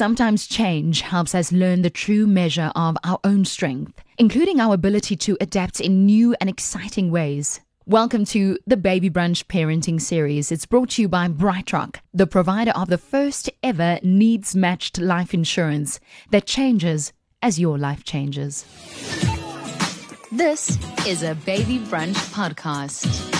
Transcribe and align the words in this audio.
Sometimes 0.00 0.46
change 0.46 1.02
helps 1.02 1.34
us 1.34 1.52
learn 1.52 1.82
the 1.82 1.90
true 1.90 2.26
measure 2.26 2.72
of 2.74 2.96
our 3.04 3.20
own 3.22 3.44
strength, 3.44 4.00
including 4.16 4.58
our 4.58 4.72
ability 4.72 5.14
to 5.16 5.36
adapt 5.42 5.78
in 5.78 6.06
new 6.06 6.34
and 6.40 6.48
exciting 6.48 7.10
ways. 7.10 7.60
Welcome 7.84 8.24
to 8.32 8.58
the 8.66 8.78
Baby 8.78 9.10
Brunch 9.10 9.44
Parenting 9.44 10.00
Series. 10.00 10.50
It's 10.50 10.64
brought 10.64 10.88
to 10.92 11.02
you 11.02 11.08
by 11.10 11.28
BrightRock, 11.28 11.96
the 12.14 12.26
provider 12.26 12.70
of 12.70 12.88
the 12.88 12.96
first 12.96 13.50
ever 13.62 13.98
needs 14.02 14.56
matched 14.56 14.98
life 14.98 15.34
insurance 15.34 16.00
that 16.30 16.46
changes 16.46 17.12
as 17.42 17.60
your 17.60 17.76
life 17.76 18.02
changes. 18.02 18.64
This 20.32 20.78
is 21.06 21.22
a 21.22 21.34
Baby 21.34 21.78
Brunch 21.78 22.16
podcast. 22.32 23.39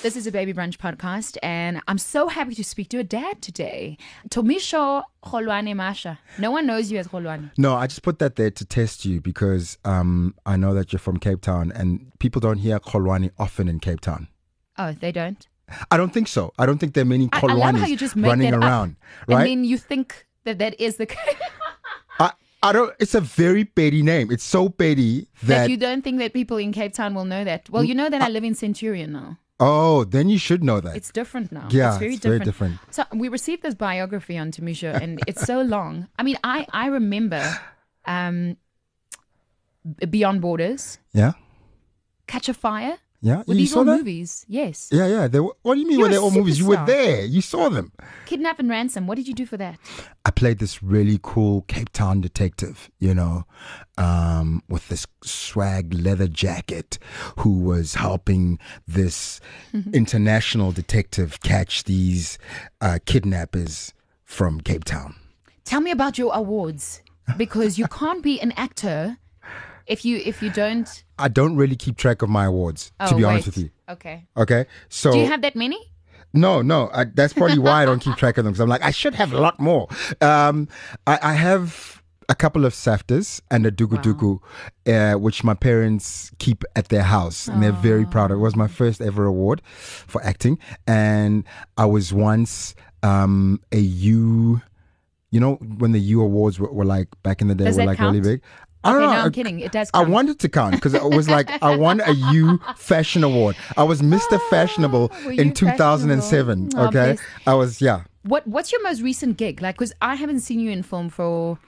This 0.00 0.14
is 0.14 0.28
a 0.28 0.32
Baby 0.32 0.54
Brunch 0.54 0.76
podcast, 0.76 1.38
and 1.42 1.82
I'm 1.88 1.98
so 1.98 2.28
happy 2.28 2.54
to 2.54 2.62
speak 2.62 2.88
to 2.90 2.98
a 2.98 3.04
dad 3.04 3.42
today. 3.42 3.98
Tumisho 4.28 5.02
Kholwane 5.24 5.74
Masha. 5.74 6.20
No 6.38 6.52
one 6.52 6.68
knows 6.68 6.92
you 6.92 6.98
as 6.98 7.08
Kholwane. 7.08 7.50
No, 7.58 7.74
I 7.74 7.88
just 7.88 8.02
put 8.02 8.20
that 8.20 8.36
there 8.36 8.52
to 8.52 8.64
test 8.64 9.04
you 9.04 9.20
because 9.20 9.76
um, 9.84 10.36
I 10.46 10.56
know 10.56 10.72
that 10.74 10.92
you're 10.92 11.00
from 11.00 11.16
Cape 11.16 11.40
Town 11.40 11.72
and 11.72 12.12
people 12.20 12.38
don't 12.38 12.58
hear 12.58 12.78
Kholwane 12.78 13.32
often 13.40 13.68
in 13.68 13.80
Cape 13.80 14.00
Town. 14.00 14.28
Oh, 14.78 14.92
they 14.92 15.10
don't? 15.10 15.44
I 15.90 15.96
don't 15.96 16.12
think 16.12 16.28
so. 16.28 16.52
I 16.60 16.64
don't 16.64 16.78
think 16.78 16.94
there 16.94 17.02
are 17.02 17.04
many 17.04 17.28
I, 17.32 17.40
I 17.40 17.52
love 17.52 17.74
how 17.74 17.86
you 17.86 17.96
just 17.96 18.14
make 18.14 18.30
running 18.30 18.52
that 18.52 18.56
around, 18.56 18.96
up, 19.22 19.28
right? 19.28 19.38
And 19.38 19.46
then 19.46 19.64
you 19.64 19.78
think 19.78 20.26
that 20.44 20.58
that 20.58 20.80
is 20.80 20.96
the 20.98 21.06
case. 21.06 21.34
I, 22.20 22.30
I 22.62 22.72
don't. 22.72 22.94
It's 23.00 23.16
a 23.16 23.20
very 23.20 23.64
petty 23.64 24.02
name. 24.02 24.30
It's 24.30 24.44
so 24.44 24.68
petty 24.68 25.26
that 25.42 25.46
that. 25.62 25.70
you 25.70 25.76
don't 25.76 26.02
think 26.02 26.20
that 26.20 26.32
people 26.32 26.56
in 26.56 26.70
Cape 26.70 26.92
Town 26.92 27.14
will 27.16 27.24
know 27.24 27.42
that. 27.42 27.68
Well, 27.68 27.82
you 27.82 27.96
know 27.96 28.08
that 28.08 28.22
I 28.22 28.28
live 28.28 28.44
in 28.44 28.54
Centurion 28.54 29.10
now. 29.10 29.38
Oh, 29.60 30.04
then 30.04 30.28
you 30.28 30.38
should 30.38 30.62
know 30.62 30.80
that. 30.80 30.96
It's 30.96 31.10
different 31.10 31.50
now. 31.50 31.68
Yeah, 31.70 31.88
it's 31.90 31.98
very 31.98 32.14
it's 32.14 32.24
very 32.24 32.38
different. 32.38 32.80
different. 32.80 32.94
So 32.94 33.04
we 33.12 33.28
received 33.28 33.62
this 33.62 33.74
biography 33.74 34.38
on 34.38 34.52
Tumisho, 34.52 34.94
and 34.94 35.20
it's 35.26 35.42
so 35.42 35.62
long. 35.62 36.08
I 36.18 36.22
mean, 36.22 36.36
I 36.44 36.66
I 36.72 36.86
remember, 36.86 37.42
um, 38.06 38.56
Beyond 40.08 40.40
Borders, 40.40 40.98
yeah, 41.12 41.32
Catch 42.26 42.48
a 42.48 42.54
Fire. 42.54 42.98
Yeah. 43.20 43.42
Were 43.46 43.54
you 43.54 43.60
these 43.60 43.72
saw 43.72 43.80
all 43.80 43.84
that? 43.86 43.98
movies? 43.98 44.44
Yes. 44.48 44.88
Yeah, 44.92 45.06
yeah. 45.06 45.28
They 45.28 45.40
were, 45.40 45.54
what 45.62 45.74
do 45.74 45.80
you 45.80 45.86
mean? 45.86 45.98
You're 45.98 46.08
Were 46.08 46.12
they 46.12 46.18
all 46.18 46.30
movies? 46.30 46.58
You 46.58 46.66
were 46.66 46.76
superstar. 46.76 46.86
there. 46.86 47.24
You 47.24 47.40
saw 47.40 47.68
them. 47.68 47.92
Kidnap 48.26 48.58
and 48.60 48.68
ransom. 48.70 49.06
What 49.06 49.16
did 49.16 49.26
you 49.26 49.34
do 49.34 49.44
for 49.46 49.56
that? 49.56 49.78
I 50.24 50.30
played 50.30 50.58
this 50.58 50.82
really 50.82 51.18
cool 51.22 51.62
Cape 51.62 51.90
Town 51.90 52.20
detective, 52.20 52.90
you 52.98 53.14
know, 53.14 53.44
um, 53.96 54.62
with 54.68 54.88
this 54.88 55.06
swag 55.24 55.94
leather 55.94 56.28
jacket 56.28 56.98
who 57.38 57.58
was 57.58 57.94
helping 57.94 58.58
this 58.86 59.40
international 59.92 60.72
detective 60.72 61.40
catch 61.42 61.84
these 61.84 62.38
uh, 62.80 62.98
kidnappers 63.04 63.92
from 64.24 64.60
Cape 64.60 64.84
Town. 64.84 65.14
Tell 65.64 65.80
me 65.80 65.90
about 65.90 66.18
your 66.18 66.32
awards, 66.34 67.02
because 67.36 67.78
you 67.78 67.86
can't 67.90 68.22
be 68.22 68.40
an 68.40 68.52
actor 68.52 69.18
if 69.86 70.04
you 70.04 70.18
if 70.24 70.42
you 70.42 70.50
don't. 70.50 71.04
I 71.18 71.28
don't 71.28 71.56
really 71.56 71.76
keep 71.76 71.96
track 71.96 72.22
of 72.22 72.28
my 72.28 72.44
awards, 72.46 72.92
to 73.06 73.14
Oh, 73.14 73.16
be 73.16 73.24
honest 73.24 73.46
with 73.46 73.58
you. 73.58 73.70
Okay. 73.88 74.26
Okay. 74.36 74.66
So 74.88 75.12
Do 75.12 75.18
you 75.18 75.26
have 75.26 75.42
that 75.42 75.56
many? 75.56 75.78
No, 76.34 76.60
no. 76.62 76.90
I, 76.92 77.04
that's 77.04 77.32
probably 77.32 77.58
why 77.58 77.82
I 77.82 77.86
don't 77.86 78.00
keep 78.00 78.16
track 78.16 78.36
of 78.38 78.44
them 78.44 78.52
because 78.52 78.60
I'm 78.60 78.68
like, 78.68 78.82
I 78.82 78.90
should 78.90 79.14
have 79.14 79.32
a 79.32 79.40
lot 79.40 79.58
more. 79.58 79.88
Um, 80.20 80.68
I, 81.06 81.18
I 81.22 81.32
have 81.34 82.02
a 82.28 82.34
couple 82.34 82.66
of 82.66 82.74
SAFTAs 82.74 83.40
and 83.50 83.64
a 83.64 83.70
Duku 83.70 83.96
Duku, 84.02 84.38
uh, 84.86 85.18
which 85.18 85.42
my 85.42 85.54
parents 85.54 86.30
keep 86.38 86.62
at 86.76 86.88
their 86.90 87.02
house, 87.02 87.48
and 87.48 87.62
they're 87.62 87.72
very 87.72 88.04
proud. 88.04 88.30
of 88.30 88.36
It 88.36 88.40
was 88.40 88.54
my 88.54 88.68
first 88.68 89.00
ever 89.00 89.24
award 89.24 89.62
for 89.64 90.22
acting, 90.22 90.58
and 90.86 91.44
I 91.78 91.86
was 91.86 92.12
once 92.12 92.74
um, 93.02 93.60
a 93.72 93.78
U. 93.78 94.60
You 95.30 95.40
know 95.40 95.54
when 95.56 95.92
the 95.92 96.00
U 96.00 96.22
awards 96.22 96.58
were, 96.58 96.72
were 96.72 96.84
like 96.86 97.08
back 97.22 97.40
in 97.42 97.48
the 97.48 97.54
day 97.54 97.64
Does 97.64 97.76
were 97.78 97.84
like 97.84 97.98
really 97.98 98.20
big. 98.20 98.42
I 98.84 98.92
don't 98.92 99.00
no, 99.02 99.06
know. 99.12 99.12
I'm 99.22 99.32
kidding. 99.32 99.60
It 99.60 99.72
does 99.72 99.90
I 99.92 100.04
wanted 100.04 100.38
to 100.40 100.48
count 100.48 100.74
because 100.74 100.94
it 100.94 101.02
was 101.02 101.28
like 101.28 101.50
I 101.62 101.76
won 101.76 102.00
a 102.00 102.12
U 102.32 102.60
Fashion 102.76 103.24
Award. 103.24 103.56
I 103.76 103.82
was 103.82 104.02
Mr. 104.02 104.40
Fashionable 104.50 105.10
Ah, 105.12 105.28
in 105.30 105.52
2007. 105.52 106.70
fashionable? 106.70 106.84
Oh, 106.84 106.88
okay. 106.88 107.18
I 107.46 107.54
was 107.54 107.80
yeah. 107.80 108.04
What 108.22 108.46
What's 108.46 108.70
your 108.72 108.82
most 108.82 109.00
recent 109.02 109.36
gig? 109.36 109.60
Like, 109.62 109.76
because 109.76 109.92
I 110.00 110.14
haven't 110.14 110.40
seen 110.40 110.60
you 110.60 110.70
in 110.70 110.82
film 110.82 111.08
for 111.08 111.58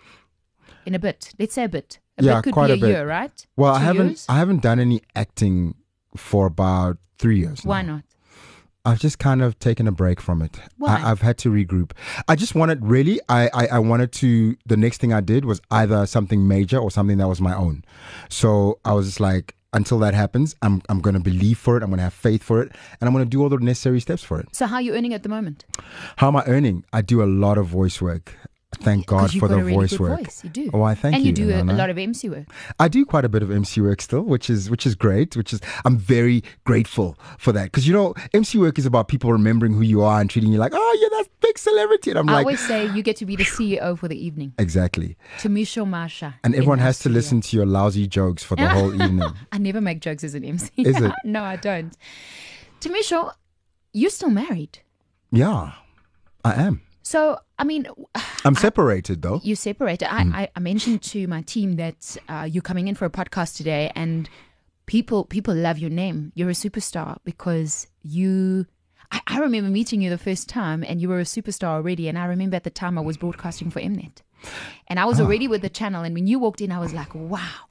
in 0.86 0.94
a 0.94 0.98
bit. 0.98 1.32
Let's 1.38 1.54
say 1.54 1.64
a 1.64 1.68
bit. 1.68 1.98
A 2.18 2.22
Yeah, 2.24 2.34
bit 2.36 2.44
could 2.44 2.52
quite 2.54 2.66
be 2.68 2.72
a 2.72 2.76
a, 2.76 2.80
bit. 2.80 2.88
year, 2.90 3.06
right? 3.06 3.46
Well, 3.56 3.74
I 3.74 3.80
haven't 3.80 4.06
years? 4.08 4.26
I 4.28 4.36
haven't 4.38 4.62
done 4.62 4.78
any 4.78 5.02
acting 5.16 5.74
for 6.16 6.46
about 6.46 6.98
three 7.18 7.38
years. 7.38 7.64
Why 7.64 7.82
now. 7.82 7.94
not? 7.96 8.04
I've 8.84 8.98
just 8.98 9.18
kind 9.18 9.42
of 9.42 9.58
taken 9.58 9.86
a 9.86 9.92
break 9.92 10.20
from 10.20 10.40
it. 10.40 10.58
Why? 10.78 10.96
I, 10.98 11.10
I've 11.10 11.20
had 11.20 11.36
to 11.38 11.50
regroup. 11.50 11.92
I 12.28 12.34
just 12.34 12.54
wanted 12.54 12.84
really. 12.84 13.20
I, 13.28 13.50
I 13.52 13.66
I 13.66 13.78
wanted 13.78 14.12
to. 14.12 14.56
The 14.66 14.76
next 14.76 14.98
thing 15.00 15.12
I 15.12 15.20
did 15.20 15.44
was 15.44 15.60
either 15.70 16.06
something 16.06 16.48
major 16.48 16.78
or 16.78 16.90
something 16.90 17.18
that 17.18 17.28
was 17.28 17.40
my 17.40 17.54
own. 17.54 17.84
So 18.30 18.78
I 18.84 18.92
was 18.94 19.06
just 19.06 19.20
like, 19.20 19.54
until 19.72 19.98
that 19.98 20.14
happens, 20.14 20.56
I'm 20.62 20.82
I'm 20.88 21.00
gonna 21.00 21.20
believe 21.20 21.58
for 21.58 21.76
it. 21.76 21.82
I'm 21.82 21.90
gonna 21.90 22.02
have 22.02 22.14
faith 22.14 22.42
for 22.42 22.62
it, 22.62 22.72
and 23.00 23.08
I'm 23.08 23.12
gonna 23.12 23.26
do 23.26 23.42
all 23.42 23.50
the 23.50 23.58
necessary 23.58 24.00
steps 24.00 24.22
for 24.22 24.40
it. 24.40 24.48
So, 24.56 24.66
how 24.66 24.76
are 24.76 24.82
you 24.82 24.94
earning 24.94 25.12
at 25.14 25.22
the 25.22 25.28
moment? 25.28 25.64
How 26.16 26.28
am 26.28 26.36
I 26.36 26.44
earning? 26.46 26.84
I 26.92 27.02
do 27.02 27.22
a 27.22 27.26
lot 27.26 27.58
of 27.58 27.66
voice 27.66 28.00
work. 28.00 28.34
Thank 28.78 29.06
God 29.06 29.32
for 29.32 29.48
the 29.48 29.56
really 29.56 29.74
voice 29.74 29.98
work. 29.98 30.20
voice. 30.20 30.44
You 30.44 30.50
do. 30.50 30.70
Oh, 30.72 30.82
I 30.82 30.94
thank 30.94 31.16
and 31.16 31.24
you. 31.24 31.30
you 31.30 31.34
do 31.34 31.50
a, 31.50 31.62
a 31.62 31.74
lot 31.74 31.90
of 31.90 31.98
MC 31.98 32.28
work. 32.28 32.46
I 32.78 32.86
do 32.86 33.04
quite 33.04 33.24
a 33.24 33.28
bit 33.28 33.42
of 33.42 33.50
MC 33.50 33.80
work 33.80 34.00
still, 34.00 34.22
which 34.22 34.48
is 34.48 34.70
which 34.70 34.86
is 34.86 34.94
great. 34.94 35.36
Which 35.36 35.52
is 35.52 35.60
I'm 35.84 35.98
very 35.98 36.44
grateful 36.64 37.18
for 37.36 37.52
that 37.52 37.64
because 37.64 37.86
you 37.88 37.92
know 37.92 38.14
MC 38.32 38.58
work 38.58 38.78
is 38.78 38.86
about 38.86 39.08
people 39.08 39.32
remembering 39.32 39.74
who 39.74 39.82
you 39.82 40.02
are 40.02 40.20
and 40.20 40.30
treating 40.30 40.52
you 40.52 40.58
like, 40.58 40.72
oh 40.74 40.98
yeah, 41.02 41.18
that 41.18 41.28
big 41.40 41.58
celebrity. 41.58 42.10
And 42.10 42.20
I'm 42.20 42.26
like 42.26 42.32
I 42.32 42.36
like, 42.36 42.46
always 42.46 42.66
say 42.66 42.86
you 42.94 43.02
get 43.02 43.16
to 43.16 43.26
be 43.26 43.34
the 43.34 43.44
CEO 43.44 43.98
for 43.98 44.06
the 44.06 44.16
evening. 44.24 44.54
exactly. 44.58 45.16
To 45.40 45.48
Tumisho 45.48 45.86
Masha. 45.86 46.36
And 46.44 46.54
everyone 46.54 46.78
has 46.78 47.00
to 47.00 47.08
listen 47.08 47.40
to 47.42 47.56
your 47.56 47.66
lousy 47.66 48.06
jokes 48.06 48.44
for 48.44 48.54
the 48.54 48.68
whole 48.68 48.94
evening. 49.02 49.28
I 49.50 49.58
never 49.58 49.80
make 49.80 50.00
jokes 50.00 50.22
as 50.22 50.34
an 50.34 50.44
MC. 50.44 50.70
Is 50.76 51.00
it? 51.00 51.12
no, 51.24 51.42
I 51.42 51.56
don't. 51.56 51.96
To 52.80 52.88
Tumisho, 52.88 53.32
you're 53.92 54.10
still 54.10 54.30
married. 54.30 54.78
Yeah, 55.32 55.72
I 56.44 56.54
am. 56.54 56.82
So, 57.10 57.40
I 57.58 57.64
mean, 57.64 57.88
I'm 58.44 58.54
separated 58.54 59.20
though. 59.22 59.40
you 59.42 59.56
separated. 59.56 60.06
I, 60.14 60.20
I, 60.42 60.48
I 60.54 60.60
mentioned 60.60 61.02
to 61.10 61.26
my 61.26 61.42
team 61.42 61.74
that 61.74 62.16
uh, 62.28 62.46
you're 62.48 62.62
coming 62.62 62.86
in 62.86 62.94
for 62.94 63.04
a 63.04 63.10
podcast 63.10 63.56
today, 63.56 63.90
and 63.96 64.30
people 64.86 65.24
people 65.24 65.52
love 65.52 65.76
your 65.76 65.90
name. 65.90 66.30
You're 66.36 66.50
a 66.50 66.60
superstar 66.64 67.16
because 67.24 67.88
you. 68.04 68.66
I, 69.10 69.20
I 69.26 69.38
remember 69.40 69.70
meeting 69.70 70.02
you 70.02 70.08
the 70.08 70.18
first 70.18 70.48
time, 70.48 70.84
and 70.84 71.00
you 71.00 71.08
were 71.08 71.18
a 71.18 71.24
superstar 71.24 71.70
already. 71.78 72.08
And 72.08 72.16
I 72.16 72.26
remember 72.26 72.54
at 72.54 72.62
the 72.62 72.70
time 72.70 72.96
I 72.96 73.00
was 73.00 73.16
broadcasting 73.16 73.72
for 73.72 73.80
Mnet, 73.80 74.22
and 74.86 75.00
I 75.00 75.04
was 75.04 75.20
already 75.20 75.48
with 75.48 75.62
the 75.62 75.68
channel. 75.68 76.04
And 76.04 76.14
when 76.14 76.28
you 76.28 76.38
walked 76.38 76.60
in, 76.60 76.70
I 76.70 76.78
was 76.78 76.94
like, 76.94 77.12
"Wow, 77.12 77.66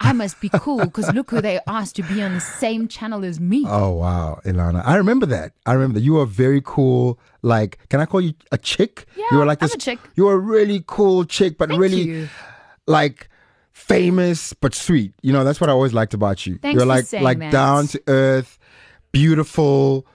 I 0.00 0.12
must 0.12 0.40
be 0.40 0.48
cool 0.48 0.78
because 0.78 1.12
look 1.12 1.30
who 1.30 1.40
they 1.40 1.58
asked 1.66 1.96
to 1.96 2.02
be 2.04 2.22
on 2.22 2.34
the 2.34 2.40
same 2.40 2.86
channel 2.88 3.24
as 3.24 3.40
me." 3.40 3.64
Oh 3.66 3.90
wow, 3.92 4.40
Ilana. 4.44 4.82
I 4.86 4.96
remember 4.96 5.26
that. 5.26 5.52
I 5.66 5.72
remember 5.72 5.94
that. 5.98 6.04
You 6.04 6.14
were 6.14 6.26
very 6.26 6.62
cool. 6.64 7.18
Like, 7.42 7.78
can 7.88 8.00
I 8.00 8.06
call 8.06 8.20
you 8.20 8.34
a 8.52 8.58
chick? 8.58 9.06
Yeah, 9.16 9.24
you 9.32 9.38
were 9.38 9.46
like 9.46 9.62
I'm 9.62 9.66
this 9.66 9.74
a 9.74 9.78
chick. 9.78 9.98
You 10.14 10.24
were 10.26 10.34
a 10.34 10.38
really 10.38 10.84
cool 10.86 11.24
chick, 11.24 11.58
but 11.58 11.68
Thank 11.68 11.80
really 11.80 12.02
you. 12.02 12.28
like 12.86 13.28
famous 13.72 14.52
but 14.52 14.74
sweet. 14.74 15.12
You 15.22 15.32
know, 15.32 15.44
that's 15.44 15.60
what 15.60 15.68
I 15.70 15.72
always 15.72 15.92
liked 15.94 16.14
about 16.14 16.46
you. 16.46 16.58
Thanks 16.58 16.76
You're 16.76 16.86
like 16.86 17.12
like 17.12 17.38
that. 17.38 17.52
down 17.52 17.86
to 17.88 18.02
earth, 18.06 18.58
beautiful, 19.12 20.06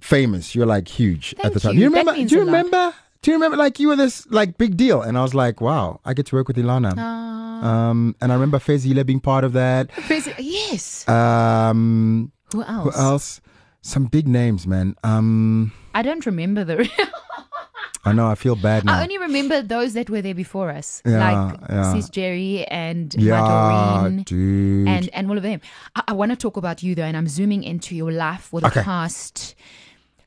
famous. 0.00 0.54
You're 0.54 0.66
like 0.66 0.88
huge 0.88 1.34
at 1.42 1.54
the 1.54 1.60
time. 1.60 1.74
you. 1.74 1.80
You 1.82 1.86
remember? 1.86 2.14
Do 2.14 2.20
you 2.20 2.44
lot. 2.44 2.94
Do 3.26 3.32
you 3.32 3.38
remember 3.38 3.56
like 3.56 3.80
you 3.80 3.88
were 3.88 3.96
this 3.96 4.24
like 4.30 4.56
big 4.56 4.76
deal? 4.76 5.02
And 5.02 5.18
I 5.18 5.22
was 5.22 5.34
like, 5.34 5.60
wow, 5.60 5.98
I 6.04 6.14
get 6.14 6.26
to 6.26 6.36
work 6.36 6.46
with 6.46 6.56
Ilana. 6.58 6.94
Ah. 6.96 7.88
Um, 7.90 8.14
and 8.20 8.30
I 8.30 8.36
remember 8.36 8.58
Fezile 8.60 9.04
being 9.04 9.18
part 9.18 9.42
of 9.42 9.52
that. 9.52 9.90
Fez- 9.90 10.30
yes. 10.38 11.08
Um, 11.08 12.30
Who 12.52 12.62
else? 12.62 12.84
who 12.84 13.00
else? 13.02 13.40
Some 13.82 14.04
big 14.04 14.28
names, 14.28 14.64
man. 14.68 14.94
Um, 15.02 15.72
I 15.92 16.02
don't 16.02 16.24
remember 16.24 16.62
the. 16.62 16.88
I 18.04 18.12
know 18.12 18.28
I 18.28 18.36
feel 18.36 18.54
bad 18.54 18.84
now. 18.84 18.96
I 18.96 19.02
only 19.02 19.18
remember 19.18 19.60
those 19.60 19.94
that 19.94 20.08
were 20.08 20.22
there 20.22 20.32
before 20.32 20.70
us, 20.70 21.02
Yeah, 21.04 21.18
like 21.18 21.60
yeah. 21.68 21.92
Sis 21.94 22.08
Jerry 22.08 22.64
and 22.66 23.12
yeah, 23.18 24.08
dude. 24.24 24.86
and 24.86 25.08
and 25.12 25.28
all 25.28 25.36
of 25.36 25.42
them. 25.42 25.60
I, 25.96 26.04
I 26.08 26.12
want 26.12 26.30
to 26.30 26.36
talk 26.36 26.56
about 26.56 26.80
you 26.84 26.94
though, 26.94 27.02
and 27.02 27.16
I'm 27.16 27.26
zooming 27.26 27.64
into 27.64 27.96
your 27.96 28.12
life 28.12 28.42
for 28.42 28.60
the 28.60 28.68
Okay. 28.68 28.82
past. 28.84 29.56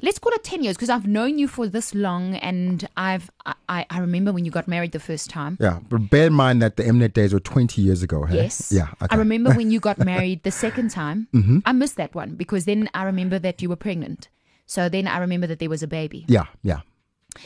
Let's 0.01 0.19
call 0.19 0.31
it 0.33 0.43
ten 0.43 0.63
years 0.63 0.75
because 0.75 0.89
I've 0.89 1.07
known 1.07 1.37
you 1.37 1.47
for 1.47 1.67
this 1.67 1.93
long, 1.93 2.35
and 2.35 2.87
I've 2.95 3.29
I, 3.45 3.85
I 3.89 3.99
remember 3.99 4.31
when 4.31 4.45
you 4.45 4.51
got 4.51 4.67
married 4.67 4.91
the 4.91 4.99
first 4.99 5.29
time. 5.29 5.57
yeah, 5.59 5.79
but 5.89 6.09
bear 6.09 6.27
in 6.27 6.33
mind 6.33 6.61
that 6.61 6.77
the 6.77 6.83
Mnet 6.83 7.13
days 7.13 7.33
were 7.33 7.39
20 7.39 7.81
years 7.81 8.01
ago. 8.03 8.25
Hey? 8.25 8.37
Yes. 8.37 8.71
Yeah. 8.71 8.89
Okay. 9.01 9.07
I 9.09 9.15
remember 9.15 9.53
when 9.53 9.71
you 9.71 9.79
got 9.89 9.97
married 9.99 10.43
the 10.43 10.51
second 10.51 10.91
time. 10.91 11.27
Mm-hmm. 11.33 11.59
I 11.65 11.71
missed 11.73 11.97
that 11.97 12.15
one 12.15 12.35
because 12.35 12.65
then 12.65 12.89
I 12.93 13.03
remember 13.03 13.39
that 13.39 13.61
you 13.61 13.69
were 13.69 13.75
pregnant. 13.75 14.29
So 14.65 14.87
then 14.89 15.07
I 15.07 15.17
remember 15.17 15.47
that 15.47 15.59
there 15.59 15.69
was 15.69 15.83
a 15.83 15.87
baby. 15.87 16.25
Yeah, 16.27 16.45
yeah. 16.63 16.81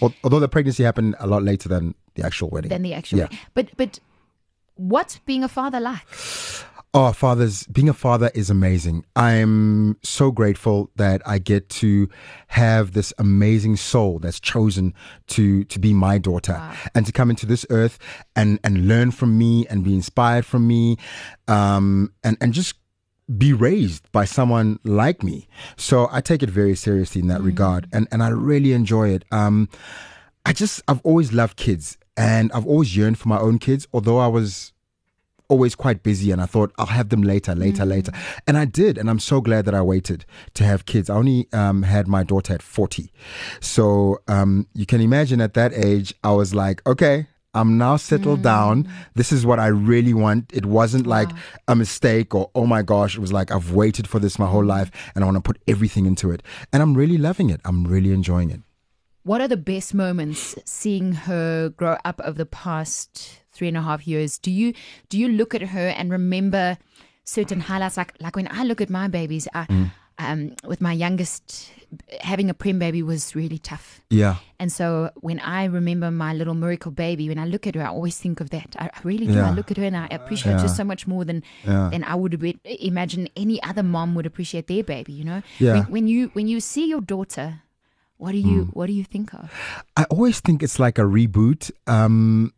Although 0.02 0.40
the 0.40 0.50
pregnancy 0.50 0.84
happened 0.84 1.16
a 1.20 1.28
lot 1.28 1.44
later 1.44 1.70
than 1.70 1.96
the 2.16 2.24
actual 2.24 2.50
wedding. 2.50 2.70
Than 2.70 2.82
the 2.84 2.94
actual. 2.94 3.20
Yeah. 3.20 3.28
But 3.54 3.70
but 3.78 4.00
what's 4.76 5.20
being 5.20 5.44
a 5.44 5.48
father 5.48 5.80
like? 5.80 6.06
Oh, 6.96 7.12
fathers, 7.12 7.66
being 7.68 7.90
a 7.90 7.94
father 7.94 8.30
is 8.36 8.52
amazing. 8.52 9.04
I'm 9.16 9.98
so 10.04 10.30
grateful 10.30 10.92
that 10.96 11.24
I 11.28 11.40
get 11.40 11.68
to 11.70 12.08
have 12.50 12.94
this 12.94 13.12
amazing 13.18 13.78
soul 13.78 14.20
that's 14.20 14.40
chosen 14.40 14.94
to 15.30 15.64
to 15.64 15.80
be 15.80 15.92
my 15.94 16.20
daughter 16.20 16.54
Wow. 16.54 16.76
and 16.94 17.04
to 17.08 17.12
come 17.12 17.32
into 17.32 17.48
this 17.48 17.66
earth 17.72 17.98
and 18.36 18.60
and 18.64 18.88
learn 18.88 19.10
from 19.10 19.40
me 19.40 19.66
and 19.72 19.84
be 19.84 19.96
inspired 19.96 20.46
from 20.46 20.68
me 20.68 20.98
um 21.48 22.14
and 22.24 22.38
and 22.40 22.54
just 22.54 22.76
be 23.40 23.54
raised 23.54 24.12
by 24.12 24.26
someone 24.26 24.78
like 24.84 25.24
me. 25.24 25.48
So 25.78 26.08
I 26.12 26.22
take 26.22 26.44
it 26.44 26.50
very 26.52 26.76
seriously 26.76 27.22
in 27.22 27.28
that 27.30 27.42
regard 27.42 27.88
and 27.92 28.08
and 28.12 28.22
I 28.22 28.28
really 28.30 28.72
enjoy 28.74 29.10
it. 29.10 29.26
Um 29.32 29.68
I 30.46 30.54
just 30.54 30.84
I've 30.88 31.02
always 31.04 31.34
loved 31.34 31.58
kids 31.58 31.98
and 32.16 32.52
I've 32.52 32.68
always 32.68 32.96
yearned 32.96 33.18
for 33.18 33.30
my 33.30 33.40
own 33.40 33.58
kids 33.58 33.88
although 33.94 34.20
I 34.20 34.28
was 34.28 34.73
always 35.48 35.76
quite 35.76 36.04
busy 36.04 36.32
and 36.32 36.42
I 36.42 36.46
thought 36.46 36.74
I'll 36.78 36.86
have 36.86 37.10
them 37.10 37.22
later, 37.22 37.56
later, 37.56 37.86
later. 37.86 38.12
And 38.48 38.58
I 38.58 38.66
did. 38.66 38.98
And 38.98 39.10
I'm 39.10 39.20
so 39.20 39.42
glad 39.42 39.66
that 39.66 39.76
I 39.76 39.82
waited 39.82 40.26
to 40.56 40.64
have 40.64 40.86
kids. 40.86 41.10
I 41.10 41.16
only 41.16 41.48
um, 41.54 41.84
had 41.84 42.08
my 42.08 42.24
daughter 42.24 42.54
at 42.54 42.62
40. 42.62 43.12
So 43.60 44.22
um, 44.28 44.68
you 44.74 44.86
can 44.86 45.02
imagine 45.02 45.42
at 45.42 45.54
that 45.54 45.74
age, 45.74 46.14
I 46.24 46.32
was 46.32 46.54
like, 46.54 46.86
okay. 46.88 47.28
I'm 47.56 47.78
now 47.78 47.98
settled 47.98 48.42
down. 48.42 48.90
This 49.14 49.32
is 49.32 49.46
what 49.46 49.60
I 49.60 49.68
really 49.68 50.16
want. 50.16 50.52
It 50.52 50.66
wasn't 50.66 51.06
like 51.06 51.30
a 51.68 51.76
mistake 51.76 52.34
or, 52.34 52.50
oh 52.56 52.66
my 52.66 52.82
gosh, 52.82 53.16
it 53.16 53.20
was 53.20 53.32
like, 53.32 53.52
I've 53.52 53.74
waited 53.74 54.08
for 54.08 54.18
this 54.18 54.40
my 54.40 54.48
whole 54.48 54.66
life 54.66 54.90
and 55.14 55.24
I 55.24 55.28
want 55.28 55.38
to 55.38 55.42
put 55.42 55.62
everything 55.68 56.08
into 56.08 56.32
it. 56.32 56.42
And 56.72 56.82
I'm 56.82 56.96
really 56.96 57.20
loving 57.20 57.52
it. 57.52 57.62
I'm 57.64 57.84
really 57.84 58.12
enjoying 58.12 58.50
it. 58.50 58.62
What 59.24 59.40
are 59.42 59.48
the 59.48 59.58
best 59.58 59.94
moments 59.94 60.56
seeing 60.66 61.14
her 61.14 61.70
grow 61.70 61.98
up 62.04 62.20
over 62.24 62.38
the 62.38 62.46
past 62.46 63.40
three 63.52 63.68
and 63.70 63.78
a 63.78 63.82
half 63.82 64.06
years? 64.08 64.38
Do 64.38 64.52
you 64.52 64.74
do 65.10 65.18
you 65.18 65.28
look 65.30 65.56
at 65.56 65.62
her 65.62 65.88
and 65.88 66.12
remember 66.12 66.78
certain 67.24 67.62
highlights? 67.62 67.96
Like 67.98 68.14
like 68.20 68.36
when 68.36 68.48
I 68.52 68.64
look 68.64 68.82
at 68.82 68.90
my 68.90 69.08
babies, 69.08 69.48
I, 69.54 69.66
Mm. 69.66 69.92
um, 70.20 70.56
with 70.68 70.82
my 70.82 70.92
youngest, 70.92 71.72
having 72.20 72.50
a 72.50 72.54
prem 72.54 72.80
baby 72.80 73.02
was 73.02 73.34
really 73.34 73.58
tough. 73.58 74.02
Yeah. 74.10 74.36
And 74.60 74.70
so 74.72 75.10
when 75.16 75.40
I 75.40 75.66
remember 75.66 76.12
my 76.12 76.34
little 76.34 76.54
miracle 76.54 76.92
baby, 76.92 77.30
when 77.30 77.40
I 77.40 77.46
look 77.46 77.66
at 77.66 77.76
her, 77.76 77.82
I 77.82 77.88
always 77.88 78.18
think 78.20 78.42
of 78.42 78.50
that. 78.50 78.76
I 78.78 78.86
I 78.94 79.00
really 79.06 79.26
do. 79.28 79.34
Yeah. 79.40 79.48
I 79.50 79.54
look 79.54 79.72
at 79.72 79.78
her 79.78 79.86
and 79.86 79.96
I 79.96 80.08
appreciate 80.12 80.60
her 80.60 80.68
so 80.68 80.84
much 80.84 81.08
more 81.08 81.24
than 81.24 81.44
Yeah. 81.64 81.88
than 81.94 82.04
I 82.04 82.16
would 82.16 82.34
imagine 82.66 83.30
any 83.38 83.64
other 83.64 83.84
mom 83.84 84.16
would 84.16 84.26
appreciate 84.26 84.68
their 84.68 84.84
baby. 84.84 85.14
You 85.14 85.24
know, 85.24 85.42
Yeah. 85.60 85.74
when, 85.74 85.92
when 85.96 86.08
you 86.08 86.30
when 86.36 86.48
you 86.50 86.60
see 86.60 86.86
your 86.90 87.02
daughter, 87.02 87.62
what 88.24 88.32
do 88.32 88.38
you 88.38 88.70
what 88.72 88.88
do 88.88 88.94
you 88.94 89.04
think 89.04 89.34
of? 89.34 89.52
I 89.98 90.06
always 90.06 90.40
think 90.40 90.64
it's 90.64 90.80
like 90.80 90.98
a 90.98 91.02
reboot. 91.02 91.72
Um, 91.88 92.54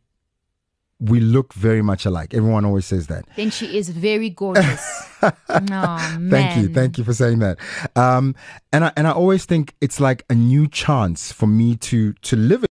we 0.99 1.19
look 1.19 1.53
very 1.53 1.81
much 1.81 2.05
alike. 2.05 2.33
Everyone 2.33 2.63
always 2.63 2.85
says 2.85 3.07
that. 3.07 3.25
Then 3.35 3.49
she 3.49 3.77
is 3.77 3.89
very 3.89 4.29
gorgeous. 4.29 5.07
oh 5.49 6.17
man. 6.19 6.29
Thank 6.29 6.57
you, 6.57 6.73
thank 6.73 6.97
you 6.97 7.03
for 7.03 7.13
saying 7.13 7.39
that. 7.39 7.57
Um, 7.95 8.35
and 8.71 8.85
I 8.85 8.93
and 8.95 9.07
I 9.07 9.11
always 9.11 9.45
think 9.45 9.73
it's 9.81 9.99
like 9.99 10.23
a 10.29 10.35
new 10.35 10.67
chance 10.67 11.31
for 11.31 11.47
me 11.47 11.75
to 11.77 12.13
to 12.13 12.35
live 12.35 12.63
it, 12.63 12.71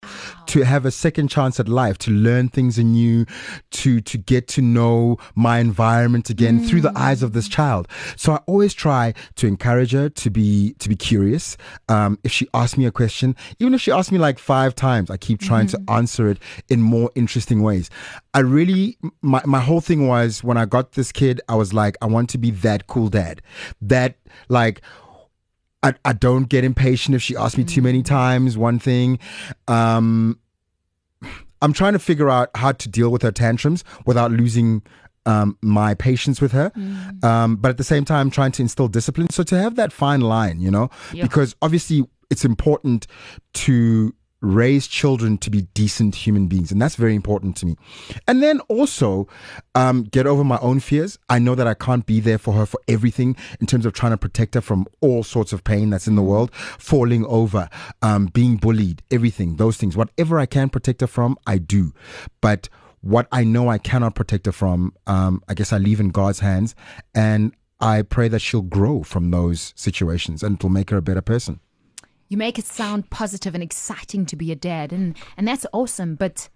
to 0.46 0.62
have 0.62 0.84
a 0.84 0.90
second 0.90 1.28
chance 1.28 1.60
at 1.60 1.68
life, 1.68 1.98
to 1.98 2.10
learn 2.10 2.48
things 2.48 2.78
anew, 2.78 3.24
to 3.70 4.00
to 4.00 4.18
get 4.18 4.48
to 4.48 4.62
know 4.62 5.18
my 5.34 5.58
environment 5.58 6.30
again 6.30 6.64
through 6.64 6.80
the 6.80 6.92
eyes 6.96 7.22
of 7.22 7.32
this 7.32 7.48
child. 7.48 7.86
So 8.16 8.32
I 8.32 8.36
always 8.46 8.74
try 8.74 9.14
to 9.36 9.46
encourage 9.46 9.92
her 9.92 10.08
to 10.08 10.30
be 10.30 10.74
to 10.80 10.88
be 10.88 10.96
curious. 10.96 11.56
Um, 11.88 12.18
if 12.24 12.32
she 12.32 12.48
asks 12.54 12.76
me 12.76 12.86
a 12.86 12.92
question, 12.92 13.36
even 13.58 13.74
if 13.74 13.80
she 13.80 13.92
asks 13.92 14.10
me 14.10 14.18
like 14.18 14.38
five 14.38 14.74
times, 14.74 15.10
I 15.10 15.16
keep 15.16 15.40
trying 15.40 15.68
to 15.68 15.80
answer 15.88 16.28
it 16.28 16.38
in 16.68 16.80
more 16.80 17.10
interesting 17.14 17.62
ways. 17.62 17.90
I 18.34 18.40
really 18.40 18.96
my 19.22 19.42
my 19.44 19.60
whole 19.60 19.80
thing 19.80 20.06
was 20.08 20.42
when 20.44 20.56
I 20.56 20.64
got 20.64 20.92
this 20.92 21.12
kid, 21.12 21.40
I 21.48 21.54
was 21.54 21.72
like, 21.72 21.96
I 22.02 22.06
want 22.06 22.30
to 22.30 22.38
be 22.38 22.50
that 22.50 22.86
cool 22.86 23.08
dad. 23.08 23.42
That 23.80 24.16
like 24.48 24.80
I, 25.82 25.94
I 26.04 26.12
don't 26.12 26.44
get 26.48 26.64
impatient 26.64 27.14
if 27.14 27.22
she 27.22 27.36
asks 27.36 27.56
me 27.56 27.64
too 27.64 27.82
many 27.82 28.02
times. 28.02 28.58
One 28.58 28.78
thing, 28.80 29.18
um, 29.68 30.38
I'm 31.62 31.72
trying 31.72 31.92
to 31.92 31.98
figure 31.98 32.28
out 32.28 32.50
how 32.56 32.72
to 32.72 32.88
deal 32.88 33.10
with 33.10 33.22
her 33.22 33.32
tantrums 33.32 33.84
without 34.06 34.30
losing 34.32 34.82
um, 35.26 35.56
my 35.62 35.94
patience 35.94 36.40
with 36.40 36.52
her. 36.52 36.72
Um, 37.22 37.56
but 37.56 37.68
at 37.70 37.76
the 37.76 37.84
same 37.84 38.04
time, 38.04 38.30
trying 38.30 38.52
to 38.52 38.62
instill 38.62 38.88
discipline. 38.88 39.30
So 39.30 39.42
to 39.44 39.58
have 39.58 39.76
that 39.76 39.92
fine 39.92 40.20
line, 40.20 40.60
you 40.60 40.70
know, 40.70 40.90
Yeah. 41.12 41.22
because 41.24 41.54
obviously 41.62 42.04
it's 42.30 42.44
important 42.44 43.06
to 43.54 44.14
raise 44.40 44.86
children 44.86 45.36
to 45.38 45.50
be 45.50 45.62
decent 45.74 46.14
human 46.14 46.46
beings 46.46 46.70
and 46.70 46.80
that's 46.80 46.96
very 46.96 47.14
important 47.14 47.56
to 47.56 47.66
me. 47.66 47.76
And 48.26 48.42
then 48.42 48.60
also 48.68 49.26
um, 49.74 50.04
get 50.04 50.26
over 50.26 50.44
my 50.44 50.58
own 50.58 50.80
fears. 50.80 51.18
I 51.28 51.38
know 51.38 51.54
that 51.54 51.66
i 51.66 51.74
can't 51.74 52.06
be 52.06 52.20
there 52.20 52.38
for 52.38 52.54
her 52.54 52.66
for 52.66 52.80
everything 52.88 53.36
in 53.60 53.66
terms 53.66 53.84
of 53.86 53.92
trying 53.92 54.12
to 54.12 54.18
protect 54.18 54.54
her 54.54 54.60
from 54.60 54.86
all 55.00 55.22
sorts 55.22 55.52
of 55.52 55.64
pain 55.64 55.90
that's 55.90 56.06
in 56.06 56.16
the 56.16 56.22
world 56.22 56.54
falling 56.54 57.24
over 57.26 57.68
um, 58.02 58.26
being 58.26 58.56
bullied 58.56 59.02
everything 59.10 59.56
those 59.56 59.76
things. 59.76 59.96
Whatever 59.96 60.38
i 60.38 60.46
can 60.46 60.68
protect 60.68 61.00
her 61.00 61.06
from 61.06 61.36
i 61.46 61.58
do. 61.58 61.92
But 62.40 62.68
what 63.00 63.28
i 63.32 63.44
know 63.44 63.68
i 63.68 63.78
cannot 63.78 64.14
protect 64.14 64.46
her 64.46 64.52
from 64.52 64.92
um, 65.06 65.42
i 65.48 65.54
guess 65.54 65.72
i 65.72 65.78
leave 65.78 66.00
in 66.00 66.08
god's 66.08 66.40
hands 66.40 66.74
and 67.14 67.54
i 67.80 68.02
pray 68.02 68.28
that 68.28 68.40
she'll 68.40 68.62
grow 68.62 69.02
from 69.02 69.30
those 69.30 69.72
situations 69.76 70.42
and 70.42 70.56
it'll 70.56 70.68
make 70.68 70.90
her 70.90 70.96
a 70.96 71.02
better 71.02 71.22
person 71.22 71.60
You 72.28 72.36
make 72.36 72.58
it 72.58 72.66
sound 72.66 73.10
positive 73.10 73.54
and 73.54 73.62
exciting 73.62 74.26
to 74.26 74.36
be 74.36 74.52
a 74.52 74.56
dad, 74.56 74.92
and 74.92 75.16
and 75.36 75.48
that's 75.48 75.66
awesome. 75.72 76.14
But 76.14 76.48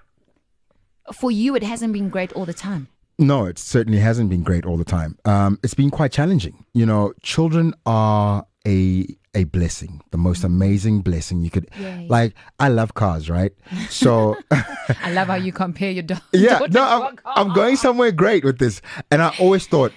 for 1.12 1.30
you, 1.30 1.56
it 1.56 1.62
hasn't 1.62 1.92
been 1.92 2.10
great 2.10 2.32
all 2.32 2.44
the 2.44 2.54
time. 2.54 2.88
No, 3.18 3.46
it 3.46 3.58
certainly 3.58 3.98
hasn't 3.98 4.30
been 4.30 4.42
great 4.42 4.66
all 4.66 4.76
the 4.76 4.84
time. 4.84 5.18
Um, 5.24 5.58
it's 5.62 5.74
been 5.74 5.90
quite 5.90 6.12
challenging. 6.12 6.64
You 6.74 6.86
know, 6.86 7.12
children 7.22 7.74
are 7.86 8.46
a 8.66 9.06
a 9.34 9.44
blessing, 9.44 10.02
the 10.10 10.18
most 10.18 10.44
amazing 10.44 11.00
blessing 11.00 11.40
you 11.40 11.48
could. 11.50 11.70
Yay. 11.78 12.06
Like, 12.08 12.34
I 12.60 12.68
love 12.68 12.92
cars, 12.92 13.30
right? 13.30 13.52
So, 13.88 14.36
I 14.50 15.10
love 15.12 15.28
how 15.28 15.36
you 15.36 15.52
compare 15.52 15.90
your 15.90 16.02
dog. 16.02 16.20
yeah, 16.32 16.60
no, 16.70 16.82
I'm. 16.84 17.18
I'm 17.24 17.54
going 17.54 17.76
somewhere 17.76 18.12
great 18.12 18.44
with 18.44 18.58
this, 18.58 18.82
and 19.10 19.22
I 19.22 19.34
always 19.38 19.66
thought, 19.66 19.92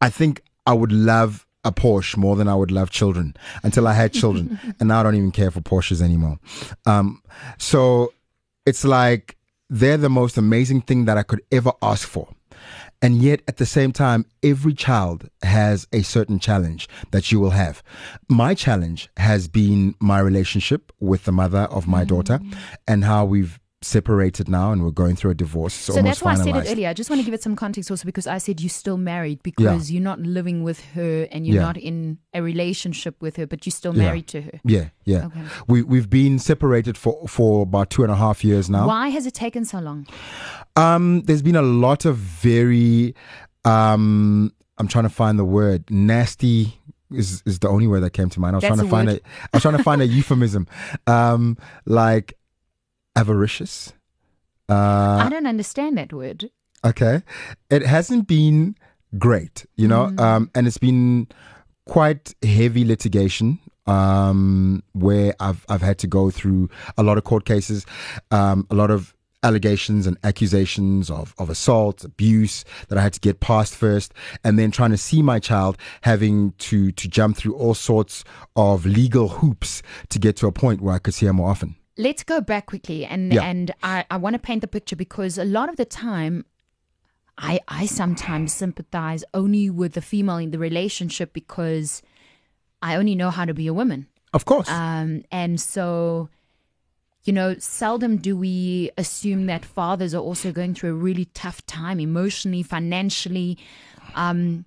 I 0.00 0.10
think 0.10 0.42
I 0.66 0.72
would 0.72 0.92
love 0.92 1.46
a 1.68 1.72
Porsche 1.72 2.16
more 2.16 2.36
than 2.36 2.48
I 2.48 2.54
would 2.54 2.70
love 2.70 2.90
children 2.90 3.36
until 3.62 3.86
I 3.86 3.92
had 3.92 4.12
children, 4.12 4.58
and 4.80 4.88
now 4.88 5.00
I 5.00 5.02
don't 5.04 5.14
even 5.14 5.32
care 5.32 5.50
for 5.50 5.60
Porsches 5.60 6.02
anymore. 6.02 6.38
Um, 6.86 7.22
so 7.58 8.12
it's 8.66 8.84
like 8.84 9.36
they're 9.70 9.96
the 9.96 10.10
most 10.10 10.36
amazing 10.36 10.82
thing 10.82 11.04
that 11.04 11.16
I 11.18 11.22
could 11.22 11.42
ever 11.52 11.72
ask 11.82 12.08
for. 12.08 12.28
And 13.00 13.22
yet, 13.22 13.42
at 13.46 13.58
the 13.58 13.66
same 13.66 13.92
time, 13.92 14.26
every 14.42 14.74
child 14.74 15.30
has 15.42 15.86
a 15.92 16.02
certain 16.02 16.40
challenge 16.40 16.88
that 17.12 17.30
you 17.30 17.38
will 17.38 17.50
have. 17.50 17.80
My 18.28 18.54
challenge 18.54 19.08
has 19.16 19.46
been 19.46 19.94
my 20.00 20.18
relationship 20.18 20.92
with 20.98 21.24
the 21.24 21.30
mother 21.30 21.68
of 21.70 21.86
my 21.86 22.04
daughter 22.04 22.40
and 22.88 23.04
how 23.04 23.24
we've 23.24 23.60
separated 23.80 24.48
now 24.48 24.72
and 24.72 24.82
we're 24.82 24.90
going 24.90 25.14
through 25.14 25.30
a 25.30 25.34
divorce. 25.34 25.72
It's 25.76 25.86
So 25.96 26.02
that's 26.02 26.20
why 26.20 26.32
I 26.32 26.34
said 26.34 26.56
it 26.56 26.66
earlier. 26.70 26.88
I 26.88 26.94
just 26.94 27.10
want 27.10 27.20
to 27.20 27.24
give 27.24 27.32
it 27.34 27.42
some 27.42 27.54
context 27.54 27.90
also 27.90 28.04
because 28.06 28.26
I 28.26 28.38
said 28.38 28.60
you're 28.60 28.68
still 28.70 28.96
married 28.96 29.40
because 29.44 29.90
you're 29.92 30.02
not 30.02 30.18
living 30.20 30.64
with 30.64 30.80
her 30.94 31.28
and 31.30 31.46
you're 31.46 31.56
Yeah. 31.56 31.62
not 31.62 31.76
in 31.76 32.18
a 32.34 32.42
relationship 32.42 33.14
with 33.22 33.36
her, 33.36 33.46
but 33.46 33.64
you're 33.64 33.70
still 33.70 33.94
Yeah. 33.96 34.04
married 34.06 34.26
to 34.28 34.42
her. 34.42 34.60
Yeah, 34.64 34.88
yeah. 35.04 35.26
Okay. 35.26 35.40
We 35.68 35.82
we've 35.82 36.10
been 36.10 36.38
separated 36.40 36.98
for 36.98 37.28
for 37.28 37.62
about 37.62 37.90
two 37.90 38.02
and 38.02 38.10
a 38.12 38.16
half 38.16 38.42
years 38.44 38.68
now. 38.68 38.86
Why 38.88 39.08
has 39.10 39.26
it 39.26 39.34
taken 39.34 39.64
so 39.64 39.78
long? 39.78 40.06
Um, 40.74 41.22
there's 41.22 41.42
been 41.42 41.56
a 41.56 41.62
lot 41.62 42.04
of 42.04 42.16
very, 42.16 43.14
um, 43.64 44.52
I'm 44.78 44.88
trying 44.88 45.04
to 45.04 45.08
find 45.10 45.38
the 45.38 45.44
word. 45.44 45.90
Nasty 45.90 46.80
is 47.10 47.42
is 47.46 47.58
the 47.60 47.68
only 47.68 47.86
word 47.86 48.00
that 48.00 48.10
came 48.10 48.28
to 48.30 48.40
mind. 48.40 48.54
I 48.54 48.56
was 48.58 48.62
That's 48.62 48.74
trying 48.76 48.86
to 48.86 48.90
find 48.90 49.08
a, 49.08 49.14
I 49.14 49.48
was 49.54 49.62
trying 49.62 49.76
to 49.76 49.82
find 49.82 50.02
a 50.02 50.06
euphemism, 50.18 50.66
um, 51.06 51.56
like 51.86 52.34
avaricious. 53.18 53.92
Uh, 54.68 55.24
I 55.24 55.28
don't 55.30 55.46
understand 55.46 55.96
that 55.98 56.12
word. 56.12 56.50
okay, 56.84 57.22
it 57.70 57.82
hasn't 57.82 58.26
been 58.28 58.76
great, 59.18 59.66
you 59.76 59.88
know, 59.88 60.06
Mm. 60.08 60.20
um, 60.20 60.50
and 60.54 60.66
it's 60.66 60.78
been 60.78 61.26
quite 61.86 62.34
heavy 62.42 62.84
litigation. 62.84 63.58
Um, 63.86 64.82
where 64.92 65.32
I've 65.40 65.64
I've 65.70 65.80
had 65.80 65.96
to 66.00 66.06
go 66.06 66.30
through 66.30 66.68
a 66.98 67.02
lot 67.02 67.16
of 67.16 67.24
court 67.24 67.46
cases, 67.46 67.86
um, 68.30 68.66
a 68.70 68.74
lot 68.74 68.90
of 68.90 69.14
allegations 69.42 70.06
and 70.06 70.18
accusations 70.24 71.10
of, 71.10 71.32
of 71.38 71.48
assault, 71.48 72.04
abuse 72.04 72.66
that 72.88 72.98
I 72.98 73.02
had 73.02 73.14
to 73.14 73.20
get 73.20 73.40
past 73.40 73.74
first, 73.74 74.12
and 74.44 74.58
then 74.58 74.70
trying 74.70 74.90
to 74.90 74.98
see 74.98 75.22
my 75.22 75.38
child 75.38 75.78
having 76.02 76.52
to 76.68 76.92
to 76.92 77.08
jump 77.08 77.38
through 77.38 77.54
all 77.54 77.72
sorts 77.72 78.24
of 78.56 78.84
legal 78.84 79.28
hoops 79.40 79.82
to 80.10 80.18
get 80.18 80.36
to 80.36 80.46
a 80.46 80.52
point 80.52 80.82
where 80.82 80.94
I 80.94 80.98
could 80.98 81.14
see 81.14 81.24
her 81.24 81.32
more 81.32 81.48
often. 81.48 81.74
Let's 81.98 82.22
go 82.22 82.40
back 82.40 82.66
quickly 82.66 83.04
and 83.04 83.32
Yeah. 83.32 83.42
and 83.42 83.72
I, 83.82 84.04
I 84.10 84.16
want 84.16 84.34
to 84.34 84.38
paint 84.38 84.60
the 84.60 84.68
picture 84.68 84.96
because 84.96 85.36
a 85.36 85.44
lot 85.44 85.68
of 85.68 85.76
the 85.76 85.84
time 85.84 86.44
I 87.36 87.60
I 87.68 87.86
sometimes 87.86 88.52
sympathize 88.52 89.24
only 89.34 89.68
with 89.68 89.92
the 89.94 90.00
female 90.00 90.38
in 90.38 90.50
the 90.52 90.58
relationship 90.58 91.32
because 91.32 92.02
I 92.80 92.94
only 92.96 93.14
know 93.14 93.30
how 93.30 93.44
to 93.44 93.54
be 93.54 93.66
a 93.66 93.74
woman. 93.74 94.06
Of 94.32 94.44
course. 94.44 94.70
Um, 94.70 95.24
and 95.32 95.60
so 95.60 96.28
you 97.24 97.32
know, 97.32 97.56
seldom 97.58 98.16
do 98.16 98.36
we 98.36 98.90
assume 98.96 99.46
that 99.46 99.64
fathers 99.64 100.14
are 100.14 100.22
also 100.22 100.50
going 100.52 100.74
through 100.74 100.90
a 100.90 100.94
really 100.94 101.26
tough 101.34 101.66
time 101.66 102.00
emotionally, 102.00 102.62
financially. 102.62 103.58
Um, 104.14 104.64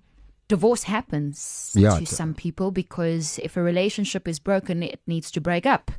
divorce 0.48 0.84
happens 0.84 1.72
Yeah, 1.74 1.98
to 1.98 2.06
some 2.06 2.34
people 2.34 2.70
because 2.70 3.40
if 3.42 3.56
a 3.56 3.62
relationship 3.62 4.28
is 4.28 4.38
broken, 4.38 4.82
it 4.82 5.00
needs 5.06 5.30
to 5.32 5.40
break 5.40 5.66
up. 5.66 5.90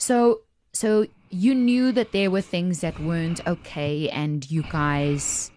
So, 0.00 0.40
so 0.72 1.06
you 1.28 1.54
knew 1.54 1.92
that 1.92 2.12
there 2.12 2.30
were 2.30 2.40
things 2.40 2.80
that 2.80 2.98
weren't 2.98 3.46
okay, 3.46 4.08
and 4.08 4.50
you 4.50 4.62
guys 4.62 5.50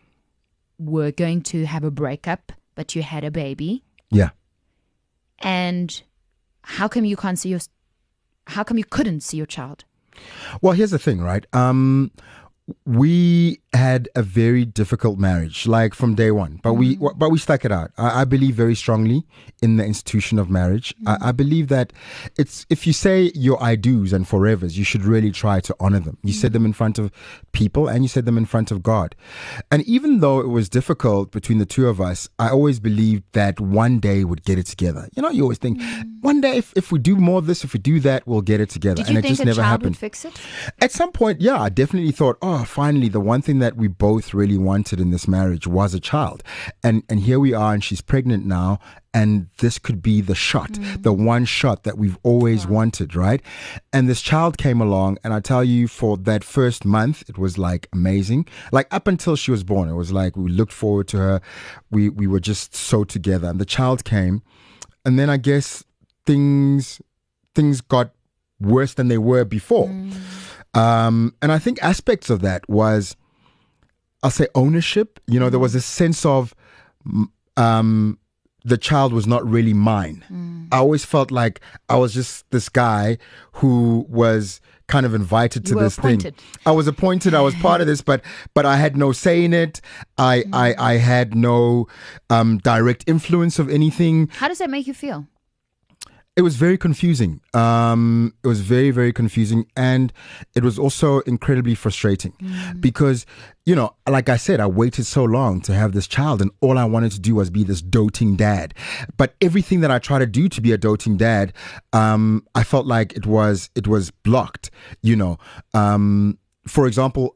were 0.78 1.12
going 1.12 1.42
to 1.44 1.66
have 1.66 1.86
a 1.86 1.92
breakup, 1.92 2.52
but 2.76 2.94
you 2.94 3.04
had 3.04 3.24
a 3.24 3.32
baby. 3.32 3.84
Yeah. 4.12 4.32
And 5.40 6.04
how 6.62 6.90
come 6.90 7.06
you 7.06 7.16
can't 7.16 7.40
see 7.40 7.50
your? 7.50 7.62
How 8.48 8.64
come 8.64 8.78
you 8.78 8.84
couldn't 8.84 9.22
see 9.22 9.38
your 9.38 9.46
child? 9.46 9.86
Well, 10.62 10.74
here's 10.74 10.92
the 10.92 11.00
thing, 11.00 11.22
right? 11.22 11.46
Um, 11.54 12.12
we 12.86 13.62
had 13.74 14.10
a 14.16 14.22
very 14.22 14.66
difficult 14.66 15.18
marriage, 15.20 15.68
like 15.68 15.94
from 15.94 16.16
day 16.16 16.32
one, 16.32 16.60
but 16.64 16.74
we 16.74 16.98
but 17.16 17.30
we 17.30 17.38
stuck 17.38 17.66
it 17.66 17.72
out. 17.72 17.92
I, 17.98 18.22
I 18.22 18.26
believe 18.26 18.56
very 18.56 18.76
strongly 18.76 19.26
in 19.62 19.78
the 19.78 19.86
institution 19.86 20.38
of 20.40 20.50
marriage. 20.50 20.94
I, 21.08 21.18
I 21.22 21.32
believe 21.32 21.70
that 21.70 21.94
it's 22.38 22.66
if 22.70 22.86
you 22.86 22.94
say 22.94 23.32
your 23.34 23.62
I 23.64 23.76
do's 23.76 24.14
and 24.14 24.26
forevers, 24.26 24.78
you 24.78 24.84
should 24.84 25.04
really 25.04 25.32
try 25.32 25.60
to 25.62 25.76
honor 25.80 26.00
them. 26.00 26.18
You 26.24 26.34
said 26.34 26.54
them 26.54 26.66
in 26.66 26.74
front 26.74 27.00
of 27.00 27.12
people, 27.52 27.88
and 27.88 28.04
you 28.04 28.08
said 28.10 28.26
them 28.26 28.38
in 28.38 28.46
front 28.46 28.72
of 28.72 28.84
God. 28.84 29.16
And 29.72 29.84
even 29.84 30.20
though 30.20 30.40
it 30.40 30.50
was 30.50 30.70
difficult 30.70 31.32
between 31.32 31.58
the 31.58 31.66
two 31.66 31.88
of 31.88 32.00
us, 32.00 32.30
I 32.40 32.50
always 32.50 32.80
believed 32.80 33.24
that 33.34 33.60
one 33.60 34.00
day 34.00 34.24
we'd 34.24 34.44
get 34.44 34.60
it 34.60 34.66
together. 34.68 35.10
You 35.16 35.24
know, 35.24 35.30
you 35.30 35.44
always 35.44 35.58
think 35.58 35.82
one 36.22 36.42
day 36.42 36.58
if, 36.58 36.74
if 36.76 36.92
we 36.92 37.00
do 37.00 37.16
more 37.16 37.40
of 37.40 37.48
this, 37.48 37.64
if 37.64 37.74
we 37.74 37.80
do 37.80 38.00
that, 38.02 38.28
we'll 38.28 38.42
get 38.42 38.60
it 38.62 38.70
together. 38.70 39.04
And 39.08 39.18
it 39.18 39.26
just 39.26 39.44
never 39.44 39.64
happened. 39.64 39.98
fix 39.98 40.26
it? 40.26 40.40
At 40.80 40.92
some 40.92 41.12
point, 41.12 41.42
yeah, 41.42 41.60
I 41.60 41.70
definitely 41.70 42.12
thought, 42.12 42.38
oh, 42.42 42.64
finally, 42.66 43.10
the 43.10 43.20
one 43.20 43.42
thing 43.42 43.60
that 43.64 43.78
we 43.78 43.88
both 43.88 44.34
really 44.34 44.58
wanted 44.58 45.00
in 45.00 45.10
this 45.12 45.28
marriage 45.28 45.66
was 45.66 45.94
a 45.94 46.00
child. 46.00 46.44
And 46.84 47.04
and 47.10 47.22
here 47.22 47.40
we 47.40 47.54
are, 47.54 47.74
and 47.74 47.84
she's 47.84 48.02
pregnant 48.02 48.46
now, 48.46 48.80
and 49.14 49.48
this 49.60 49.80
could 49.80 50.02
be 50.02 50.22
the 50.22 50.36
shot, 50.36 50.78
the 51.00 51.14
one 51.14 51.46
shot 51.46 51.84
that 51.84 51.98
we've 51.98 52.18
always 52.24 52.68
wanted, 52.68 53.16
right? 53.16 53.42
And 53.94 54.10
this 54.10 54.22
child 54.22 54.58
came 54.58 54.82
along, 54.82 55.18
and 55.24 55.34
I 55.34 55.40
tell 55.40 55.64
you, 55.64 55.88
for 55.88 56.18
that 56.18 56.44
first 56.44 56.84
month, 56.84 57.24
it 57.30 57.38
was 57.38 57.58
like 57.58 57.88
amazing. 57.94 58.48
Like 58.72 58.88
up 58.92 59.08
until 59.08 59.36
she 59.36 59.52
was 59.52 59.64
born, 59.64 59.88
it 59.90 59.96
was 59.96 60.12
like 60.12 60.36
we 60.36 60.52
looked 60.52 60.74
forward 60.74 61.08
to 61.10 61.18
her. 61.18 61.42
We 61.90 62.10
we 62.10 62.28
were 62.28 62.42
just 62.42 62.76
so 62.76 63.04
together. 63.04 63.48
And 63.48 63.60
the 63.60 63.66
child 63.78 64.04
came, 64.04 64.42
and 65.06 65.18
then 65.18 65.30
I 65.30 65.38
guess 65.38 65.84
things 66.26 67.02
things 67.56 67.82
got 67.82 68.12
worse 68.60 68.94
than 68.94 69.08
they 69.08 69.18
were 69.18 69.46
before. 69.46 69.90
Um, 70.74 71.36
and 71.42 71.52
I 71.52 71.60
think 71.60 71.82
aspects 71.84 72.30
of 72.30 72.42
that 72.42 72.68
was, 72.68 73.16
I'll 74.24 74.32
say 74.32 74.48
ownership. 74.56 75.20
You 75.28 75.40
know, 75.40 75.50
there 75.50 75.60
was 75.60 75.76
a 75.76 75.82
sense 75.82 76.26
of 76.26 76.56
mm, 77.08 77.26
um, 77.58 78.18
the 78.66 78.78
child 78.78 79.12
was 79.14 79.28
not 79.28 79.46
really 79.48 79.74
mine. 79.74 80.68
I 80.72 80.78
always 80.78 81.04
felt 81.06 81.30
like 81.32 81.60
I 81.90 81.98
was 81.98 82.14
just 82.14 82.50
this 82.52 82.70
guy 82.70 83.18
who 83.54 84.06
was 84.10 84.62
kind 84.88 85.06
of 85.06 85.14
invited 85.14 85.66
to 85.66 85.72
You 85.72 85.76
were 85.78 85.84
this 85.84 85.98
appointed. 85.98 86.38
thing. 86.38 86.46
I 86.66 86.72
was 86.72 86.88
appointed. 86.88 87.34
I 87.34 87.42
was 87.42 87.54
part 87.56 87.82
of 87.82 87.88
this, 87.88 88.02
but 88.02 88.22
but 88.54 88.66
I 88.66 88.78
had 88.78 88.96
no 88.96 89.12
say 89.12 89.44
in 89.44 89.54
it. 89.54 89.82
I 90.18 90.46
I, 90.54 90.76
I 90.78 90.94
had 90.98 91.36
no 91.36 91.88
um, 92.30 92.60
direct 92.60 93.04
influence 93.08 93.60
of 93.60 93.70
anything 93.70 94.30
How 94.34 94.48
does 94.48 94.60
that 94.60 94.70
make 94.70 94.88
you 94.88 94.94
feel? 94.94 95.28
It 96.36 96.42
was 96.42 96.56
very 96.56 96.78
confusing. 96.78 97.42
Um, 97.54 98.34
it 98.44 98.48
was 98.48 98.62
very, 98.62 98.90
very 98.90 99.14
confusing. 99.14 99.68
And 99.78 100.12
it 100.56 100.64
was 100.64 100.80
also 100.80 101.20
incredibly 101.22 101.76
frustrating 101.76 102.34
because, 102.80 103.28
you 103.66 103.76
know, 103.76 103.96
like 104.10 104.30
I 104.30 104.38
said, 104.38 104.60
I 104.60 104.66
waited 104.66 105.06
so 105.06 105.24
long 105.24 105.62
to 105.62 105.74
have 105.74 105.92
this 105.92 106.08
child, 106.08 106.42
and 106.42 106.50
all 106.60 106.78
I 106.78 106.86
wanted 106.86 107.12
to 107.12 107.20
do 107.20 107.36
was 107.36 107.52
be 107.52 107.64
this 107.64 107.82
doting 107.82 108.36
dad. 108.36 108.74
But 109.16 109.36
everything 109.42 109.82
that 109.82 109.92
I 109.92 110.00
tried 110.00 110.20
to 110.20 110.26
do 110.26 110.50
to 110.50 110.60
be 110.60 110.72
a 110.72 110.78
doting 110.78 111.18
dad, 111.18 111.54
um, 111.94 112.46
I 112.56 112.64
felt 112.64 112.88
like 112.88 113.14
it 113.14 113.28
was 113.28 113.70
it 113.76 113.88
was 113.88 114.10
blocked. 114.10 114.72
You 115.04 115.16
know, 115.16 115.38
um, 115.76 116.40
for 116.68 116.88
example, 116.88 117.36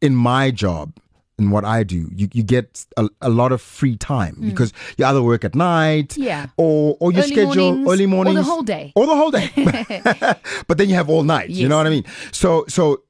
in 0.00 0.16
my 0.16 0.50
job 0.50 0.94
and 1.38 1.52
what 1.52 1.64
I 1.64 1.82
do, 1.82 2.08
you, 2.14 2.28
you 2.32 2.42
get 2.42 2.84
a, 2.96 3.08
a 3.20 3.28
lot 3.28 3.52
of 3.52 3.60
free 3.60 3.96
time 3.96 4.36
because 4.40 4.72
you 4.96 5.04
either 5.04 5.22
work 5.22 5.44
at 5.44 5.54
night 5.54 6.14
Hmm. 6.14 6.22
Yeah. 6.22 6.46
or, 6.56 6.96
or 7.00 7.12
your 7.12 7.22
Early 7.24 7.32
schedule 7.32 7.74
mornings, 7.74 7.88
early 7.92 8.06
or 8.06 8.34
the 8.34 8.42
whole 8.42 8.62
day. 8.62 8.92
or 8.96 9.06
the 9.06 9.14
whole 9.16 9.30
day 9.30 9.50
but 10.66 10.78
then 10.78 10.88
you 10.88 10.94
have 10.94 11.08
all 11.10 11.22
night 11.24 11.50
you 11.50 11.68
know 11.68 11.76
what 11.76 11.86
I 11.86 11.90
mean 11.90 12.04
so 12.32 12.64
so 12.68 13.02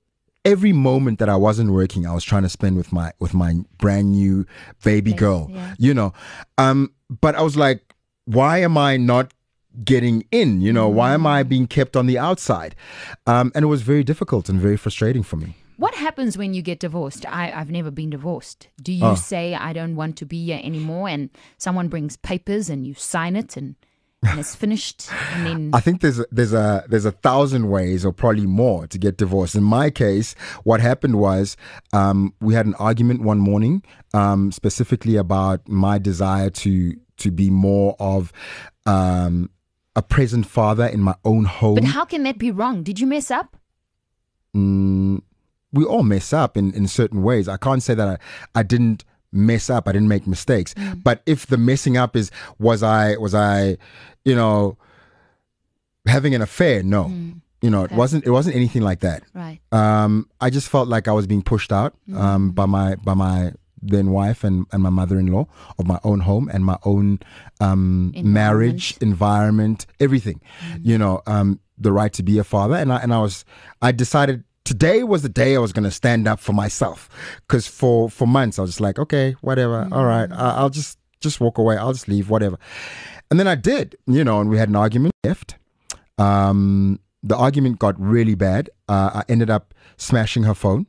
every 0.45 0.73
moment 0.73 1.19
that 1.21 1.29
I 1.29 1.37
wasn't 1.37 1.71
working 1.73 2.07
I 2.07 2.15
was 2.15 2.25
trying 2.25 2.43
to 2.43 2.49
spend 2.49 2.77
with 2.77 2.93
my 2.93 3.13
with 3.21 3.33
my 3.35 3.55
brand 3.79 4.13
new 4.13 4.45
baby 4.85 5.11
Yes, 5.13 5.21
girl 5.21 5.49
yeah. 5.51 5.75
you 5.79 5.95
know 5.95 6.13
um 6.59 6.93
but 7.09 7.35
I 7.37 7.43
was 7.43 7.57
like 7.57 7.95
why 8.25 8.59
am 8.59 8.77
I 8.77 8.97
not 8.97 9.33
getting 9.85 10.25
in 10.33 10.61
you 10.63 10.73
know 10.73 10.89
why 10.89 11.13
am 11.15 11.27
I 11.27 11.43
Mm. 11.45 11.49
being 11.49 11.67
kept 11.67 11.97
on 11.97 12.07
the 12.07 12.19
outside 12.19 12.75
um 13.27 13.53
and 13.55 13.63
it 13.63 13.69
was 13.69 13.83
very 13.83 14.03
difficult 14.03 14.49
and 14.49 14.59
very 14.61 14.77
frustrating 14.77 15.23
for 15.23 15.37
me 15.37 15.55
What 15.77 15.95
happens 15.95 16.39
when 16.39 16.55
you 16.55 16.63
get 16.63 16.81
divorced? 16.81 17.27
I, 17.27 17.53
I've 17.53 17.71
never 17.71 17.91
been 17.91 18.11
divorced. 18.11 18.69
Do 18.83 18.93
you 18.93 19.05
Oh. 19.05 19.15
say 19.15 19.55
I 19.55 19.73
don't 19.73 19.95
want 19.97 20.17
to 20.19 20.25
be 20.27 20.45
here 20.47 20.61
anymore, 20.63 21.09
and 21.09 21.31
someone 21.59 21.89
brings 21.89 22.17
papers 22.17 22.71
and 22.71 22.87
you 22.87 22.95
sign 22.95 23.37
it, 23.37 23.57
and, 23.59 23.75
and 24.23 24.41
it's 24.41 24.55
finished, 24.55 25.11
and 25.35 25.47
then 25.47 25.71
I 25.75 25.81
think 25.81 26.01
there's 26.01 26.19
a, 26.19 26.27
there's 26.33 26.55
a 26.55 26.85
there's 26.89 27.05
a 27.05 27.13
thousand 27.13 27.69
ways 27.69 28.05
or 28.07 28.13
probably 28.13 28.47
more 28.47 28.87
to 28.87 28.99
get 28.99 29.19
divorced. 29.19 29.55
In 29.55 29.63
my 29.65 29.91
case, 29.91 30.35
what 30.65 30.81
happened 30.81 31.17
was 31.21 31.57
um, 31.93 32.33
we 32.41 32.55
had 32.55 32.65
an 32.67 32.75
argument 32.77 33.21
one 33.21 33.39
morning, 33.39 33.83
um, 34.15 34.53
specifically 34.53 35.17
about 35.17 35.69
my 35.69 35.99
desire 35.99 36.49
to 36.65 36.95
to 37.19 37.31
be 37.31 37.51
more 37.51 37.97
of 38.01 38.33
um, 38.87 39.51
a 39.95 40.03
present 40.03 40.47
father 40.47 40.87
in 40.87 41.01
my 41.01 41.15
own 41.25 41.45
home. 41.45 41.75
But 41.77 41.85
how 41.85 42.05
can 42.07 42.23
that 42.25 42.39
be 42.39 42.51
wrong? 42.51 42.83
Did 42.83 42.99
you 42.99 43.07
mess 43.07 43.31
up? 43.31 43.57
Mm, 44.57 45.21
we 45.77 45.85
all 45.85 46.03
mess 46.03 46.33
up 46.33 46.57
in, 46.57 46.73
in 46.75 46.89
certain 46.89 47.23
ways. 47.23 47.49
I 47.49 47.57
can't 47.57 47.83
say 47.83 47.95
that 47.95 48.09
I, 48.09 48.19
I 48.59 48.63
didn't 48.63 49.05
mess 49.33 49.71
up. 49.71 49.87
I 49.89 49.93
didn't 49.93 50.09
make 50.09 50.27
mistakes. 50.27 50.75
But 50.97 51.23
if 51.27 51.47
the 51.47 51.57
messing 51.57 51.97
up 51.97 52.17
is 52.17 52.31
was 52.59 52.83
I 52.83 53.17
was 53.17 53.35
I, 53.35 53.77
you 54.25 54.35
know, 54.35 54.79
having 56.07 56.35
an 56.35 56.43
affair? 56.43 56.83
No. 56.83 57.13
You 57.63 57.71
know, 57.71 57.85
it 57.85 57.93
wasn't 57.93 58.25
it 58.25 58.31
wasn't 58.31 58.57
anything 58.57 58.83
like 58.83 59.01
that. 59.01 59.23
Right. 59.35 59.61
Um, 59.73 60.29
I 60.41 60.51
just 60.51 60.69
felt 60.69 60.89
like 60.89 61.09
I 61.09 61.13
was 61.13 61.27
being 61.27 61.43
pushed 61.43 61.73
out 61.73 61.95
um, 62.15 62.51
by 62.51 62.67
my 62.67 62.97
by 62.97 63.15
my 63.15 63.53
then 63.83 64.11
wife 64.11 64.45
and, 64.45 64.67
and 64.73 64.83
my 64.83 64.91
mother 64.91 65.19
in 65.19 65.27
law 65.27 65.47
of 65.79 65.87
my 65.87 65.99
own 66.03 66.21
home 66.21 66.51
and 66.53 66.65
my 66.65 66.79
own 66.85 67.21
um, 67.61 68.13
marriage 68.17 68.97
environment, 69.01 69.87
everything. 70.01 70.41
You 70.81 70.99
know, 70.99 71.23
um, 71.27 71.61
the 71.79 71.93
right 71.93 72.13
to 72.15 72.23
be 72.23 72.39
a 72.39 72.45
father, 72.45 72.75
and 72.75 72.93
I 72.93 72.99
and 72.99 73.13
I 73.13 73.21
was 73.21 73.45
I 73.83 73.93
decided 73.93 74.45
today 74.67 75.03
was 75.05 75.23
the 75.23 75.29
day 75.31 75.57
I 75.57 75.59
was 75.59 75.73
going 75.73 75.85
to 75.85 75.91
stand 75.91 76.29
up 76.29 76.41
for 76.41 76.53
myself 76.53 77.09
because 77.47 77.67
for 77.67 78.11
for 78.11 78.27
months 78.27 78.59
I 78.59 78.63
was 78.63 78.71
just 78.73 78.81
like, 78.81 78.99
okay, 78.99 79.35
whatever, 79.41 79.89
all 79.93 80.05
right, 80.05 80.31
I, 80.31 80.57
I'll 80.59 80.71
just 80.71 80.99
just 81.21 81.41
walk 81.41 81.57
away, 81.59 81.77
I'll 81.79 81.93
just 81.95 82.09
leave, 82.09 82.29
whatever. 82.29 82.59
And 83.31 83.41
then 83.41 83.49
I 83.49 83.55
did, 83.55 83.97
you 84.07 84.23
know, 84.25 84.41
and 84.41 84.51
we 84.51 84.59
had 84.59 84.69
an 84.69 84.77
argument. 84.77 85.13
Left. 85.25 85.57
Um, 86.19 87.01
the 87.23 87.37
argument 87.37 87.79
got 87.79 87.99
really 88.01 88.35
bad. 88.35 88.71
Uh, 88.89 89.11
I 89.15 89.23
ended 89.29 89.51
up 89.51 89.75
smashing 89.97 90.45
her 90.45 90.55
phone. 90.55 90.87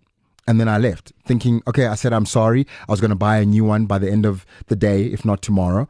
And 0.49 0.61
then 0.61 0.69
I 0.69 0.77
left 0.77 1.11
thinking, 1.25 1.61
okay, 1.67 1.87
I 1.87 1.95
said, 1.95 2.13
I'm 2.13 2.25
sorry. 2.25 2.65
I 2.87 2.91
was 2.91 3.01
going 3.01 3.09
to 3.09 3.15
buy 3.17 3.37
a 3.39 3.45
new 3.45 3.65
one 3.65 3.85
by 3.85 3.97
the 3.97 4.09
end 4.09 4.25
of 4.25 4.45
the 4.67 4.77
day, 4.77 5.03
if 5.05 5.25
not 5.25 5.41
tomorrow. 5.41 5.89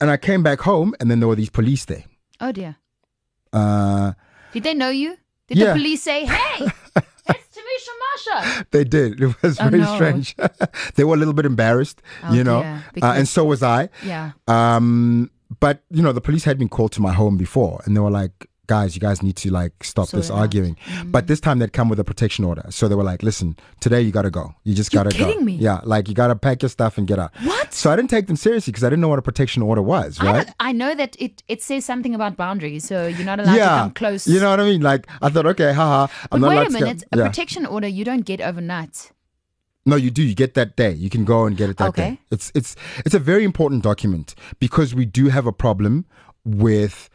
And 0.00 0.10
I 0.10 0.16
came 0.16 0.44
back 0.44 0.60
home 0.60 0.94
and 1.00 1.10
then 1.10 1.18
there 1.18 1.26
were 1.28 1.34
these 1.34 1.50
police 1.50 1.84
there. 1.86 2.04
Oh 2.40 2.52
dear. 2.52 2.76
Uh, 3.52 4.12
Did 4.52 4.62
they 4.62 4.74
know 4.74 4.90
you? 4.90 5.16
Did 5.48 5.58
Yeah. 5.58 5.66
the 5.66 5.72
police 5.72 6.02
say, 6.04 6.24
"Hey, 6.26 6.66
they 8.70 8.84
did. 8.84 9.20
It 9.20 9.42
was 9.42 9.58
Oh, 9.60 9.68
very 9.68 9.82
no. 9.82 9.94
strange. 9.94 10.36
they 10.96 11.04
were 11.04 11.14
a 11.14 11.18
little 11.18 11.34
bit 11.34 11.46
embarrassed, 11.46 12.02
Oh, 12.24 12.32
you 12.32 12.42
know, 12.44 12.60
uh, 12.60 13.12
and 13.16 13.28
so 13.28 13.44
was 13.44 13.62
I. 13.62 13.88
Yeah. 14.04 14.32
Um, 14.48 15.30
but 15.60 15.82
you 15.90 16.02
know, 16.02 16.12
the 16.12 16.20
police 16.20 16.44
had 16.44 16.58
been 16.58 16.68
called 16.68 16.92
to 16.92 17.00
my 17.02 17.12
home 17.12 17.36
before, 17.36 17.80
and 17.84 17.96
they 17.96 18.00
were 18.00 18.10
like, 18.10 18.48
"Guys, 18.66 18.94
you 18.94 19.00
guys 19.00 19.22
need 19.22 19.36
to 19.36 19.50
like 19.50 19.82
stop 19.84 20.08
this 20.10 20.30
out. 20.30 20.36
Mm. 20.36 20.40
arguing." 20.40 20.76
But 21.06 21.26
this 21.26 21.40
time 21.40 21.58
they'd 21.58 21.72
come 21.72 21.88
with 21.88 21.98
a 22.00 22.04
protection 22.04 22.44
order, 22.44 22.64
so 22.70 22.88
they 22.88 22.94
were 22.94 23.04
like, 23.04 23.22
"Listen, 23.22 23.56
today 23.80 24.00
you 24.00 24.10
got 24.12 24.22
to 24.22 24.30
go. 24.30 24.54
You 24.64 24.74
just 24.74 24.92
You're 24.92 25.04
got 25.04 25.12
to 25.12 25.18
go." 25.18 25.40
me. 25.40 25.54
Yeah, 25.54 25.80
like 25.84 26.08
you 26.08 26.14
got 26.14 26.28
to 26.28 26.36
pack 26.36 26.62
your 26.62 26.68
stuff 26.68 26.98
and 26.98 27.06
get 27.06 27.18
out. 27.18 27.32
What? 27.42 27.72
So 27.72 27.90
I 27.90 27.96
didn't 27.96 28.10
take 28.10 28.26
them 28.26 28.36
seriously 28.36 28.70
because 28.72 28.84
I 28.84 28.88
didn't 28.90 29.00
know 29.02 29.08
what 29.08 29.18
a 29.18 29.22
protection 29.22 29.62
order 29.62 29.82
was, 29.82 30.20
right? 30.22 30.46
don't- 30.46 30.54
I 30.60 30.72
know 30.72 30.94
that 30.94 31.16
it, 31.18 31.42
it 31.48 31.62
says 31.62 31.84
something 31.84 32.14
about 32.14 32.36
boundaries, 32.36 32.84
so 32.84 33.06
you're 33.06 33.24
not 33.26 33.40
allowed 33.40 33.54
to 33.54 33.64
come 33.64 33.90
close. 33.92 34.26
You 34.26 34.40
know 34.40 34.50
what 34.50 34.60
I 34.60 34.64
mean? 34.64 34.80
Like 34.82 35.06
I 35.22 35.28
thought, 35.28 35.46
okay, 35.46 35.72
haha. 35.72 36.06
I'm 36.32 36.40
but 36.40 36.48
wait 36.50 36.68
a 36.68 36.70
minute, 36.70 37.04
a 37.12 37.18
yeah. 37.18 37.26
protection 37.26 37.66
order 37.66 37.86
you 37.88 38.04
don't 38.04 38.24
get 38.24 38.40
overnight. 38.40 39.12
No, 39.88 39.94
you 39.94 40.10
do. 40.10 40.22
You 40.24 40.34
get 40.34 40.54
that 40.54 40.74
day. 40.74 40.90
You 40.90 41.08
can 41.08 41.24
go 41.24 41.44
and 41.44 41.56
get 41.56 41.70
it 41.70 41.76
that 41.76 41.90
Okay. 41.90 42.10
day. 42.10 42.20
It's 42.32 42.50
it's 42.56 42.74
it's 43.04 43.14
a 43.14 43.20
very 43.20 43.44
important 43.44 43.84
document 43.84 44.34
because 44.58 44.96
we 44.96 45.04
do 45.04 45.28
have 45.28 45.46
a 45.46 45.52
problem 45.52 46.06
with 46.44 47.08